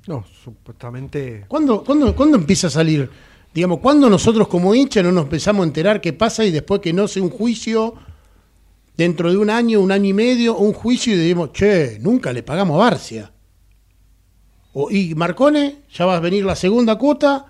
No, 0.08 0.26
supuestamente. 0.44 1.46
¿Cuándo, 1.48 1.84
cuándo, 1.84 2.16
cuándo 2.16 2.38
empieza 2.38 2.68
a 2.68 2.72
salir? 2.72 3.10
Digamos, 3.54 3.80
¿cuándo 3.80 4.10
nosotros 4.10 4.48
como 4.48 4.74
hincha 4.74 5.04
no 5.04 5.12
nos 5.12 5.26
empezamos 5.26 5.64
a 5.64 5.68
enterar 5.68 6.02
qué 6.02 6.14
pasa 6.14 6.44
y 6.44 6.52
después 6.52 6.82
que 6.82 6.94
no 6.94 7.08
sea 7.08 7.22
un 7.22 7.30
juicio 7.30 7.94
dentro 8.98 9.32
de 9.32 9.38
un 9.38 9.50
año, 9.50 9.80
un 9.80 9.92
año 9.92 10.10
y 10.10 10.14
medio, 10.14 10.58
un 10.58 10.74
juicio 10.74 11.14
y 11.14 11.18
decimos, 11.18 11.54
che, 11.54 12.00
nunca 12.00 12.34
le 12.34 12.44
pagamos 12.44 12.76
a 12.76 12.80
Barcia? 12.80 13.32
O, 14.74 14.90
y 14.92 15.14
Marcone, 15.16 15.84
ya 15.94 16.06
va 16.06 16.18
a 16.18 16.20
venir 16.20 16.44
la 16.44 16.56
segunda 16.56 16.98
cuota 16.98 17.46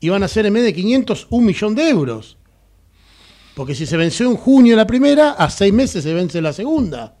y 0.00 0.08
van 0.08 0.22
a 0.22 0.28
ser 0.28 0.46
en 0.46 0.54
vez 0.54 0.64
de 0.64 0.72
500 0.72 1.26
un 1.28 1.44
millón 1.44 1.74
de 1.74 1.90
euros. 1.90 2.37
Porque 3.58 3.74
si 3.74 3.86
se 3.86 3.96
venció 3.96 4.30
en 4.30 4.36
junio 4.36 4.76
la 4.76 4.86
primera, 4.86 5.32
a 5.32 5.50
seis 5.50 5.72
meses 5.72 6.04
se 6.04 6.14
vence 6.14 6.40
la 6.40 6.52
segunda. 6.52 7.16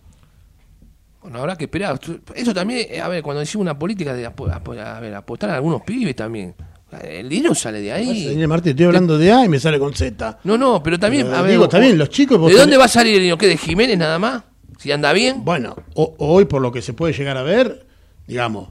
Bueno, 1.20 1.40
habrá 1.40 1.56
que 1.56 1.64
esperar. 1.64 1.98
Eso 2.32 2.54
también, 2.54 2.86
eh, 2.88 3.00
a 3.00 3.08
ver, 3.08 3.24
cuando 3.24 3.40
decimos 3.40 3.62
una 3.62 3.76
política 3.76 4.14
de 4.14 4.24
a 4.24 5.00
ver, 5.00 5.14
apostar 5.16 5.50
a 5.50 5.56
algunos 5.56 5.82
pibes 5.82 6.14
también. 6.14 6.54
El 7.02 7.28
dinero 7.28 7.56
sale 7.56 7.80
de 7.80 7.90
ahí. 7.90 8.28
Señor 8.28 8.46
Martín, 8.48 8.70
estoy 8.70 8.86
hablando 8.86 9.18
de 9.18 9.32
A 9.32 9.44
y 9.44 9.48
me 9.48 9.58
sale 9.58 9.80
con 9.80 9.92
Z. 9.92 10.38
No, 10.44 10.56
no, 10.56 10.80
pero 10.80 10.96
también, 10.96 11.26
Pero 11.26 11.38
a 11.38 11.42
ver. 11.42 11.50
digo, 11.50 11.66
vos- 11.66 11.80
bien, 11.80 11.98
los 11.98 12.08
chicos, 12.08 12.40
¿De 12.48 12.54
dónde 12.56 12.76
va 12.76 12.84
a 12.84 12.88
salir 12.88 13.14
el 13.14 13.20
dinero? 13.22 13.36
¿Qué? 13.36 13.48
¿De 13.48 13.56
Jiménez 13.56 13.98
nada 13.98 14.20
más? 14.20 14.44
Si 14.78 14.92
anda 14.92 15.12
bien. 15.12 15.44
Bueno, 15.44 15.74
o- 15.94 16.14
hoy 16.18 16.44
por 16.44 16.62
lo 16.62 16.70
que 16.70 16.82
se 16.82 16.92
puede 16.92 17.12
llegar 17.14 17.36
a 17.36 17.42
ver, 17.42 17.84
digamos, 18.28 18.68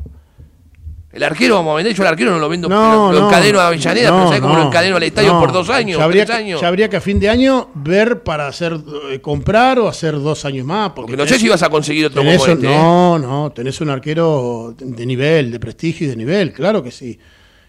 El 1.17 1.23
arquero 1.23 1.55
vamos 1.55 1.73
a 1.73 1.75
vender. 1.77 1.95
Yo 1.95 2.03
el 2.03 2.09
arquero 2.09 2.29
no 2.29 2.37
lo 2.37 2.47
vendo. 2.47 2.69
No, 2.69 3.07
lo, 3.07 3.13
lo 3.13 3.19
no, 3.21 3.27
encadeno 3.27 3.59
a 3.59 3.65
Avellaneda, 3.69 4.11
no, 4.11 4.17
pero 4.17 4.27
¿sabes 4.27 4.41
cómo 4.41 4.53
no, 4.53 4.59
lo 4.61 4.67
encadeno 4.67 4.97
al 4.97 5.01
estadio 5.03 5.33
no. 5.33 5.39
por 5.39 5.51
dos 5.51 5.67
años? 5.71 5.97
Ya 5.97 6.03
habría, 6.03 6.25
tres 6.27 6.37
años? 6.37 6.61
ya 6.61 6.67
habría 6.67 6.89
que 6.91 6.97
a 6.97 7.01
fin 7.01 7.19
de 7.19 7.27
año 7.27 7.71
ver 7.73 8.21
para 8.21 8.47
hacer 8.47 8.79
eh, 9.09 9.19
comprar 9.19 9.79
o 9.79 9.87
hacer 9.87 10.13
dos 10.21 10.45
años 10.45 10.63
más. 10.67 10.91
Porque, 10.91 11.13
Porque 11.13 11.23
no 11.23 11.27
sé 11.27 11.39
si 11.39 11.49
vas 11.49 11.63
a 11.63 11.69
conseguir 11.69 12.05
otro 12.05 12.21
tenés 12.21 12.37
como 12.37 12.53
este. 12.53 12.67
¿eh? 12.67 12.69
No, 12.69 13.17
no, 13.17 13.51
tenés 13.51 13.81
un 13.81 13.89
arquero 13.89 14.75
de 14.77 15.05
nivel, 15.07 15.51
de 15.51 15.59
prestigio 15.59 16.05
y 16.05 16.09
de 16.11 16.15
nivel, 16.17 16.53
claro 16.53 16.83
que 16.83 16.91
sí. 16.91 17.17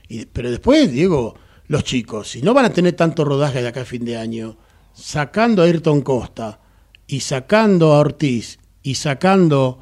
Y- 0.08 0.26
pero 0.26 0.50
después, 0.50 0.92
Diego, 0.92 1.34
los 1.68 1.84
chicos, 1.84 2.28
si 2.28 2.42
no 2.42 2.52
van 2.52 2.66
a 2.66 2.70
tener 2.70 2.92
tanto 2.92 3.24
rodaje 3.24 3.62
de 3.62 3.68
acá 3.68 3.80
a 3.80 3.86
fin 3.86 4.04
de 4.04 4.18
año, 4.18 4.58
sacando 4.92 5.62
a 5.62 5.64
Ayrton 5.64 6.02
Costa 6.02 6.60
y 7.06 7.20
sacando 7.20 7.94
a 7.94 8.00
Ortiz 8.00 8.58
y 8.82 8.96
sacando 8.96 9.78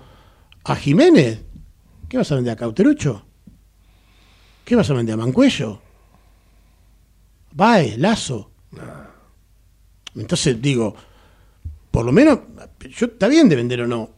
a 0.63 0.77
Jiménez, 0.77 1.43
¿qué 2.09 2.17
vas 2.17 2.31
a 2.31 2.37
vender 2.37 2.53
a 2.53 2.57
Cauterucho? 2.57 3.26
¿Qué 4.67 4.75
vas 4.77 4.91
a 4.91 4.95
vender 4.95 5.15
a 5.15 5.17
Mancuello? 5.17 5.81
Baez, 7.53 7.97
Lazo. 7.99 8.51
Entonces 10.17 10.61
digo, 10.61 10.95
por 11.91 12.05
lo 12.05 12.13
menos, 12.13 12.41
yo 12.91 13.07
está 13.07 13.29
bien 13.29 13.49
de 13.49 13.57
vender 13.57 13.81
o 13.83 13.87
no. 13.87 14.11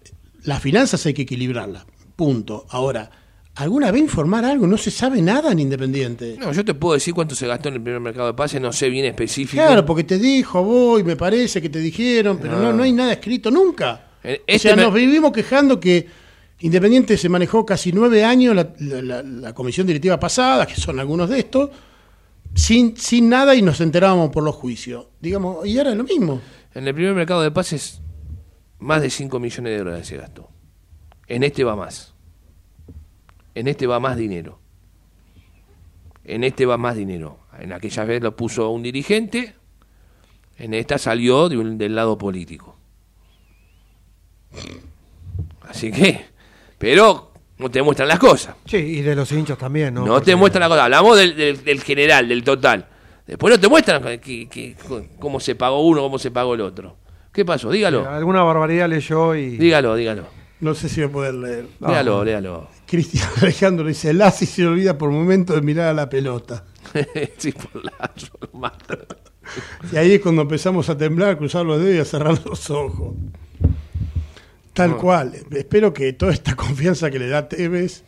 las 0.44 0.60
finanzas 0.62 1.04
hay 1.06 1.12
que 1.14 1.22
equilibrarlas. 1.22 1.84
Punto. 2.16 2.66
Ahora, 2.70 3.10
¿alguna 3.56 3.90
vez 3.90 4.00
informar 4.02 4.44
algo? 4.46 4.66
No 4.66 4.78
se 4.78 4.90
sabe 4.90 5.20
nada 5.20 5.52
en 5.52 5.58
Independiente. 5.58 6.36
No, 6.38 6.50
yo 6.52 6.64
te 6.64 6.72
puedo 6.74 6.94
decir 6.94 7.12
cuánto 7.14 7.34
se 7.34 7.46
gastó 7.46 7.68
en 7.68 7.74
el 7.76 7.82
primer 7.82 8.00
mercado 8.00 8.28
de 8.28 8.34
pases, 8.34 8.60
no 8.60 8.72
sé 8.72 8.88
bien 8.88 9.04
específico. 9.04 9.62
Claro, 9.62 9.84
porque 9.84 10.04
te 10.04 10.18
dijo 10.18 10.62
voy, 10.64 11.04
me 11.04 11.14
parece 11.16 11.60
que 11.60 11.68
te 11.68 11.78
dijeron, 11.80 12.38
pero 12.40 12.58
no, 12.58 12.72
no 12.72 12.82
hay 12.84 12.92
nada 12.92 13.12
escrito 13.12 13.50
nunca. 13.50 14.06
O 14.24 14.28
este 14.28 14.58
sea, 14.58 14.76
me- 14.76 14.82
nos 14.82 14.94
vivimos 14.94 15.30
quejando 15.30 15.78
que 15.78 16.08
Independiente 16.60 17.16
se 17.16 17.28
manejó 17.28 17.64
casi 17.64 17.92
nueve 17.92 18.24
años 18.24 18.56
la, 18.80 19.54
comisión 19.54 19.86
directiva 19.86 20.18
pasada, 20.18 20.66
que 20.66 20.74
son 20.74 20.98
algunos 20.98 21.28
de 21.30 21.38
estos, 21.38 21.70
sin, 22.54 22.96
sin 22.96 23.28
nada 23.28 23.54
y 23.54 23.62
nos 23.62 23.80
enterábamos 23.80 24.30
por 24.30 24.42
los 24.42 24.56
juicios. 24.56 25.06
Digamos, 25.20 25.64
y 25.66 25.78
ahora 25.78 25.90
es 25.92 25.96
lo 25.96 26.04
mismo. 26.04 26.40
En 26.74 26.88
el 26.88 26.94
primer 26.94 27.14
mercado 27.14 27.42
de 27.42 27.50
pases, 27.52 28.00
más 28.80 29.02
de 29.02 29.10
5 29.10 29.38
millones 29.38 29.72
de 29.72 29.78
dólares 29.78 30.06
se 30.06 30.16
gastó. 30.16 30.48
En 31.28 31.44
este 31.44 31.62
va 31.62 31.76
más. 31.76 32.14
En 33.54 33.68
este 33.68 33.86
va 33.86 34.00
más 34.00 34.16
dinero. 34.16 34.58
En 36.24 36.42
este 36.42 36.66
va 36.66 36.76
más 36.76 36.96
dinero. 36.96 37.38
En 37.58 37.72
aquella 37.72 38.04
vez 38.04 38.22
lo 38.22 38.34
puso 38.36 38.68
un 38.70 38.82
dirigente, 38.82 39.54
en 40.58 40.74
esta 40.74 40.98
salió 40.98 41.48
de 41.48 41.56
un- 41.56 41.78
del 41.78 41.94
lado 41.94 42.18
político. 42.18 42.76
Así 45.62 45.90
que, 45.92 46.24
pero 46.78 47.32
no 47.58 47.70
te 47.70 47.82
muestran 47.82 48.08
las 48.08 48.18
cosas. 48.18 48.54
Sí, 48.66 48.76
y 48.76 49.00
de 49.02 49.14
los 49.16 49.30
hinchas 49.32 49.58
también, 49.58 49.94
¿no? 49.94 50.06
No, 50.06 50.12
Porque- 50.14 50.26
te 50.32 50.36
muestran 50.36 50.60
las 50.60 50.68
cosas. 50.68 50.84
Hablamos 50.84 51.16
del, 51.18 51.36
del- 51.36 51.64
del 51.64 51.82
general, 51.82 52.28
del 52.28 52.42
total. 52.44 52.86
Después 53.26 53.54
no 53.54 53.60
te 53.60 53.68
muestran 53.68 54.02
que- 54.20 54.48
que- 54.48 54.76
cómo 55.18 55.38
se 55.40 55.54
pagó 55.54 55.82
uno, 55.86 56.00
cómo 56.02 56.18
se 56.18 56.30
pagó 56.30 56.54
el 56.54 56.60
otro. 56.62 56.96
¿Qué 57.32 57.44
pasó? 57.44 57.70
Dígalo. 57.70 58.08
Alguna 58.08 58.42
barbaridad 58.42 58.88
leyó 58.88 59.34
y. 59.34 59.56
Dígalo, 59.58 59.94
dígalo. 59.96 60.26
No 60.60 60.74
sé 60.74 60.88
si 60.88 61.00
voy 61.02 61.10
a 61.10 61.12
poder 61.12 61.34
leer. 61.34 61.66
Léalo, 61.80 62.24
léalo. 62.24 62.68
Cristian 62.86 63.28
Alejandro 63.42 63.86
dice, 63.86 64.12
Lassi 64.12 64.46
se 64.46 64.66
olvida 64.66 64.96
por 64.98 65.10
momento 65.10 65.52
de 65.54 65.60
mirar 65.60 65.88
a 65.88 65.92
la 65.94 66.08
pelota. 66.08 66.64
sí, 67.36 67.52
por 67.52 67.84
la 67.84 68.10
lo 68.52 68.58
más. 68.58 68.72
Y 69.92 69.96
ahí 69.96 70.14
es 70.14 70.20
cuando 70.20 70.42
empezamos 70.42 70.88
a 70.88 70.96
temblar, 70.98 71.30
a 71.30 71.38
cruzar 71.38 71.64
los 71.64 71.78
dedos 71.80 71.94
y 71.94 71.98
a 72.00 72.04
cerrar 72.04 72.40
los 72.44 72.70
ojos. 72.70 73.14
Tal 74.78 74.96
cual. 74.96 75.32
Espero 75.50 75.92
que 75.92 76.12
toda 76.12 76.32
esta 76.32 76.54
confianza 76.56 77.10
que 77.10 77.18
le 77.18 77.28
da 77.28 77.48
Tevez, 77.48 78.04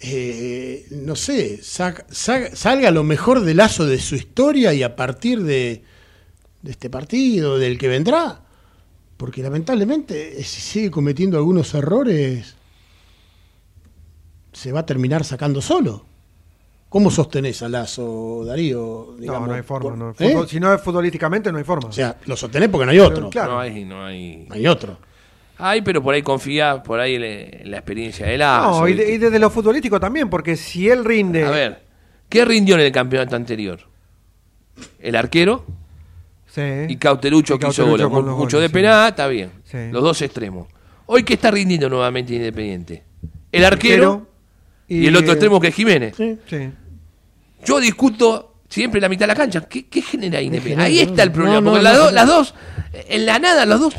eh, 0.00 0.86
no 0.90 1.14
sé, 1.16 1.60
salga 1.62 2.90
lo 2.90 3.04
mejor 3.04 3.40
del 3.40 3.58
lazo 3.58 3.86
de 3.86 3.98
su 3.98 4.14
historia 4.14 4.72
y 4.72 4.82
a 4.82 4.96
partir 4.96 5.42
de, 5.42 5.82
de 6.62 6.70
este 6.70 6.88
partido, 6.90 7.58
del 7.58 7.78
que 7.78 7.88
vendrá. 7.88 8.40
Porque 9.16 9.42
lamentablemente, 9.42 10.40
eh, 10.40 10.44
si 10.44 10.60
sigue 10.60 10.90
cometiendo 10.90 11.36
algunos 11.36 11.74
errores, 11.74 12.54
se 14.52 14.72
va 14.72 14.80
a 14.80 14.86
terminar 14.86 15.24
sacando 15.24 15.60
solo. 15.60 16.04
¿Cómo 16.88 17.10
sostenés 17.10 17.62
a 17.62 17.68
Lazo, 17.68 18.44
Darío? 18.46 19.08
No, 19.10 19.16
digamos, 19.18 19.48
no 19.48 19.54
hay 19.54 19.62
forma. 19.62 19.94
no. 19.94 20.14
¿Eh? 20.18 20.46
Si 20.48 20.58
no 20.58 20.72
es 20.72 20.80
futbolísticamente, 20.80 21.52
no 21.52 21.58
hay 21.58 21.64
forma. 21.64 21.88
O 21.88 21.92
sea, 21.92 22.16
lo 22.24 22.34
sostenés 22.34 22.70
porque 22.70 22.86
no 22.86 22.92
hay 22.92 22.98
otro. 22.98 23.28
Claro. 23.28 23.52
No 23.52 23.60
hay, 23.60 23.84
no 23.84 24.04
hay. 24.06 24.46
No 24.48 24.54
hay 24.54 24.66
otro. 24.66 24.96
Hay, 25.58 25.82
pero 25.82 26.02
por 26.02 26.14
ahí 26.14 26.22
confía, 26.22 26.82
por 26.82 27.00
ahí 27.00 27.18
le- 27.18 27.62
en 27.62 27.70
la 27.70 27.78
experiencia 27.78 28.26
de 28.26 28.38
la. 28.38 28.60
no, 28.62 28.86
y, 28.88 28.94
de- 28.94 29.12
y 29.14 29.18
desde 29.18 29.38
lo 29.38 29.50
futbolístico 29.50 29.98
también, 29.98 30.30
porque 30.30 30.56
si 30.56 30.88
él 30.88 31.04
rinde. 31.04 31.44
A 31.44 31.50
ver, 31.50 31.82
¿qué 32.28 32.44
rindió 32.44 32.76
en 32.76 32.82
el 32.82 32.92
campeonato 32.92 33.34
anterior? 33.36 33.80
El 35.00 35.16
arquero 35.16 35.64
Sí. 36.46 36.62
y 36.88 36.96
Cauterucho 36.96 37.56
Y 37.56 37.58
que 37.58 37.68
hizo 37.68 37.86
goles. 37.86 38.08
Mucho 38.08 38.22
goles, 38.22 38.52
de 38.52 38.66
sí. 38.68 38.72
penal, 38.72 39.08
está 39.10 39.26
bien. 39.26 39.50
Sí. 39.64 39.78
Los 39.90 40.02
dos 40.02 40.22
extremos. 40.22 40.68
Hoy, 41.06 41.22
¿qué 41.24 41.34
está 41.34 41.50
rindiendo 41.50 41.88
nuevamente 41.88 42.34
Independiente? 42.34 43.02
El 43.50 43.64
arquero 43.64 44.26
y, 44.86 45.06
el 45.06 45.16
otro 45.16 45.32
extremo 45.32 45.60
que 45.60 45.68
es 45.68 45.74
Jiménez. 45.74 46.14
Sí. 46.16 46.38
Sí. 46.48 46.70
Yo 47.64 47.80
discuto 47.80 48.54
siempre 48.68 49.00
la 49.00 49.08
mitad 49.08 49.22
de 49.26 49.28
la 49.28 49.34
cancha. 49.34 49.62
¿Qué, 49.68 49.86
qué 49.86 50.02
genera 50.02 50.40
Independiente? 50.40 50.84
Ahí 50.84 51.00
está 51.00 51.22
el 51.24 51.32
problema. 51.32 51.60
no, 51.60 51.70
porque 51.72 51.82
no 51.84 51.90
las, 51.90 52.12
las 52.12 52.26
dos, 52.26 52.54
en 53.08 53.26
la 53.26 53.38
nada, 53.38 53.66
los 53.66 53.80
dos, 53.80 53.94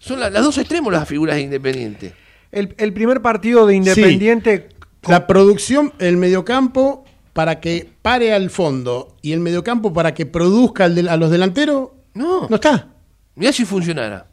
son 0.00 0.18
la- 0.18 0.28
las 0.30 0.42
dos 0.42 0.58
extremos 0.58 0.92
las 0.92 1.06
figuras 1.08 1.36
de 1.36 1.42
Independiente. 1.42 2.14
El, 2.50 2.74
el 2.78 2.92
primer 2.92 3.22
partido 3.22 3.64
de 3.66 3.76
Independiente. 3.76 4.70
La 5.06 5.26
producción, 5.28 5.92
el 6.00 6.16
mediocampo 6.16 7.04
para 7.32 7.60
que 7.60 7.88
pare 8.02 8.32
al 8.34 8.50
fondo 8.50 9.16
y 9.22 9.32
el 9.32 9.40
mediocampo 9.40 9.92
para 9.92 10.12
que 10.14 10.26
produzca 10.26 10.84
al 10.86 10.94
del- 10.96 11.08
a 11.08 11.16
los 11.16 11.30
delanteros, 11.30 11.90
No, 12.12 12.48
no 12.48 12.56
está. 12.56 12.88
mirá 13.36 13.52
si 13.52 13.64
funcionara. 13.64 14.26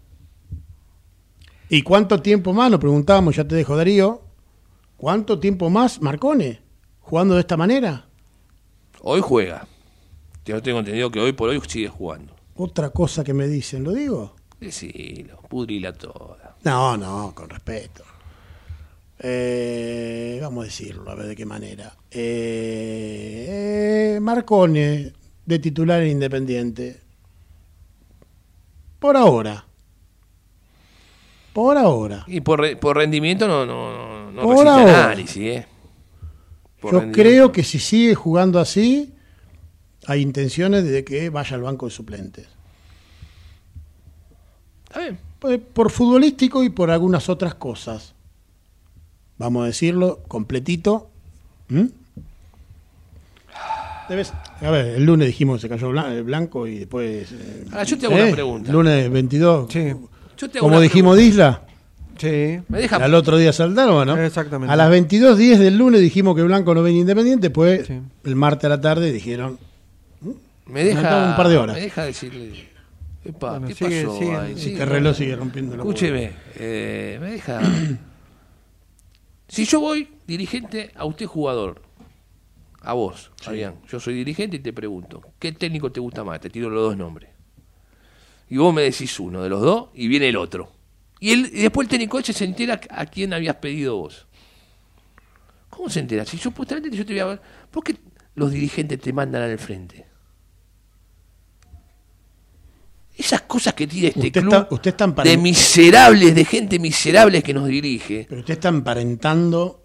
¿Y 1.70 1.82
cuánto 1.84 2.22
tiempo 2.22 2.54
más? 2.54 2.72
Nos 2.72 2.80
preguntábamos, 2.80 3.36
ya 3.36 3.46
te 3.48 3.56
dejo 3.56 3.76
Darío, 3.76 4.22
¿cuánto 4.96 5.40
tiempo 5.40 5.70
más 5.70 6.02
Marcone 6.02 6.62
jugando 7.02 7.36
de 7.36 7.42
esta 7.42 7.56
manera? 7.58 8.08
Hoy 9.02 9.22
juega. 9.22 9.68
Yo 10.46 10.62
tengo 10.64 10.80
entendido 10.80 11.12
que 11.12 11.20
hoy 11.20 11.34
por 11.34 11.50
hoy 11.50 11.62
sigue 11.68 11.90
jugando. 11.90 12.34
Otra 12.56 12.90
cosa 12.90 13.24
que 13.24 13.34
me 13.34 13.48
dicen, 13.48 13.84
¿lo 13.84 13.92
digo? 13.94 14.34
Decilo, 14.60 15.40
pudrila 15.48 15.94
toda. 15.94 16.56
No, 16.64 16.98
no, 16.98 17.34
con 17.36 17.50
respeto. 17.50 18.04
Eh, 19.20 20.40
vamos 20.42 20.64
a 20.64 20.66
decirlo, 20.66 21.10
a 21.10 21.16
ver 21.16 21.28
de 21.28 21.36
qué 21.36 21.46
manera. 21.46 21.96
Eh, 22.12 23.46
eh, 24.16 24.20
Marcone, 24.20 25.14
de 25.46 25.60
titular 25.60 26.02
en 26.02 26.10
Independiente. 26.12 27.02
Por 29.00 29.16
ahora. 29.18 29.64
Por 31.54 31.78
ahora. 31.78 32.24
Y 32.28 32.42
por, 32.42 32.60
re- 32.62 32.76
por 32.78 32.98
rendimiento 32.98 33.48
no, 33.48 33.66
no, 33.66 33.92
no, 34.26 34.32
no 34.32 34.42
Por 34.44 34.58
resiste 34.66 34.70
ahora. 34.82 35.06
análisis, 35.06 35.38
¿eh? 35.38 35.68
Por 36.80 36.92
Yo 36.94 37.12
creo 37.12 37.52
que 37.52 37.64
si 37.64 37.80
sigue 37.80 38.14
jugando 38.14 38.60
así, 38.60 39.14
hay 40.06 40.22
intenciones 40.22 40.84
de 40.84 41.04
que 41.04 41.30
vaya 41.32 41.56
al 41.56 41.64
banco 41.64 41.88
de 41.88 41.92
suplentes. 41.92 42.48
Está 44.88 45.00
bien. 45.02 45.18
Pues, 45.40 45.60
por 45.74 45.92
futbolístico 45.92 46.64
y 46.64 46.70
por 46.70 46.90
algunas 46.90 47.30
otras 47.30 47.56
cosas. 47.56 48.14
Vamos 49.38 49.64
a 49.64 49.68
decirlo 49.68 50.20
completito. 50.28 51.10
¿Mm? 51.70 51.86
Debes- 54.10 54.32
a 54.62 54.72
ver, 54.72 54.86
el 54.96 55.04
lunes 55.06 55.28
dijimos 55.28 55.58
que 55.58 55.62
se 55.64 55.70
cayó 55.70 55.90
el 55.92 56.24
blanco 56.24 56.66
y 56.66 56.80
después. 56.80 57.30
eh, 57.32 57.66
Ahora, 57.72 57.84
yo 57.84 57.98
te 57.98 58.06
hago 58.06 58.16
una 58.16 58.32
pregunta. 58.32 58.72
Lunes 58.72 59.12
22. 59.12 59.72
Sí. 59.72 59.94
Yo 60.38 60.50
te 60.50 60.58
hago 60.60 60.68
Como 60.68 60.80
dijimos 60.80 61.16
pregunta. 61.18 61.22
de 61.22 61.28
Isla, 61.28 61.62
Sí. 62.18 62.60
Me 62.68 62.80
deja, 62.80 62.96
al 62.96 63.14
otro 63.14 63.38
día 63.38 63.54
saltaron, 63.54 64.08
¿no? 64.08 64.18
Exactamente. 64.18 64.74
A 64.74 64.76
las 64.76 64.90
22.10 64.90 65.60
del 65.60 65.78
lunes 65.78 66.02
dijimos 66.02 66.36
que 66.36 66.42
Blanco 66.42 66.74
no 66.74 66.82
venía 66.82 67.02
independiente, 67.02 67.52
pues 67.52 67.86
Sí. 67.86 68.00
el 68.24 68.36
martes 68.36 68.66
a 68.66 68.70
la 68.70 68.82
tarde 68.82 69.12
dijeron. 69.12 69.60
me 70.66 70.84
deja 70.84 71.30
un 71.30 71.36
par 71.38 71.48
de 71.48 71.58
horas. 71.58 71.76
Me 71.76 71.82
deja 71.84 72.04
decirle. 72.06 72.70
Epa, 73.28 73.52
Bueno, 73.52 73.68
¿qué 73.68 73.76
sigue- 73.76 74.04
pasó 74.06 74.18
sigue- 74.20 74.36
ahí? 74.38 74.52
Este 74.54 74.70
Sí, 74.70 74.86
reloj 74.86 75.16
sigue 75.18 75.36
rompiendo 75.36 75.76
la 75.76 75.84
Escúcheme, 75.84 76.32
eh, 76.56 77.18
me 77.20 77.32
deja. 77.32 77.60
si 79.50 79.66
yo 79.66 79.80
voy 79.82 80.08
dirigente 80.26 80.92
a 80.96 81.06
usted 81.06 81.26
jugador, 81.26 81.82
a 82.82 82.94
vos, 82.94 83.32
Fabián, 83.42 83.76
yo 83.90 84.00
soy 84.00 84.14
dirigente 84.14 84.58
y 84.58 84.60
te 84.60 84.72
pregunto, 84.72 85.22
¿qué 85.40 85.52
técnico 85.52 85.92
te 85.92 86.00
gusta 86.00 86.24
más? 86.24 86.40
Te 86.40 86.50
tiro 86.50 86.70
los 86.70 86.82
dos 86.84 86.96
nombres. 86.98 87.30
Y 88.50 88.56
vos 88.58 88.74
me 88.74 88.84
decís 88.84 89.20
uno 89.20 89.44
de 89.44 89.50
los 89.50 89.62
dos 89.62 89.90
y 89.94 90.08
viene 90.08 90.30
el 90.30 90.38
otro. 90.38 90.72
Y, 91.20 91.34
y 91.34 91.62
después 91.64 91.86
el 91.86 91.90
técnico 91.90 92.22
se 92.22 92.46
entera 92.46 92.80
a 92.90 93.06
quién 93.08 93.34
habías 93.34 93.58
pedido 93.58 93.98
vos. 93.98 94.26
¿Cómo 95.70 95.90
se 95.90 96.00
entera? 96.00 96.24
Si 96.24 96.38
supuestamente 96.38 96.96
yo 96.96 97.06
te 97.06 97.12
voy 97.14 97.20
a 97.20 97.26
ver. 97.26 97.42
¿Por 97.70 97.84
qué 97.84 97.98
los 98.36 98.52
dirigentes 98.52 99.02
te 99.02 99.12
mandan 99.12 99.42
al 99.42 99.60
frente? 99.60 100.07
Esas 103.18 103.42
cosas 103.42 103.74
que 103.74 103.88
tiene 103.88 104.08
este 104.10 104.20
Usted 104.28 104.42
club 104.42 104.54
está- 104.54 104.68
usted 104.70 104.92
está 104.92 105.06
emparent- 105.08 105.24
de 105.24 105.38
miserables, 105.38 106.36
de 106.36 106.46
gente 106.46 106.78
miserable 106.80 107.42
que 107.42 107.54
nos 107.54 107.68
dirige. 107.68 108.26
Pero 108.30 108.42
usted 108.42 108.54
está 108.54 108.70
emparentando. 108.70 109.84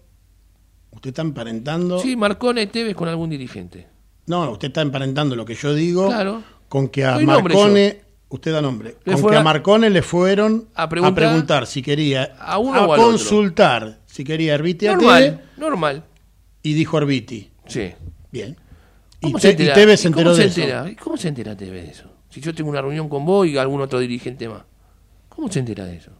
Usted 0.91 1.09
está 1.09 1.23
emparentando. 1.23 1.99
Sí, 1.99 2.15
Marcone 2.15 2.61
y 2.61 2.67
Tevez 2.67 2.95
con 2.95 3.07
algún 3.09 3.29
dirigente. 3.31 3.87
No, 4.27 4.51
usted 4.51 4.67
está 4.67 4.81
emparentando 4.81 5.35
lo 5.35 5.43
que 5.45 5.55
yo 5.55 5.73
digo 5.73 6.07
Claro. 6.07 6.43
con 6.69 6.87
que 6.89 7.03
a 7.05 7.17
Marcone. 7.19 8.01
Usted 8.29 8.51
da 8.51 8.61
nombre. 8.61 8.97
Le 9.03 9.13
con 9.13 9.29
que 9.29 9.35
a 9.35 9.39
a- 9.39 9.43
Marcone 9.43 9.89
le 9.91 10.01
fueron 10.01 10.69
a 10.75 10.87
preguntar 10.89 11.67
si 11.67 11.81
quería. 11.81 12.35
a 12.39 12.57
uno 12.57 12.81
o 12.85 12.93
al 12.93 12.99
otro. 12.99 13.11
consultar 13.11 13.99
si 14.07 14.23
quería 14.23 14.55
Arbiti 14.55 14.87
a 14.87 14.93
Normal, 14.95 15.41
normal. 15.57 16.03
y 16.63 16.73
dijo 16.73 16.97
Arbiti. 16.97 17.51
Sí. 17.67 17.91
Bien. 18.31 18.55
Y, 19.19 19.27
¿Cómo 19.27 19.39
se 19.39 19.51
y 19.51 19.55
Tevez 19.55 19.99
se 20.01 20.07
¿Y 20.07 20.11
cómo 20.11 20.21
enteró 20.21 20.35
se 20.35 20.41
de 20.41 20.47
eso. 20.47 20.61
entera? 20.61 20.89
¿Y 20.91 20.95
cómo 20.95 21.17
se 21.17 21.27
entera 21.27 21.55
Tevez 21.55 21.83
de 21.85 21.91
eso? 21.91 22.12
Si 22.33 22.41
yo 22.41 22.53
tengo 22.55 22.69
una 22.71 22.81
reunión 22.81 23.09
con 23.09 23.25
vos 23.25 23.45
y 23.47 23.57
algún 23.57 23.81
otro 23.81 23.99
dirigente 23.99 24.49
más. 24.49 24.63
¿Cómo 25.29 25.51
se 25.51 25.59
entera 25.59 25.85
de 25.85 25.97
eso? 25.97 26.11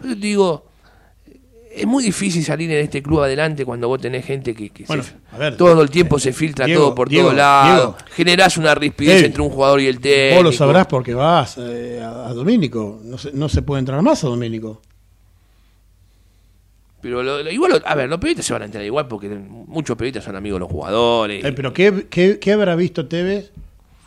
Pero 0.00 0.14
te 0.14 0.20
digo, 0.20 0.66
es 1.74 1.86
muy 1.86 2.04
difícil 2.04 2.44
salir 2.44 2.70
en 2.70 2.84
este 2.84 3.02
club 3.02 3.22
adelante 3.22 3.64
cuando 3.64 3.88
vos 3.88 3.98
tenés 4.00 4.24
gente 4.26 4.54
que, 4.54 4.68
que 4.70 4.84
Bueno, 4.84 5.02
se- 5.02 5.14
a 5.32 5.38
ver, 5.38 5.56
todo 5.56 5.80
el 5.80 5.88
tiempo 5.90 6.18
se 6.18 6.32
filtra 6.32 6.66
Diego, 6.66 6.82
todo 6.86 6.94
por 6.94 7.08
todos 7.08 7.34
lados. 7.34 7.96
Generás 8.12 8.56
una 8.58 8.74
rispidez 8.74 9.22
entre 9.24 9.40
un 9.42 9.48
jugador 9.50 9.80
y 9.80 9.86
el 9.86 10.00
técnico. 10.00 10.36
Vos 10.36 10.44
lo 10.44 10.52
sabrás 10.52 10.86
porque 10.86 11.14
vas 11.14 11.56
eh, 11.58 12.00
a, 12.02 12.28
a 12.28 12.34
Domínico. 12.34 13.00
No 13.04 13.16
se, 13.16 13.32
no 13.32 13.48
se 13.48 13.62
puede 13.62 13.80
entrar 13.80 14.00
más 14.02 14.22
a 14.24 14.28
Domínico. 14.28 14.82
Pero 17.00 17.22
lo- 17.22 17.42
lo- 17.42 17.50
igual, 17.50 17.80
a 17.84 17.94
ver, 17.94 18.08
los 18.08 18.18
periodistas 18.18 18.46
se 18.46 18.52
van 18.52 18.62
a 18.62 18.64
enterar 18.66 18.84
igual 18.84 19.06
porque 19.06 19.28
muchos 19.28 19.96
periodistas 19.96 20.24
son 20.24 20.36
amigos 20.36 20.56
de 20.56 20.60
los 20.60 20.70
jugadores. 20.70 21.44
Eh, 21.44 21.52
pero 21.52 21.72
¿qué, 21.72 22.06
qué, 22.10 22.38
qué 22.40 22.52
habrá 22.52 22.74
visto 22.76 23.06
Tevez 23.06 23.52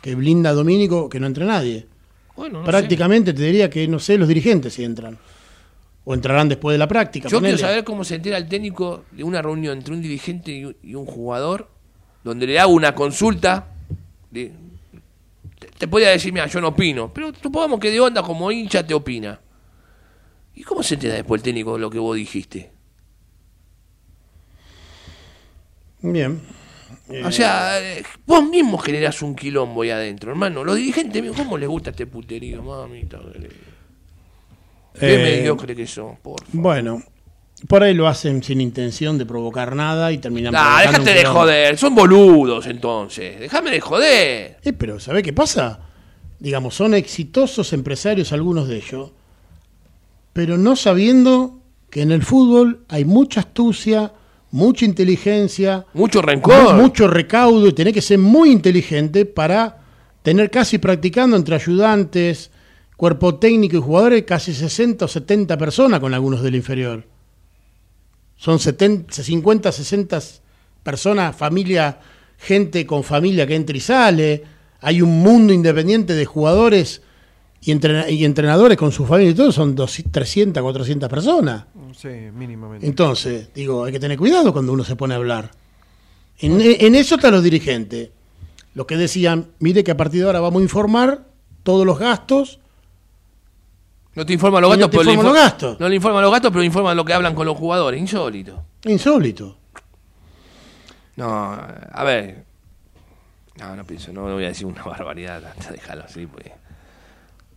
que 0.02 0.14
blinda 0.14 0.50
a 0.50 0.52
Domínico 0.52 1.08
que 1.08 1.18
no 1.20 1.26
entre 1.26 1.44
nadie? 1.46 1.86
Bueno, 2.36 2.58
no 2.60 2.64
Prácticamente 2.64 3.32
te 3.32 3.42
diría 3.42 3.70
que, 3.70 3.86
no 3.88 3.98
sé, 3.98 4.18
los 4.18 4.28
dirigentes 4.28 4.74
si 4.74 4.84
entran. 4.84 5.16
O 6.04 6.14
entrarán 6.14 6.48
después 6.48 6.74
de 6.74 6.78
la 6.78 6.88
práctica. 6.88 7.28
Yo 7.28 7.38
ponele. 7.38 7.54
quiero 7.56 7.68
saber 7.68 7.84
cómo 7.84 8.02
se 8.02 8.16
entera 8.16 8.36
el 8.36 8.48
técnico 8.48 9.04
de 9.12 9.22
una 9.22 9.40
reunión 9.40 9.78
entre 9.78 9.94
un 9.94 10.02
dirigente 10.02 10.50
y 10.50 10.64
un, 10.64 10.76
y 10.82 10.94
un 10.96 11.06
jugador, 11.06 11.68
donde 12.24 12.46
le 12.46 12.58
hago 12.58 12.72
una 12.72 12.94
consulta. 12.94 13.68
de- 14.30 14.52
te, 15.60 15.68
te 15.68 15.86
podría 15.88 16.08
decir, 16.10 16.32
mira, 16.32 16.46
yo 16.46 16.60
no 16.60 16.68
opino, 16.68 17.12
pero 17.14 17.32
supongamos 17.40 17.78
que 17.78 17.90
de 17.92 18.00
onda 18.00 18.22
como 18.22 18.50
hincha 18.50 18.84
te 18.84 18.94
opina. 18.94 19.38
¿Y 20.56 20.64
cómo 20.64 20.82
se 20.82 20.94
entera 20.94 21.14
después 21.14 21.38
el 21.38 21.44
técnico 21.44 21.74
de 21.74 21.80
lo 21.80 21.88
que 21.90 21.98
vos 22.00 22.16
dijiste? 22.16 22.70
Bien. 26.00 26.40
O 27.24 27.30
sea, 27.30 27.80
eh, 27.80 28.02
vos 28.26 28.44
mismo 28.48 28.78
generás 28.78 29.22
un 29.22 29.34
quilombo 29.34 29.82
ahí 29.82 29.90
adentro, 29.90 30.30
hermano. 30.30 30.64
Los 30.64 30.76
dirigentes, 30.76 31.22
¿cómo 31.36 31.58
les 31.58 31.68
gusta 31.68 31.90
este 31.90 32.06
puterío, 32.06 32.62
mamita? 32.62 33.20
Qué 34.98 35.14
Eh, 35.14 35.38
mediocre 35.38 35.74
que 35.74 35.86
son, 35.86 36.16
por 36.16 36.44
favor. 36.44 36.62
Bueno, 36.62 37.02
por 37.68 37.82
ahí 37.82 37.94
lo 37.94 38.08
hacen 38.08 38.42
sin 38.42 38.60
intención 38.60 39.18
de 39.18 39.26
provocar 39.26 39.74
nada 39.74 40.12
y 40.12 40.18
terminan 40.18 40.52
provocando 40.52 40.98
déjate 40.98 41.14
de 41.14 41.24
joder, 41.24 41.78
son 41.78 41.94
boludos 41.94 42.66
entonces. 42.66 43.38
Déjame 43.40 43.70
de 43.70 43.80
joder. 43.80 44.58
Eh, 44.62 44.72
pero 44.72 44.98
¿sabe 44.98 45.22
qué 45.22 45.32
pasa? 45.32 45.80
Digamos, 46.38 46.74
son 46.74 46.94
exitosos 46.94 47.72
empresarios 47.72 48.32
algunos 48.32 48.66
de 48.68 48.76
ellos, 48.76 49.12
pero 50.32 50.58
no 50.58 50.74
sabiendo 50.74 51.60
que 51.88 52.02
en 52.02 52.10
el 52.10 52.22
fútbol 52.22 52.84
hay 52.88 53.04
mucha 53.04 53.40
astucia, 53.40 54.12
mucha 54.52 54.84
inteligencia, 54.84 55.84
Mucho 55.94 56.22
rencor. 56.22 56.74
mu- 56.74 56.82
mucho 56.82 57.08
recaudo 57.08 57.66
y 57.68 57.72
tenés 57.72 57.92
que 57.94 58.00
ser 58.02 58.18
muy 58.18 58.50
inteligente 58.52 59.24
para 59.26 59.78
tener 60.22 60.50
casi 60.50 60.78
practicando 60.78 61.36
entre 61.36 61.56
ayudantes, 61.56 62.50
cuerpo 62.96 63.34
técnico 63.36 63.76
y 63.76 63.80
jugadores 63.80 64.22
casi 64.22 64.54
60 64.54 65.04
o 65.06 65.08
70 65.08 65.58
personas 65.58 65.98
con 66.00 66.14
algunos 66.14 66.42
del 66.42 66.54
inferior. 66.54 67.04
Son 68.36 68.58
70, 68.58 69.22
50, 69.22 69.72
60 69.72 70.18
personas, 70.82 71.34
familia, 71.36 71.98
gente 72.38 72.84
con 72.86 73.04
familia 73.04 73.46
que 73.46 73.54
entra 73.54 73.76
y 73.76 73.80
sale. 73.80 74.42
Hay 74.80 75.00
un 75.00 75.20
mundo 75.22 75.52
independiente 75.52 76.12
de 76.14 76.24
jugadores 76.24 77.02
y, 77.60 77.70
entrena- 77.70 78.10
y 78.10 78.24
entrenadores 78.24 78.76
con 78.76 78.90
su 78.90 79.06
familia 79.06 79.30
y 79.30 79.34
todo, 79.34 79.52
son 79.52 79.74
200, 79.76 80.12
300, 80.12 80.60
400 80.62 81.08
personas. 81.08 81.64
Sí, 81.96 82.08
mínimamente. 82.08 82.86
Entonces, 82.86 83.52
digo, 83.54 83.84
hay 83.84 83.92
que 83.92 84.00
tener 84.00 84.18
cuidado 84.18 84.52
cuando 84.52 84.72
uno 84.72 84.84
se 84.84 84.96
pone 84.96 85.14
a 85.14 85.16
hablar. 85.18 85.50
En, 86.38 86.60
en 86.60 86.94
eso 86.94 87.16
están 87.16 87.32
los 87.32 87.42
dirigentes. 87.42 88.10
Los 88.74 88.86
que 88.86 88.96
decían, 88.96 89.48
mire 89.58 89.84
que 89.84 89.90
a 89.90 89.96
partir 89.96 90.20
de 90.20 90.26
ahora 90.26 90.40
vamos 90.40 90.60
a 90.60 90.62
informar 90.64 91.26
todos 91.62 91.84
los 91.86 91.98
gastos. 91.98 92.58
No 94.14 94.26
te 94.26 94.32
informan 94.32 94.62
los 94.62 94.74
Y 94.74 94.78
no 94.78 94.86
gatos, 94.86 94.90
te 94.90 94.96
pero 94.98 95.04
le 95.04 95.12
informan 95.12 95.32
infor- 95.32 95.34
los 95.34 95.42
gastos. 95.44 95.80
No 95.80 95.88
le 95.88 95.96
informan 95.96 96.22
los 96.22 96.32
gatos, 96.32 96.50
pero 96.52 96.62
informan 96.64 96.96
lo 96.96 97.04
que 97.04 97.12
hablan 97.14 97.34
con 97.34 97.46
los 97.46 97.56
jugadores. 97.56 98.00
Insólito. 98.00 98.64
Insólito. 98.84 99.56
No, 101.16 101.52
a 101.52 102.04
ver. 102.04 102.44
No, 103.58 103.76
no 103.76 103.84
pienso, 103.84 104.12
no, 104.12 104.22
voy 104.22 104.44
a 104.44 104.48
decir 104.48 104.66
una 104.66 104.82
barbaridad. 104.84 105.54
Déjalo 105.70 106.04
así, 106.04 106.26
pues. 106.26 106.46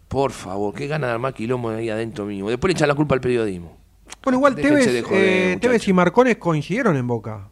Por 0.07 0.31
favor, 0.31 0.73
qué 0.73 0.87
gana 0.87 1.07
de 1.07 1.13
armar 1.13 1.33
quilombo 1.33 1.69
ahí 1.69 1.89
adentro 1.89 2.25
mismo. 2.25 2.49
Después 2.49 2.69
le 2.73 2.77
echan 2.77 2.87
la 2.87 2.95
culpa 2.95 3.15
al 3.15 3.21
periodismo. 3.21 3.77
Bueno, 4.23 4.37
igual 4.39 4.55
Déjense 4.55 4.77
Tevez, 4.85 4.93
de 4.93 5.01
joder, 5.03 5.23
eh, 5.23 5.41
muchachos. 5.47 5.61
Tevez 5.61 5.87
y 5.87 5.93
Marcones 5.93 6.37
coincidieron 6.37 6.95
en 6.97 7.07
Boca. 7.07 7.47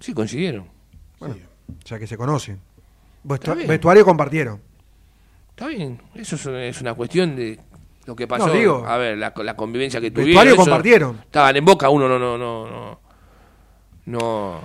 Sí, 0.00 0.12
consiguieron. 0.14 0.66
Bueno, 1.18 1.36
o 1.68 1.86
sea 1.86 1.98
que 1.98 2.06
se 2.06 2.16
conocen. 2.16 2.60
Vestu- 3.24 3.34
Está 3.34 3.54
bien. 3.54 3.68
vestuario 3.68 4.04
compartieron. 4.04 4.60
Está 5.50 5.66
bien. 5.66 6.00
Eso 6.14 6.36
es, 6.36 6.46
es 6.46 6.80
una 6.80 6.94
cuestión 6.94 7.34
de 7.34 7.58
lo 8.06 8.14
que 8.14 8.26
pasó. 8.28 8.46
No, 8.46 8.52
digo, 8.52 8.84
a 8.86 8.96
ver, 8.96 9.18
la, 9.18 9.32
la 9.36 9.56
convivencia 9.56 10.00
que 10.00 10.10
tuvieron. 10.10 10.28
Vestuario 10.30 10.52
eso- 10.54 10.62
compartieron. 10.62 11.16
Estaban 11.24 11.56
en 11.56 11.64
boca, 11.64 11.88
uno 11.90 12.08
no, 12.08 12.18
no, 12.18 12.38
no, 12.38 12.66
no. 12.70 13.00
No, 14.06 14.60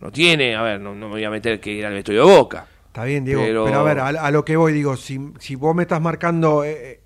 no 0.00 0.10
tiene. 0.10 0.56
A 0.56 0.62
ver, 0.62 0.80
no, 0.80 0.94
no 0.94 1.06
me 1.06 1.12
voy 1.14 1.24
a 1.24 1.30
meter 1.30 1.60
que 1.60 1.70
ir 1.72 1.84
al 1.86 1.92
vestuario 1.92 2.26
de 2.26 2.36
boca. 2.36 2.66
Está 2.86 3.04
bien, 3.04 3.24
Diego. 3.24 3.42
Pero- 3.42 3.64
Pero, 3.66 3.80
a 3.80 3.82
ver, 3.82 3.98
a, 4.00 4.08
a 4.08 4.30
lo 4.30 4.44
que 4.44 4.56
voy, 4.56 4.72
digo, 4.72 4.96
si, 4.96 5.20
si 5.38 5.54
vos 5.54 5.74
me 5.76 5.82
estás 5.82 6.00
marcando 6.00 6.64
eh, 6.64 6.70
eh, 6.92 7.00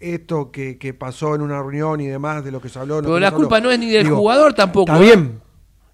esto 0.00 0.50
que, 0.50 0.78
que 0.78 0.94
pasó 0.94 1.34
en 1.34 1.42
una 1.42 1.58
reunión 1.60 2.00
y 2.00 2.06
demás, 2.06 2.42
de 2.44 2.50
lo 2.50 2.60
que 2.60 2.68
se 2.68 2.78
habló. 2.78 3.00
Pero 3.02 3.18
la 3.20 3.28
habló, 3.28 3.38
culpa 3.40 3.60
no 3.60 3.70
es 3.70 3.78
ni 3.78 3.90
del 3.90 4.04
digo, 4.04 4.16
jugador 4.16 4.54
tampoco. 4.54 4.92
Está 4.92 5.04
¿eh? 5.04 5.06
bien, 5.16 5.40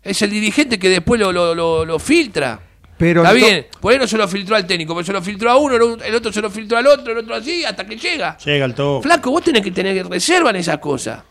Es 0.02 0.22
el 0.22 0.30
dirigente 0.30 0.78
que 0.78 0.88
después 0.88 1.20
lo, 1.20 1.32
lo, 1.32 1.54
lo, 1.54 1.84
lo 1.84 1.98
filtra. 1.98 2.60
pero. 2.96 3.22
Está 3.22 3.32
no- 3.32 3.36
bien, 3.36 3.66
por 3.80 3.92
ahí 3.92 3.98
no 3.98 4.06
se 4.06 4.16
lo 4.16 4.26
filtró 4.28 4.54
al 4.56 4.66
técnico, 4.66 4.94
pero 4.94 5.04
se 5.04 5.12
lo 5.12 5.20
filtró 5.22 5.50
a 5.50 5.56
uno, 5.56 5.74
el 6.02 6.14
otro 6.14 6.32
se 6.32 6.40
lo 6.40 6.48
filtró 6.50 6.78
al 6.78 6.86
otro, 6.86 7.12
el 7.12 7.18
otro 7.18 7.34
así, 7.34 7.64
hasta 7.64 7.84
que 7.86 7.96
llega. 7.96 8.36
Llega 8.38 8.64
al 8.64 8.74
toque. 8.74 9.06
Flaco, 9.08 9.30
vos 9.30 9.42
tenés 9.42 9.62
que 9.62 9.70
tener 9.72 10.06
reserva 10.08 10.50
en 10.50 10.56
esas 10.56 10.78
cosas. 10.78 11.22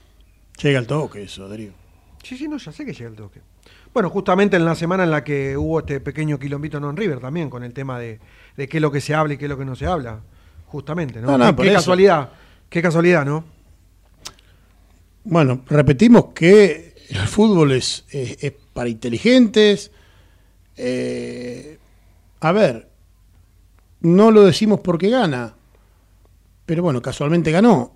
Llega 0.61 0.79
al 0.79 0.87
toque 0.87 1.23
eso, 1.23 1.47
Darío. 1.47 1.71
Sí, 2.23 2.37
sí, 2.37 2.47
no, 2.47 2.57
ya 2.57 2.71
sé 2.71 2.85
que 2.85 2.93
llega 2.93 3.09
el 3.09 3.15
toque. 3.15 3.39
Bueno, 3.93 4.09
justamente 4.09 4.57
en 4.57 4.65
la 4.65 4.75
semana 4.75 5.03
en 5.05 5.11
la 5.11 5.23
que 5.23 5.55
hubo 5.55 5.79
este 5.79 6.01
pequeño 6.01 6.37
quilombito 6.37 6.77
en 6.77 6.97
River 6.97 7.19
también, 7.19 7.49
con 7.49 7.63
el 7.63 7.71
tema 7.73 7.97
de, 7.99 8.19
de 8.57 8.67
qué 8.67 8.77
es 8.77 8.81
lo 8.81 8.91
que 8.91 8.99
se 8.99 9.15
habla 9.15 9.35
y 9.35 9.37
qué 9.37 9.45
es 9.45 9.49
lo 9.49 9.57
que 9.57 9.63
no 9.63 9.75
se 9.77 9.85
habla. 9.85 10.19
Justamente, 10.65 11.21
¿no? 11.21 11.27
No, 11.31 11.37
no, 11.37 11.45
qué 11.47 11.53
por 11.53 11.63
qué 11.63 11.69
eso. 11.71 11.79
casualidad, 11.79 12.29
qué 12.75 12.81
casualidad, 12.81 13.25
¿no? 13.25 13.45
Bueno, 15.23 15.63
repetimos 15.65 16.33
que 16.35 16.93
el 17.07 17.25
fútbol 17.25 17.71
es, 17.71 18.03
para 18.73 18.89
inteligentes. 18.89 19.91
Eh, 20.75 21.79
a 22.41 22.51
ver, 22.51 22.89
no 24.01 24.29
lo 24.29 24.43
decimos 24.43 24.81
porque 24.81 25.09
gana, 25.09 25.55
pero 26.65 26.83
bueno, 26.83 27.01
casualmente 27.01 27.49
ganó. 27.49 27.93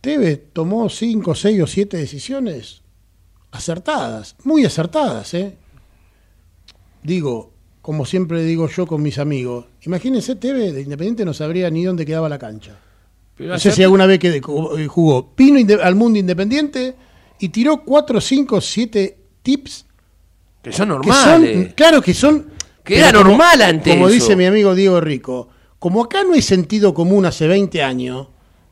Tevez 0.00 0.52
tomó 0.52 0.88
cinco, 0.88 1.36
seis 1.36 1.62
o 1.62 1.68
siete 1.68 1.96
decisiones 1.96 2.82
acertadas, 3.52 4.34
muy 4.42 4.64
acertadas, 4.64 5.32
¿eh? 5.34 5.56
Digo, 7.04 7.52
como 7.82 8.04
siempre 8.04 8.42
digo 8.42 8.68
yo 8.68 8.84
con 8.84 9.00
mis 9.00 9.20
amigos, 9.20 9.66
imagínense 9.82 10.34
Tevez 10.34 10.74
de 10.74 10.82
Independiente 10.82 11.24
no 11.24 11.32
sabría 11.32 11.70
ni 11.70 11.84
dónde 11.84 12.04
quedaba 12.04 12.28
la 12.28 12.40
cancha. 12.40 12.80
Pero 13.36 13.52
No 13.52 13.58
sé 13.58 13.70
si 13.70 13.82
alguna 13.82 14.06
vez 14.06 14.18
que 14.18 14.28
eh, 14.36 14.40
jugó. 14.40 15.34
Inde- 15.36 15.80
al 15.80 15.94
mundo 15.94 16.18
independiente 16.18 16.94
y 17.38 17.48
tiró 17.50 17.82
4, 17.84 18.20
5, 18.20 18.60
7 18.60 19.18
tips 19.42 19.84
que 20.62 20.72
son 20.72 20.88
que 20.88 20.94
normales. 20.94 21.54
son, 21.66 21.72
claro 21.74 22.00
que 22.02 22.14
son. 22.14 22.50
Que 22.82 22.98
era 22.98 23.12
como- 23.12 23.24
normal 23.30 23.62
antes 23.62 23.92
Como 23.94 24.06
eso. 24.08 24.14
dice 24.14 24.36
mi 24.36 24.46
amigo 24.46 24.74
Diego 24.74 25.00
Rico, 25.00 25.48
como 25.78 26.04
acá 26.04 26.22
no 26.24 26.34
hay 26.34 26.42
sentido 26.42 26.94
común 26.94 27.26
hace 27.26 27.46
20 27.46 27.82
años, 27.82 28.28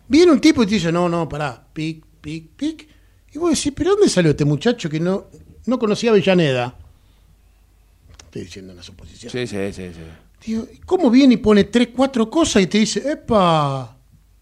viene 0.09 0.33
un 0.33 0.41
tipo 0.41 0.62
y 0.62 0.67
te 0.67 0.75
dice, 0.77 0.91
no, 0.93 1.09
no, 1.09 1.29
pará, 1.29 1.67
pic, 1.73 2.03
pic, 2.21 2.49
pic. 2.57 2.89
Y 3.33 3.39
vos 3.39 3.51
decís, 3.51 3.73
¿pero 3.77 3.91
dónde 3.91 4.09
salió 4.09 4.31
este 4.31 4.45
muchacho 4.45 4.89
que 4.89 4.99
no, 5.01 5.27
no 5.67 5.79
conocía 5.79 6.11
a 6.11 6.12
Avellaneda? 6.12 6.75
Estoy 8.27 8.43
diciendo 8.43 8.73
una 8.73 8.83
suposición. 8.83 9.31
Sí, 9.31 9.47
sí, 9.47 9.57
sí, 9.73 9.83
sí. 9.93 10.01
Digo, 10.47 10.67
¿cómo 10.87 11.11
viene 11.11 11.35
y 11.35 11.37
pone 11.39 11.65
tres, 11.65 11.89
cuatro 11.95 12.29
cosas 12.31 12.62
y 12.62 12.67
te 12.67 12.79
dice, 12.79 13.11
epa? 13.11 13.93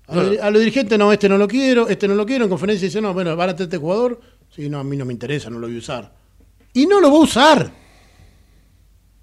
A, 0.08 0.16
lo- 0.16 0.42
a 0.42 0.50
los 0.50 0.60
dirigentes, 0.60 0.98
no, 0.98 1.12
este 1.12 1.28
no 1.28 1.38
lo 1.38 1.48
quiero, 1.48 1.88
este 1.88 2.06
no 2.08 2.14
lo 2.14 2.26
quiero. 2.26 2.44
En 2.44 2.50
conferencia 2.50 2.86
dice, 2.86 3.00
no, 3.00 3.14
bueno, 3.14 3.34
van 3.36 3.50
a 3.50 3.52
tener 3.56 3.68
este 3.68 3.78
jugador. 3.78 4.20
Sí, 4.54 4.68
no, 4.68 4.78
a 4.80 4.84
mí 4.84 4.96
no 4.96 5.04
me 5.04 5.12
interesa, 5.12 5.48
no 5.48 5.58
lo 5.58 5.66
voy 5.66 5.76
a 5.76 5.78
usar. 5.78 6.12
Y 6.74 6.86
no 6.86 7.00
lo 7.00 7.10
va 7.10 7.16
a 7.16 7.20
usar. 7.20 7.72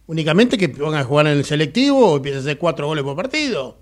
Únicamente 0.08 0.58
que 0.58 0.70
pongan 0.70 1.02
a 1.02 1.04
jugar 1.04 1.28
en 1.28 1.38
el 1.38 1.46
selectivo 1.46 2.14
o 2.14 2.16
empiece 2.18 2.38
a 2.38 2.42
hacer 2.42 2.58
cuatro 2.58 2.88
goles 2.88 3.04
por 3.04 3.16
partido. 3.16 3.78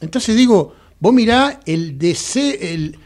Entonces 0.00 0.36
digo, 0.36 0.74
vos 0.98 1.12
mirá 1.12 1.60
el 1.66 1.98
deseo, 1.98 2.54
el, 2.60 2.98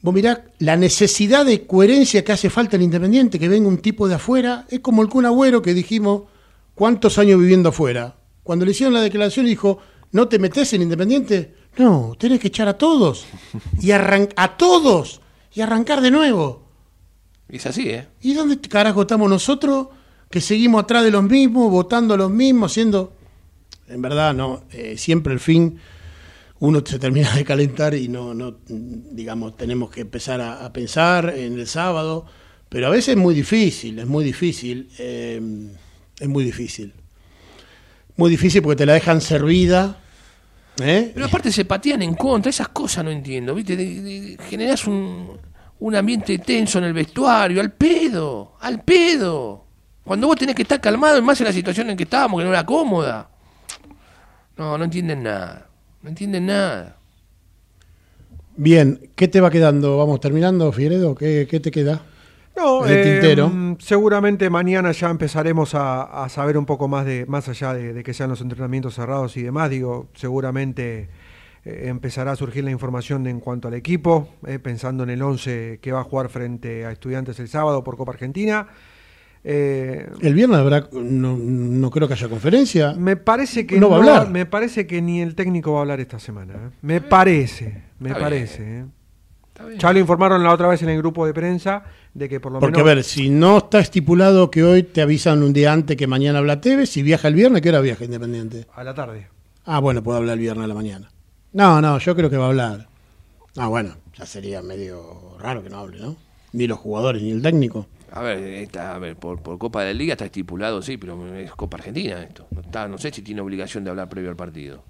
vos 0.00 0.14
mirá 0.14 0.44
la 0.60 0.76
necesidad 0.76 1.44
de 1.44 1.66
coherencia 1.66 2.24
que 2.24 2.32
hace 2.32 2.48
falta 2.48 2.76
en 2.76 2.82
Independiente, 2.82 3.38
que 3.38 3.48
venga 3.48 3.68
un 3.68 3.78
tipo 3.78 4.08
de 4.08 4.14
afuera, 4.14 4.66
es 4.70 4.80
como 4.80 5.02
el 5.02 5.08
Kun 5.08 5.26
Agüero 5.26 5.60
que 5.60 5.74
dijimos, 5.74 6.22
¿cuántos 6.74 7.18
años 7.18 7.40
viviendo 7.40 7.70
afuera? 7.70 8.16
Cuando 8.44 8.64
le 8.64 8.70
hicieron 8.70 8.94
la 8.94 9.00
declaración 9.02 9.46
dijo, 9.46 9.78
¿no 10.14 10.28
te 10.28 10.38
metes 10.38 10.72
en 10.72 10.82
Independiente? 10.82 11.54
No, 11.76 12.14
tenés 12.16 12.38
que 12.38 12.46
echar 12.46 12.68
a 12.68 12.78
todos, 12.78 13.26
y 13.80 13.90
a 13.90 14.56
todos, 14.56 15.20
y 15.52 15.60
arrancar 15.60 16.00
de 16.00 16.12
nuevo. 16.12 16.68
Es 17.48 17.66
así, 17.66 17.90
¿eh? 17.90 18.06
¿Y 18.22 18.32
dónde 18.32 18.60
carajo 18.60 19.02
estamos 19.02 19.28
nosotros 19.28 19.88
que 20.30 20.40
seguimos 20.40 20.84
atrás 20.84 21.02
de 21.02 21.10
los 21.10 21.24
mismos, 21.24 21.70
votando 21.70 22.14
a 22.14 22.16
los 22.16 22.30
mismos, 22.30 22.70
haciendo... 22.70 23.12
En 23.88 24.00
verdad, 24.00 24.32
no, 24.32 24.62
eh, 24.70 24.96
siempre 24.96 25.32
el 25.32 25.40
fin 25.40 25.78
uno 26.60 26.82
se 26.86 26.98
termina 27.00 27.34
de 27.34 27.44
calentar 27.44 27.94
y 27.94 28.08
no, 28.08 28.32
no 28.34 28.56
digamos, 28.68 29.56
tenemos 29.56 29.90
que 29.90 30.02
empezar 30.02 30.40
a, 30.40 30.64
a 30.64 30.72
pensar 30.72 31.34
en 31.36 31.58
el 31.58 31.66
sábado, 31.66 32.24
pero 32.68 32.86
a 32.86 32.90
veces 32.90 33.08
es 33.10 33.16
muy 33.16 33.34
difícil, 33.34 33.98
es 33.98 34.06
muy 34.06 34.24
difícil, 34.24 34.88
eh, 34.98 35.40
es 36.20 36.28
muy 36.28 36.44
difícil. 36.44 36.92
Muy 38.16 38.30
difícil 38.30 38.62
porque 38.62 38.76
te 38.76 38.86
la 38.86 38.94
dejan 38.94 39.20
servida 39.20 40.03
¿Eh? 40.82 41.12
Pero 41.14 41.26
aparte 41.26 41.52
se 41.52 41.64
patean 41.64 42.02
en 42.02 42.14
contra, 42.14 42.50
esas 42.50 42.68
cosas 42.68 43.04
no 43.04 43.10
entiendo, 43.10 43.54
¿viste? 43.54 43.76
De- 43.76 44.00
de- 44.02 44.38
generás 44.48 44.86
un, 44.86 45.38
un 45.78 45.94
ambiente 45.96 46.38
tenso 46.38 46.78
en 46.78 46.84
el 46.84 46.92
vestuario, 46.92 47.60
al 47.60 47.72
pedo, 47.72 48.56
al 48.60 48.82
pedo. 48.82 49.64
Cuando 50.04 50.26
vos 50.26 50.36
tenés 50.36 50.54
que 50.56 50.62
estar 50.62 50.80
calmado, 50.80 51.22
más 51.22 51.40
en 51.40 51.46
la 51.46 51.52
situación 51.52 51.90
en 51.90 51.96
que 51.96 52.02
estábamos, 52.04 52.40
que 52.40 52.44
no 52.44 52.50
era 52.50 52.66
cómoda. 52.66 53.30
No, 54.56 54.76
no 54.76 54.84
entienden 54.84 55.22
nada, 55.22 55.68
no 56.02 56.08
entienden 56.08 56.46
nada. 56.46 56.96
Bien, 58.56 59.10
¿qué 59.16 59.26
te 59.28 59.40
va 59.40 59.50
quedando? 59.50 59.96
Vamos 59.98 60.20
terminando, 60.20 60.70
Figueredo. 60.72 61.14
¿Qué, 61.14 61.46
qué 61.50 61.58
te 61.60 61.70
queda? 61.70 62.02
No, 62.56 62.84
el 62.86 62.92
eh, 62.92 63.02
tintero. 63.20 63.48
mm, 63.48 63.76
seguramente 63.80 64.48
mañana 64.50 64.92
ya 64.92 65.10
empezaremos 65.10 65.74
a, 65.74 66.24
a 66.24 66.28
saber 66.28 66.56
un 66.56 66.66
poco 66.66 66.86
más 66.88 67.04
de, 67.04 67.26
más 67.26 67.48
allá 67.48 67.74
de, 67.74 67.92
de 67.92 68.02
que 68.04 68.14
sean 68.14 68.30
los 68.30 68.40
entrenamientos 68.40 68.94
cerrados 68.94 69.36
y 69.36 69.42
demás. 69.42 69.70
Digo, 69.70 70.08
seguramente 70.14 71.08
eh, 71.64 71.84
empezará 71.88 72.32
a 72.32 72.36
surgir 72.36 72.62
la 72.64 72.70
información 72.70 73.24
de- 73.24 73.30
en 73.30 73.40
cuanto 73.40 73.68
al 73.68 73.74
equipo, 73.74 74.28
eh, 74.46 74.58
pensando 74.60 75.02
en 75.02 75.10
el 75.10 75.22
11 75.22 75.78
que 75.82 75.90
va 75.92 76.00
a 76.00 76.04
jugar 76.04 76.28
frente 76.28 76.84
a 76.86 76.92
Estudiantes 76.92 77.40
el 77.40 77.48
sábado 77.48 77.82
por 77.82 77.96
Copa 77.96 78.12
Argentina. 78.12 78.68
Eh, 79.46 80.08
El 80.22 80.32
viernes 80.34 80.58
habrá, 80.58 80.88
no, 80.92 81.36
no 81.36 81.90
creo 81.90 82.06
que 82.08 82.14
haya 82.14 82.28
conferencia. 82.28 82.94
me 82.96 83.16
parece 83.16 83.66
que 83.66 83.78
No 83.78 83.90
va 83.90 83.96
a 83.96 83.98
hablar. 83.98 84.30
Me 84.30 84.46
parece 84.46 84.86
que 84.86 85.02
ni 85.02 85.20
el 85.20 85.34
técnico 85.34 85.72
va 85.72 85.78
a 85.78 85.82
hablar 85.82 86.00
esta 86.00 86.18
semana. 86.18 86.54
¿eh? 86.54 86.70
Me 86.82 87.00
parece, 87.00 87.82
me 87.98 88.10
Está 88.10 88.20
parece. 88.20 88.84
Ya 89.78 89.92
lo 89.92 89.98
informaron 90.00 90.42
la 90.42 90.52
otra 90.52 90.66
vez 90.66 90.82
en 90.82 90.88
el 90.88 90.98
grupo 90.98 91.24
de 91.26 91.32
prensa 91.32 91.84
de 92.12 92.28
que 92.28 92.40
por 92.40 92.50
lo 92.52 92.58
Porque, 92.58 92.80
a 92.80 92.84
menos 92.84 92.96
ver, 92.96 93.04
si 93.04 93.30
no 93.30 93.58
está 93.58 93.78
estipulado 93.78 94.50
que 94.50 94.64
hoy 94.64 94.82
te 94.82 95.00
avisan 95.00 95.42
un 95.44 95.52
día 95.52 95.72
antes 95.72 95.96
que 95.96 96.06
mañana 96.08 96.40
habla 96.40 96.60
Tevez, 96.60 96.90
si 96.90 97.02
viaja 97.02 97.28
el 97.28 97.34
viernes, 97.34 97.62
¿qué 97.62 97.68
hora 97.68 97.80
viaja 97.80 98.04
Independiente? 98.04 98.66
a 98.74 98.82
la 98.82 98.94
tarde. 98.94 99.28
Ah, 99.64 99.78
bueno, 99.78 100.02
puede 100.02 100.18
hablar 100.18 100.34
el 100.34 100.40
viernes 100.40 100.64
a 100.64 100.68
la 100.68 100.74
mañana. 100.74 101.08
No, 101.52 101.80
no, 101.80 101.98
yo 101.98 102.16
creo 102.16 102.28
que 102.28 102.36
va 102.36 102.46
a 102.46 102.48
hablar. 102.48 102.88
Ah, 103.56 103.68
bueno, 103.68 103.94
ya 104.18 104.26
sería 104.26 104.60
medio 104.60 105.36
raro 105.38 105.62
que 105.62 105.70
no 105.70 105.78
hable, 105.78 106.00
¿no? 106.00 106.16
Ni 106.52 106.66
los 106.66 106.78
jugadores, 106.78 107.22
ni 107.22 107.30
el 107.30 107.40
técnico. 107.40 107.86
A 108.10 108.22
ver, 108.22 108.38
está, 108.38 108.94
a 108.94 108.98
ver 108.98 109.16
por, 109.16 109.40
por 109.40 109.58
Copa 109.58 109.82
de 109.82 109.92
la 109.92 109.98
Liga 109.98 110.12
está 110.14 110.24
estipulado, 110.24 110.82
sí, 110.82 110.96
pero 110.96 111.32
es 111.36 111.52
Copa 111.52 111.76
Argentina 111.76 112.22
esto. 112.22 112.46
No, 112.50 112.60
está, 112.60 112.88
no 112.88 112.98
sé 112.98 113.12
si 113.12 113.22
tiene 113.22 113.40
obligación 113.40 113.84
de 113.84 113.90
hablar 113.90 114.08
previo 114.08 114.30
al 114.30 114.36
partido. 114.36 114.82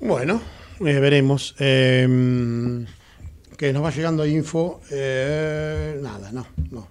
Bueno, 0.00 0.40
eh, 0.80 1.00
veremos. 1.00 1.54
Eh, 1.58 2.84
que 3.56 3.72
nos 3.72 3.82
va 3.84 3.90
llegando 3.90 4.26
info. 4.26 4.80
Eh, 4.90 5.98
nada, 6.02 6.30
no, 6.32 6.46
no. 6.70 6.88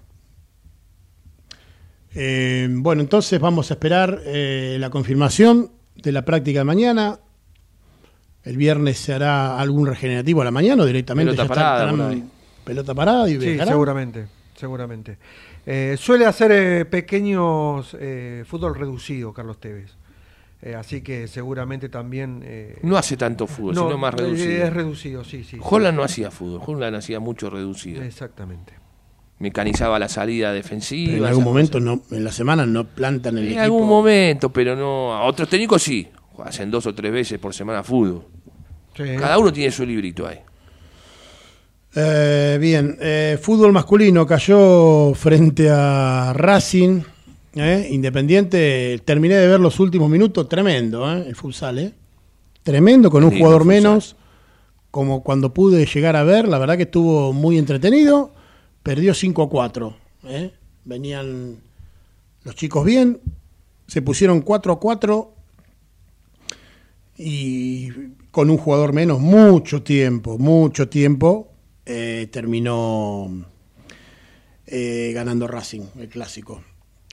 Eh, 2.14 2.66
bueno, 2.70 3.02
entonces 3.02 3.38
vamos 3.40 3.70
a 3.70 3.74
esperar 3.74 4.20
eh, 4.24 4.76
la 4.80 4.90
confirmación 4.90 5.70
de 5.96 6.12
la 6.12 6.24
práctica 6.24 6.60
de 6.60 6.64
mañana. 6.64 7.20
El 8.42 8.56
viernes 8.56 8.98
se 8.98 9.12
hará 9.12 9.58
algún 9.58 9.86
regenerativo 9.86 10.40
a 10.40 10.44
la 10.44 10.50
mañana 10.50 10.82
o 10.84 10.86
directamente 10.86 11.32
Pelota 11.32 11.42
ya 11.44 11.48
parada, 11.48 11.90
estarán- 11.90 12.30
pelota 12.64 12.94
parada 12.94 13.28
y 13.28 13.40
Sí, 13.40 13.58
seguramente, 13.64 14.26
seguramente. 14.56 15.18
Eh, 15.66 15.96
suele 15.98 16.26
hacer 16.26 16.52
eh, 16.52 16.84
pequeños 16.84 17.96
eh, 17.98 18.44
fútbol 18.46 18.74
reducido, 18.76 19.32
Carlos 19.32 19.58
Tevez. 19.60 19.90
Eh, 20.62 20.74
así 20.74 21.02
que 21.02 21.28
seguramente 21.28 21.88
también... 21.88 22.40
eh, 22.44 22.78
No 22.82 22.96
hace 22.96 23.16
tanto 23.16 23.46
fútbol, 23.46 23.74
sino 23.74 23.98
más 23.98 24.14
eh, 24.14 24.16
reducido. 24.16 24.64
Es 24.64 24.72
reducido, 24.72 25.24
sí, 25.24 25.44
sí. 25.44 25.56
sí. 25.56 25.58
Holland 25.62 25.96
no 25.96 26.02
hacía 26.02 26.30
fútbol, 26.30 26.60
Holland 26.64 26.96
hacía 26.96 27.20
mucho 27.20 27.50
reducido. 27.50 28.02
Exactamente. 28.02 28.72
Mecanizaba 29.38 29.98
la 29.98 30.08
salida 30.08 30.52
defensiva. 30.52 31.18
en 31.18 31.24
algún 31.26 31.44
momento, 31.44 31.78
no, 31.78 32.00
en 32.10 32.24
la 32.24 32.32
semana, 32.32 32.64
no 32.64 32.84
plantan 32.86 33.36
el 33.36 33.44
En 33.44 33.48
equipo. 33.50 33.62
algún 33.64 33.86
momento, 33.86 34.48
pero 34.50 34.74
no. 34.74 35.12
A 35.14 35.24
otros 35.24 35.48
técnicos 35.48 35.82
sí. 35.82 36.08
Hacen 36.42 36.70
dos 36.70 36.86
o 36.86 36.94
tres 36.94 37.12
veces 37.12 37.38
por 37.38 37.52
semana 37.54 37.82
fútbol. 37.82 38.24
Sí. 38.96 39.04
Cada 39.18 39.38
uno 39.38 39.52
tiene 39.52 39.70
su 39.70 39.84
librito 39.84 40.26
ahí. 40.26 40.38
Eh, 41.94 42.58
bien, 42.60 42.96
eh, 43.00 43.38
fútbol 43.40 43.72
masculino 43.72 44.26
cayó 44.26 45.14
frente 45.14 45.68
a 45.70 46.32
Racing, 46.34 47.00
eh, 47.56 47.88
Independiente. 47.90 49.00
Terminé 49.04 49.34
de 49.36 49.48
ver 49.48 49.60
los 49.60 49.80
últimos 49.80 50.08
minutos, 50.08 50.48
tremendo, 50.48 51.10
eh, 51.12 51.24
el 51.26 51.34
futsal, 51.34 51.78
eh. 51.78 51.94
Tremendo, 52.62 53.10
con 53.10 53.24
un 53.24 53.36
jugador 53.36 53.64
menos, 53.64 54.16
como 54.90 55.22
cuando 55.22 55.52
pude 55.54 55.86
llegar 55.86 56.16
a 56.16 56.24
ver. 56.24 56.48
La 56.48 56.58
verdad 56.58 56.76
que 56.76 56.84
estuvo 56.84 57.32
muy 57.32 57.58
entretenido. 57.58 58.32
Perdió 58.82 59.14
5 59.14 59.42
a 59.42 59.48
4. 59.48 59.96
eh. 60.24 60.52
Venían 60.84 61.56
los 62.46 62.54
chicos 62.54 62.84
bien, 62.84 63.20
se 63.88 64.02
pusieron 64.02 64.40
4 64.40 64.74
a 64.74 64.78
4 64.78 65.34
y 67.18 67.88
con 68.30 68.50
un 68.50 68.56
jugador 68.56 68.92
menos, 68.92 69.18
mucho 69.18 69.82
tiempo, 69.82 70.38
mucho 70.38 70.88
tiempo, 70.88 71.48
eh, 71.84 72.28
terminó 72.30 73.46
eh, 74.64 75.10
ganando 75.12 75.48
Racing, 75.48 75.82
el 75.98 76.08
clásico. 76.08 76.62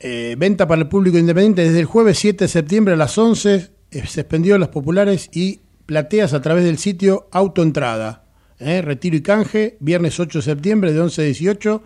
Eh, 0.05 0.35
venta 0.37 0.67
para 0.67 0.81
el 0.81 0.89
público 0.89 1.17
independiente 1.17 1.63
desde 1.63 1.79
el 1.79 1.85
jueves 1.85 2.19
7 2.19 2.43
de 2.43 2.47
septiembre 2.49 2.93
a 2.93 2.97
las 2.97 3.17
11, 3.17 3.69
eh, 3.89 4.05
se 4.05 4.19
expendió 4.19 4.57
las 4.57 4.67
populares 4.67 5.29
y 5.31 5.61
plateas 5.85 6.33
a 6.33 6.41
través 6.41 6.65
del 6.65 6.77
sitio 6.77 7.29
Autoentrada. 7.31 8.25
eh, 8.59 8.81
retiro 8.81 9.15
y 9.15 9.21
canje, 9.21 9.77
viernes 9.79 10.19
8 10.19 10.39
de 10.39 10.43
septiembre 10.43 10.91
de 10.91 10.99
11 10.99 11.21
a 11.21 11.25
18 11.25 11.83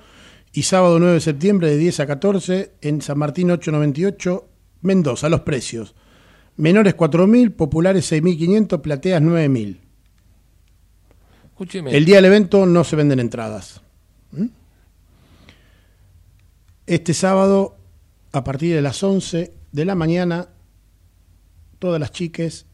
y 0.51 0.63
sábado 0.63 0.97
9 0.97 1.13
de 1.13 1.21
septiembre 1.21 1.69
de 1.69 1.77
10 1.77 1.99
a 1.99 2.07
14 2.07 2.71
en 2.81 3.01
San 3.03 3.19
Martín 3.19 3.51
898, 3.51 4.49
Mendoza, 4.81 5.29
los 5.29 5.41
precios. 5.41 5.93
Menores 6.55 6.97
4.000, 6.97 7.51
populares 7.55 8.11
6.500, 8.11 8.81
plateas 8.81 9.21
9.000. 9.21 9.77
Escúcheme. 11.51 11.95
El 11.95 12.05
día 12.05 12.15
del 12.15 12.25
evento 12.25 12.65
no 12.65 12.83
se 12.83 12.95
venden 12.95 13.19
entradas. 13.19 13.81
¿Mm? 14.31 14.47
Este 16.87 17.13
sábado, 17.13 17.76
a 18.31 18.43
partir 18.43 18.75
de 18.75 18.81
las 18.81 19.01
11 19.03 19.53
de 19.71 19.85
la 19.85 19.95
mañana, 19.95 20.49
todas 21.79 21.99
las 21.99 22.11
chiques 22.11 22.65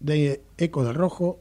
de 0.00 0.42
Ecos 0.58 0.86
del 0.86 0.94
Rojo 0.94 1.40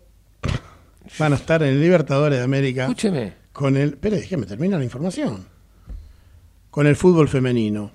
van 1.20 1.34
a 1.34 1.36
estar 1.36 1.64
en 1.64 1.70
el 1.70 1.82
Libertadores 1.82 2.38
de 2.38 2.43
América 2.43 2.84
Escúcheme. 2.84 3.34
con 3.52 3.76
el. 3.78 3.97
Pero 3.97 4.16
déjeme 4.16 4.45
terminar 4.45 4.80
la 4.80 4.86
información. 4.86 5.45
Con 6.70 6.88
el 6.88 6.95
fútbol 6.95 7.28
femenino. 7.28 7.91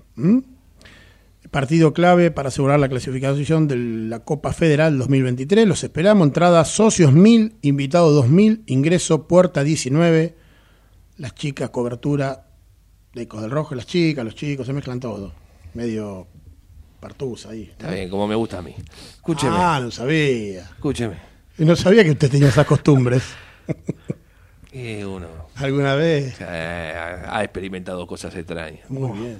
Partido 1.50 1.94
clave 1.94 2.30
para 2.30 2.48
asegurar 2.48 2.78
la 2.80 2.88
clasificación 2.88 3.68
de 3.68 3.76
la 3.76 4.20
Copa 4.20 4.52
Federal 4.52 4.98
2023. 4.98 5.66
Los 5.66 5.82
esperamos. 5.84 6.26
Entrada 6.26 6.64
socios 6.64 7.12
1000, 7.12 7.54
invitados 7.62 8.12
2000, 8.14 8.64
ingreso 8.66 9.26
puerta 9.26 9.62
19. 9.64 10.34
Las 11.16 11.34
chicas, 11.34 11.70
cobertura 11.70 12.48
de 13.14 13.22
Ecos 13.22 13.40
del 13.40 13.50
Rojo, 13.50 13.74
las 13.74 13.86
chicas, 13.86 14.24
los 14.24 14.34
chicos, 14.34 14.66
se 14.66 14.74
mezclan 14.74 15.00
todo. 15.00 15.32
Medio 15.76 16.26
partusa 17.00 17.50
ahí. 17.50 17.64
Está 17.64 17.90
bien, 17.90 18.08
como 18.08 18.26
me 18.26 18.34
gusta 18.34 18.58
a 18.58 18.62
mí. 18.62 18.74
Escúcheme. 19.16 19.54
Ah, 19.58 19.78
no 19.82 19.90
sabía. 19.90 20.62
Escúcheme. 20.62 21.18
Y 21.58 21.66
No 21.66 21.76
sabía 21.76 22.02
que 22.02 22.12
usted 22.12 22.30
tenía 22.30 22.48
esas 22.48 22.64
costumbres. 22.66 23.22
Y 24.72 25.02
uno 25.02 25.26
¿Alguna 25.56 25.94
vez? 25.94 26.36
eh, 26.40 27.22
ha 27.28 27.44
experimentado 27.44 28.06
cosas 28.06 28.34
extrañas. 28.34 28.88
Muy 28.88 29.18
bien. 29.18 29.38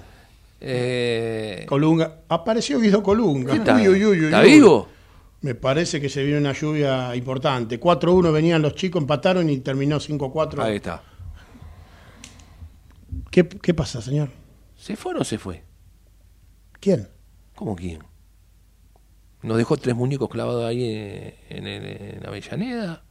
Eh, 0.60 1.64
Colunga. 1.66 2.18
Apareció 2.28 2.80
Guido 2.80 3.02
Colunga. 3.02 3.54
¿qué 3.54 3.60
tal? 3.60 3.88
Uy, 3.88 4.04
uy, 4.04 4.24
¿Está 4.26 4.42
vivo? 4.42 4.88
Me 5.40 5.54
parece 5.54 6.02
que 6.02 6.10
se 6.10 6.22
viene 6.22 6.38
una 6.38 6.52
lluvia 6.52 7.16
importante. 7.16 7.80
4-1 7.80 8.30
venían 8.30 8.60
los 8.60 8.74
chicos, 8.74 9.00
empataron 9.00 9.48
y 9.48 9.58
terminó 9.60 9.98
5-4. 10.00 10.58
Ahí 10.62 10.76
está. 10.76 11.02
¿Qué, 13.30 13.48
¿Qué 13.48 13.72
pasa, 13.72 14.02
señor? 14.02 14.28
¿Se 14.76 14.96
fue 14.96 15.12
o 15.12 15.18
no 15.18 15.24
se 15.24 15.38
fue? 15.38 15.65
¿Quién? 16.86 17.08
¿Cómo 17.56 17.74
quién? 17.74 17.98
Nos 19.42 19.56
dejó 19.56 19.76
tres 19.76 19.96
muñecos 19.96 20.28
clavados 20.28 20.64
ahí 20.64 20.84
en, 21.48 21.66
en, 21.66 21.84
en 21.84 22.24
Avellaneda. 22.24 23.02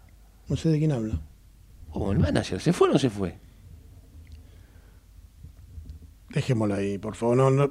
No 0.48 0.56
sé 0.56 0.70
de 0.70 0.80
quién 0.80 0.94
habla. 0.94 1.20
Como 1.92 2.14
el 2.14 2.20
manager. 2.20 2.62
¿Se 2.62 2.72
fue 2.72 2.88
o 2.88 2.94
no 2.94 2.98
se 3.00 3.10
fue? 3.10 3.38
Dejémoslo 6.30 6.76
ahí, 6.76 6.98
por 7.00 7.16
favor. 7.16 7.36
No, 7.52 7.68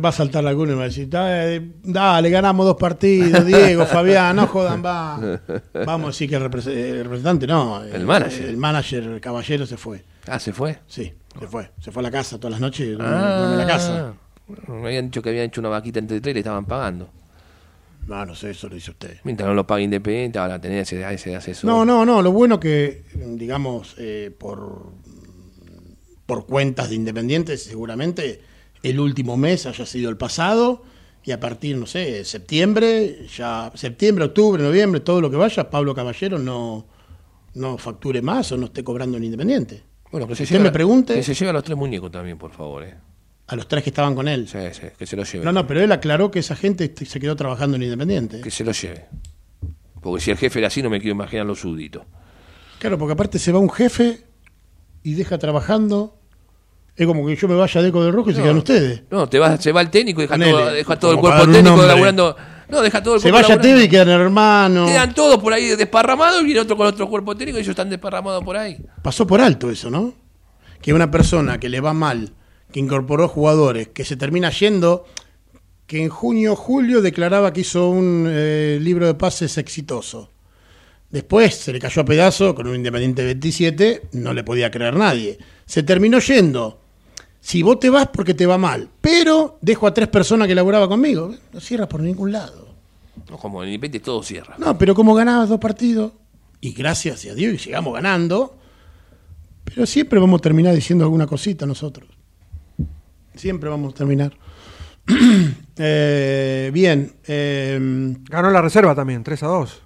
va 0.00 0.08
a 0.08 0.12
saltar 0.12 0.44
alguno 0.44 0.72
y 0.72 0.74
va 0.74 0.82
a 0.82 0.86
decir, 0.86 1.08
"Dale, 1.08 2.30
ganamos 2.30 2.66
dos 2.66 2.76
partidos, 2.76 3.46
Diego, 3.46 3.86
Fabián, 3.86 4.34
no 4.34 4.48
jodan, 4.48 4.84
va. 4.84 5.38
Vamos 5.86 6.04
a 6.04 6.08
decir 6.08 6.28
que 6.30 6.34
el, 6.34 6.42
repres- 6.42 6.66
el 6.66 7.04
representante, 7.04 7.46
no. 7.46 7.80
El 7.84 8.04
manager. 8.04 8.46
El 8.46 8.56
manager, 8.56 9.04
el 9.04 9.20
caballero 9.20 9.66
se 9.66 9.76
fue. 9.76 10.04
Ah, 10.26 10.40
¿se 10.40 10.52
fue? 10.52 10.80
Sí, 10.88 11.14
se 11.38 11.46
fue. 11.46 11.70
Se 11.80 11.92
fue 11.92 12.00
a 12.00 12.02
la 12.02 12.10
casa 12.10 12.38
todas 12.38 12.50
las 12.52 12.60
noches 12.60 12.98
duerme 12.98 13.52
en 13.52 13.58
la 13.58 13.66
casa. 13.68 14.14
Ah, 14.48 14.72
Me 14.72 14.86
habían 14.88 15.06
dicho 15.06 15.22
que 15.22 15.30
habían 15.30 15.46
hecho 15.46 15.60
una 15.60 15.70
vaquita 15.70 15.98
entre 15.98 16.20
tres 16.20 16.32
y 16.32 16.34
le 16.34 16.40
estaban 16.40 16.64
pagando. 16.66 17.08
No, 18.06 18.26
no 18.26 18.34
sé, 18.34 18.50
eso 18.50 18.68
lo 18.68 18.74
dice 18.74 18.90
usted. 18.90 19.16
Mientras 19.24 19.48
no 19.48 19.54
lo 19.54 19.66
pague 19.66 19.82
Independiente, 19.84 20.38
ahora 20.38 20.60
tener 20.60 20.80
ese, 20.80 21.02
ese 21.12 21.34
asesor. 21.36 21.70
No, 21.70 21.84
no, 21.86 22.04
no. 22.04 22.20
Lo 22.20 22.32
bueno 22.32 22.60
que, 22.60 23.04
digamos, 23.14 23.94
eh, 23.98 24.30
por, 24.38 24.92
por 26.26 26.46
cuentas 26.46 26.90
de 26.90 26.96
independientes, 26.96 27.62
seguramente 27.62 28.42
el 28.82 29.00
último 29.00 29.36
mes 29.38 29.64
haya 29.66 29.86
sido 29.86 30.10
el 30.10 30.18
pasado 30.18 30.82
Y 31.24 31.32
a 31.32 31.40
partir, 31.40 31.78
no 31.78 31.86
sé, 31.86 32.22
septiembre, 32.26 33.26
ya 33.34 33.72
septiembre, 33.74 34.26
octubre, 34.26 34.62
noviembre, 34.62 35.00
todo 35.00 35.22
lo 35.22 35.30
que 35.30 35.36
vaya, 35.38 35.70
Pablo 35.70 35.94
Caballero 35.94 36.38
no, 36.38 36.86
no 37.54 37.78
facture 37.78 38.20
más 38.20 38.52
o 38.52 38.58
no 38.58 38.66
esté 38.66 38.84
cobrando 38.84 39.16
en 39.16 39.24
Independiente. 39.24 39.82
Bueno, 40.12 40.28
que 40.28 40.36
se 40.36 40.44
lleve 40.44 40.64
me 40.64 40.70
pregunte- 40.72 41.14
Que 41.14 41.22
se 41.22 41.32
lleve 41.32 41.48
a 41.48 41.52
los 41.54 41.64
tres 41.64 41.78
muñecos 41.78 42.10
también, 42.12 42.36
por 42.36 42.50
favor, 42.52 42.82
eh. 42.84 42.94
A 43.46 43.56
los 43.56 43.68
tres 43.68 43.82
que 43.84 43.90
estaban 43.90 44.14
con 44.14 44.26
él. 44.26 44.48
Sí, 44.48 44.58
sí, 44.72 44.86
que 44.98 45.06
se 45.06 45.16
los 45.16 45.30
lleve. 45.30 45.44
No, 45.44 45.52
no, 45.52 45.66
pero 45.66 45.82
él 45.82 45.92
aclaró 45.92 46.30
que 46.30 46.38
esa 46.38 46.56
gente 46.56 46.84
est- 46.84 47.04
se 47.04 47.20
quedó 47.20 47.36
trabajando 47.36 47.76
en 47.76 47.82
Independiente. 47.82 48.40
Que 48.40 48.50
se 48.50 48.64
los 48.64 48.80
lleve. 48.80 49.06
Porque 50.00 50.22
si 50.22 50.30
el 50.30 50.36
jefe 50.38 50.58
era 50.60 50.68
así, 50.68 50.82
no 50.82 50.88
me 50.90 50.98
quiero 51.00 51.14
imaginar 51.14 51.44
los 51.46 51.60
súbditos. 51.60 52.02
Claro, 52.78 52.98
porque 52.98 53.12
aparte 53.12 53.38
se 53.38 53.52
va 53.52 53.58
un 53.58 53.70
jefe 53.70 54.24
y 55.02 55.14
deja 55.14 55.36
trabajando. 55.38 56.18
Es 56.96 57.06
como 57.06 57.26
que 57.26 57.34
yo 57.36 57.48
me 57.48 57.54
vaya 57.54 57.82
de 57.82 57.88
Eco 57.88 58.04
del 58.04 58.12
Rojo 58.12 58.30
y 58.30 58.34
se 58.34 58.42
quedan 58.42 58.56
ustedes. 58.56 59.02
No, 59.10 59.28
te 59.28 59.38
va, 59.38 59.56
se 59.58 59.72
va 59.72 59.80
el 59.80 59.90
técnico 59.90 60.22
y 60.22 60.26
deja 60.26 60.38
todo, 60.38 60.70
deja 60.70 60.98
todo 60.98 61.12
el 61.12 61.18
cuerpo 61.18 61.50
técnico 61.50 61.82
laburando. 61.82 62.36
No, 62.68 62.80
deja 62.80 63.02
todo 63.02 63.16
el 63.16 63.20
Se 63.20 63.30
vaya. 63.30 63.60
Teve 63.60 63.84
y 63.84 63.88
quedan 63.88 64.08
hermanos. 64.08 64.88
Quedan 64.90 65.12
todos 65.12 65.38
por 65.38 65.52
ahí 65.52 65.66
desparramados 65.76 66.40
y 66.40 66.44
viene 66.44 66.60
otro 66.60 66.76
con 66.76 66.86
otro 66.86 67.08
cuerpo 67.08 67.34
técnico 67.36 67.58
y 67.58 67.60
ellos 67.60 67.70
están 67.70 67.90
desparramados 67.90 68.42
por 68.44 68.56
ahí. 68.56 68.78
Pasó 69.02 69.26
por 69.26 69.40
alto 69.40 69.70
eso, 69.70 69.90
¿no? 69.90 70.14
Que 70.80 70.94
una 70.94 71.10
persona 71.10 71.58
que 71.58 71.68
le 71.68 71.80
va 71.80 71.92
mal, 71.92 72.30
que 72.74 72.80
incorporó 72.80 73.28
jugadores, 73.28 73.86
que 73.86 74.04
se 74.04 74.16
termina 74.16 74.50
yendo, 74.50 75.04
que 75.86 76.02
en 76.02 76.08
junio, 76.08 76.56
julio 76.56 77.02
declaraba 77.02 77.52
que 77.52 77.60
hizo 77.60 77.88
un 77.88 78.26
eh, 78.28 78.80
libro 78.82 79.06
de 79.06 79.14
pases 79.14 79.58
exitoso. 79.58 80.32
Después 81.08 81.54
se 81.54 81.72
le 81.72 81.78
cayó 81.78 82.02
a 82.02 82.04
pedazo 82.04 82.52
con 82.52 82.66
un 82.66 82.74
Independiente 82.74 83.24
27, 83.24 84.08
no 84.14 84.32
le 84.32 84.42
podía 84.42 84.72
creer 84.72 84.96
nadie. 84.96 85.38
Se 85.64 85.84
terminó 85.84 86.18
yendo. 86.18 86.80
Si 87.40 87.62
vos 87.62 87.78
te 87.78 87.90
vas 87.90 88.08
porque 88.08 88.34
te 88.34 88.44
va 88.44 88.58
mal, 88.58 88.88
pero 89.00 89.56
dejo 89.60 89.86
a 89.86 89.94
tres 89.94 90.08
personas 90.08 90.48
que 90.48 90.56
laburaba 90.56 90.88
conmigo, 90.88 91.32
no 91.52 91.60
cierra 91.60 91.88
por 91.88 92.00
ningún 92.00 92.32
lado. 92.32 92.74
No, 93.30 93.38
como 93.38 93.62
en 93.62 93.68
Independiente 93.68 94.04
todo 94.04 94.20
cierra. 94.24 94.56
No, 94.58 94.76
pero 94.76 94.96
como 94.96 95.14
ganabas 95.14 95.48
dos 95.48 95.60
partidos, 95.60 96.10
y 96.60 96.72
gracias 96.72 97.24
a 97.26 97.34
Dios 97.34 97.54
y 97.54 97.58
sigamos 97.58 97.94
ganando, 97.94 98.58
pero 99.62 99.86
siempre 99.86 100.18
vamos 100.18 100.40
a 100.40 100.42
terminar 100.42 100.74
diciendo 100.74 101.04
alguna 101.04 101.28
cosita 101.28 101.66
nosotros. 101.66 102.08
Siempre 103.34 103.68
vamos 103.70 103.92
a 103.94 103.96
terminar. 103.96 104.32
Eh, 105.76 106.70
bien. 106.72 107.14
eh, 107.26 108.14
Ganó 108.30 108.50
la 108.50 108.62
reserva 108.62 108.94
también, 108.94 109.24
3 109.24 109.42
a 109.42 109.46
2. 109.48 109.82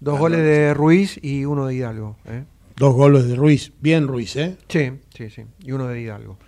Dos 0.00 0.18
goles 0.18 0.38
de 0.40 0.72
Ruiz 0.72 1.18
y 1.22 1.44
uno 1.44 1.66
de 1.66 1.74
Hidalgo. 1.74 2.16
¿eh? 2.24 2.44
dos 2.76 2.94
goles 2.94 3.28
de 3.28 3.36
Ruiz. 3.36 3.72
Bien, 3.82 4.08
Ruiz, 4.08 4.34
¿eh? 4.36 4.56
Sí, 4.68 4.92
sí, 5.14 5.28
sí. 5.28 5.42
Y 5.62 5.72
uno 5.72 5.86
de 5.88 6.00
Hidalgo. 6.00 6.38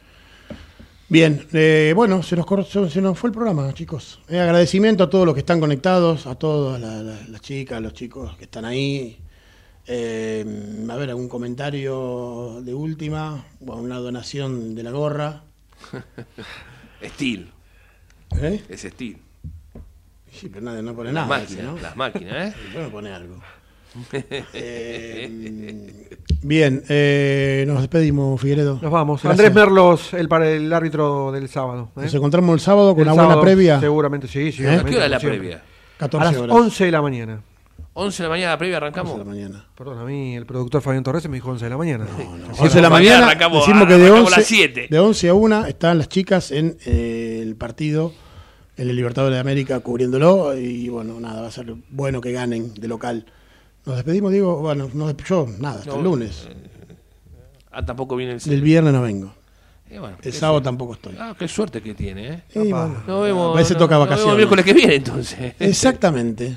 Bien, 1.10 1.46
eh, 1.52 1.92
bueno, 1.94 2.22
se 2.22 2.34
nos, 2.36 2.46
cor- 2.46 2.64
se 2.64 3.02
nos 3.02 3.18
fue 3.18 3.28
el 3.28 3.34
programa, 3.34 3.70
chicos. 3.74 4.22
Eh, 4.30 4.40
agradecimiento 4.40 5.04
a 5.04 5.10
todos 5.10 5.26
los 5.26 5.34
que 5.34 5.40
están 5.40 5.60
conectados, 5.60 6.26
a 6.26 6.34
todas 6.36 6.80
la- 6.80 7.02
la- 7.02 7.20
las 7.28 7.40
chicas, 7.42 7.82
los 7.82 7.92
chicos 7.92 8.34
que 8.38 8.44
están 8.44 8.64
ahí. 8.64 9.18
Eh, 9.86 10.86
a 10.88 10.96
ver, 10.96 11.10
algún 11.10 11.28
comentario 11.28 12.62
de 12.62 12.72
última, 12.72 13.44
o 13.66 13.76
una 13.76 13.98
donación 13.98 14.74
de 14.74 14.82
la 14.82 14.90
gorra. 14.92 15.42
Steel. 17.04 17.50
¿Eh? 18.40 18.62
Es 18.68 18.82
Steel. 18.82 19.18
Sí, 20.30 20.48
pero 20.48 20.64
nadie 20.64 20.82
no 20.82 20.94
pone 20.94 21.12
Las 21.12 21.26
nada. 21.26 21.40
máquinas, 21.40 21.52
ese, 21.52 21.62
¿no? 21.62 21.78
las 21.78 21.96
máquinas, 21.96 22.34
¿eh? 22.48 22.54
Bueno, 22.72 22.90
pone 22.90 23.12
algo. 23.12 23.36
Eh, 24.54 26.08
bien, 26.42 26.82
eh, 26.88 27.64
nos 27.68 27.80
despedimos, 27.80 28.40
Figueredo. 28.40 28.78
Nos 28.80 28.90
vamos. 28.90 29.22
Gracias. 29.22 29.38
Andrés 29.38 29.54
Merlos, 29.54 30.14
el, 30.14 30.28
para 30.28 30.48
el 30.50 30.72
árbitro 30.72 31.30
del 31.30 31.48
sábado. 31.50 31.90
¿eh? 31.96 32.02
Nos 32.02 32.14
encontramos 32.14 32.54
el 32.54 32.60
sábado 32.60 32.94
con 32.94 33.06
El 33.06 33.12
una 33.12 33.24
buena 33.24 33.40
previa. 33.42 33.78
Seguramente, 33.80 34.28
sí, 34.28 34.50
sí. 34.50 34.64
¿Eh? 34.64 34.70
¿A 34.76 34.84
qué 34.84 34.96
hora 34.96 35.04
es 35.04 35.10
la 35.10 35.20
previa? 35.20 35.62
14 35.98 36.26
A 36.26 36.32
las 36.32 36.40
horas. 36.40 36.56
11 36.56 36.84
de 36.86 36.90
la 36.90 37.02
mañana. 37.02 37.42
11 37.94 38.22
de 38.22 38.28
la 38.28 38.30
mañana 38.34 38.50
la 38.52 38.58
previa 38.58 38.76
11 38.78 38.84
arrancamos. 38.86 39.12
de 39.12 39.18
la 39.18 39.24
mañana. 39.30 39.66
Perdón, 39.76 39.98
a 39.98 40.04
mí 40.04 40.34
el 40.36 40.46
productor 40.46 40.80
Fabián 40.80 41.02
Torres 41.04 41.28
me 41.28 41.34
dijo 41.36 41.50
11 41.50 41.64
de 41.66 41.70
la 41.70 41.76
mañana. 41.76 42.06
11 42.58 42.74
de 42.76 42.82
la 42.82 42.88
mañana 42.90 43.26
arrancamos- 43.30 43.60
decimos 43.66 43.86
que 43.86 43.94
de 43.98 44.04
arrancamos 44.06 44.20
11, 44.28 44.34
a 44.34 44.38
las 44.38 44.46
7. 44.46 44.86
de 44.90 44.98
11 44.98 45.28
a 45.28 45.34
1 45.34 45.66
están 45.66 45.98
las 45.98 46.08
chicas 46.08 46.50
en 46.52 46.78
eh, 46.86 47.40
el 47.42 47.54
partido, 47.56 48.12
en 48.78 48.88
el 48.88 48.96
Libertadores 48.96 49.36
de 49.36 49.40
América, 49.40 49.80
cubriéndolo. 49.80 50.56
Y 50.56 50.88
bueno, 50.88 51.20
nada, 51.20 51.42
va 51.42 51.48
a 51.48 51.50
ser 51.50 51.74
bueno 51.90 52.20
que 52.22 52.32
ganen 52.32 52.72
de 52.74 52.88
local. 52.88 53.26
Nos 53.84 53.96
despedimos, 53.96 54.32
digo, 54.32 54.56
bueno, 54.58 54.88
no, 54.94 55.10
yo, 55.10 55.46
nada, 55.58 55.80
hasta 55.80 55.90
No, 55.90 55.96
el 55.96 56.04
lunes. 56.04 56.48
Ah, 57.70 57.84
tampoco 57.84 58.16
viene 58.16 58.34
el 58.34 58.38
Del 58.40 58.60
viernes 58.62 58.92
no 58.92 59.02
vengo. 59.02 59.34
Eh, 59.90 59.98
bueno, 59.98 60.16
El 60.22 60.32
sábado 60.32 60.54
suerte. 60.54 60.64
tampoco 60.64 60.92
estoy. 60.94 61.16
Ah, 61.18 61.34
qué 61.38 61.46
suerte 61.48 61.82
que 61.82 61.92
tiene, 61.94 62.28
¿eh? 62.32 62.42
Y 62.54 62.58
bueno, 62.70 63.02
Nos 63.06 63.22
vemos. 63.24 63.54
a 63.54 63.58
veces 63.58 63.72
no- 63.72 63.78
toca 63.80 63.96
nos 63.96 64.08
vemos 64.08 64.08
vacaciones. 64.08 64.32
el 64.32 64.36
miércoles 64.38 64.64
que 64.64 64.72
viene, 64.72 64.94
entonces. 64.94 65.54
Exactamente. 65.58 66.56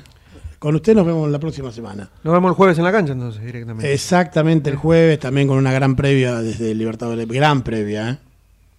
Con 0.60 0.76
usted 0.76 0.95
nos 0.95 1.06
vemos 1.06 1.30
la 1.30 1.39
próxima 1.39 1.72
semana. 1.72 2.10
Nos 2.24 2.34
vemos 2.34 2.49
el 2.49 2.56
jueves 2.56 2.78
en 2.78 2.84
la 2.84 2.91
cancha 2.91 3.14
entonces, 3.14 3.43
directamente. 3.43 3.93
Exactamente 3.93 4.70
el 4.70 4.76
jueves, 4.78 5.20
también 5.20 5.47
con 5.47 5.58
una 5.58 5.72
gran 5.72 5.95
previa 5.95 6.41
desde 6.41 6.72
el 6.72 6.78
Libertadores. 6.78 7.28
Gran 7.28 7.62
previa, 7.64 8.10
¿eh? 8.10 8.18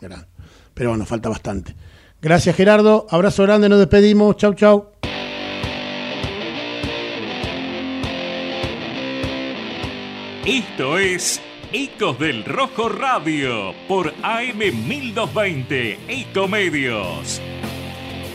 Gran. 0.00 0.26
Pero 0.74 0.90
bueno, 0.90 1.06
falta 1.06 1.28
bastante. 1.28 1.74
Gracias, 2.20 2.56
Gerardo. 2.56 3.06
Abrazo 3.10 3.42
grande, 3.44 3.68
nos 3.68 3.78
despedimos. 3.78 4.36
Chau, 4.36 4.54
chau. 4.54 4.88
Esto 10.46 10.98
es 10.98 11.40
Ecos 11.72 12.18
del 12.20 12.44
Rojo 12.44 12.88
Radio 12.88 13.74
por 13.88 14.14
AM 14.22 14.58
1220 14.58 15.98
Ecomedios. 16.08 17.40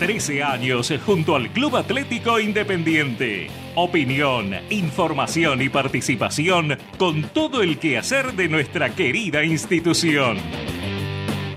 13 0.01 0.41
años 0.41 0.91
junto 1.05 1.35
al 1.35 1.51
Club 1.51 1.77
Atlético 1.77 2.39
Independiente. 2.39 3.49
Opinión, 3.75 4.51
información 4.71 5.61
y 5.61 5.69
participación 5.69 6.75
con 6.97 7.21
todo 7.29 7.61
el 7.61 7.77
quehacer 7.77 8.33
de 8.33 8.49
nuestra 8.49 8.95
querida 8.95 9.43
institución. 9.43 10.39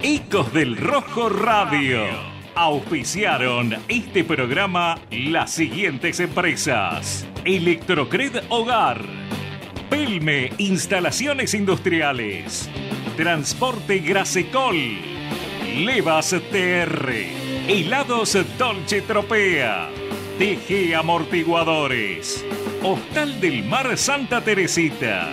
Ecos 0.03 0.53
del 0.53 0.76
Rojo 0.76 1.30
Radio. 1.30 2.03
Auspiciaron 2.55 3.76
este 3.88 4.24
programa 4.24 4.99
las 5.11 5.51
siguientes 5.51 6.20
empresas. 6.20 7.26
Electrocred 7.47 8.42
Hogar. 8.51 9.07
Pelme 9.88 10.51
Instalaciones 10.59 11.55
Industriales. 11.55 12.68
Transporte 13.16 14.01
Grasecol. 14.01 14.76
Levas 15.78 16.36
TR. 16.53 17.43
Helados 17.67 18.37
Dolce 18.59 19.01
Tropea. 19.01 19.89
TG 20.39 20.95
Amortiguadores. 20.95 22.45
Hostal 22.83 23.41
del 23.41 23.65
Mar 23.65 23.97
Santa 23.97 24.43
Teresita. 24.43 25.33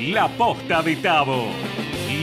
La 0.00 0.28
Posta 0.28 0.80
de 0.82 0.94
Tabo. 0.94 1.48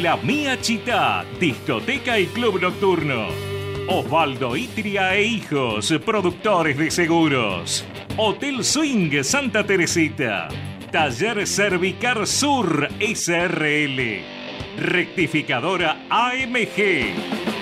La 0.01 0.15
Mía 0.15 0.61
Chita, 0.61 1.25
discoteca 1.41 2.17
y 2.19 2.27
club 2.27 2.61
nocturno. 2.61 3.27
Osvaldo 3.89 4.55
Itria 4.55 5.13
e 5.15 5.23
Hijos, 5.23 5.93
productores 6.05 6.77
de 6.77 6.89
seguros. 6.89 7.83
Hotel 8.15 8.63
Swing 8.63 9.23
Santa 9.23 9.65
Teresita. 9.65 10.47
Taller 10.89 11.45
Cervicar 11.45 12.25
Sur 12.25 12.87
SRL. 13.01 14.21
Rectificadora 14.77 16.05
AMG. 16.09 17.52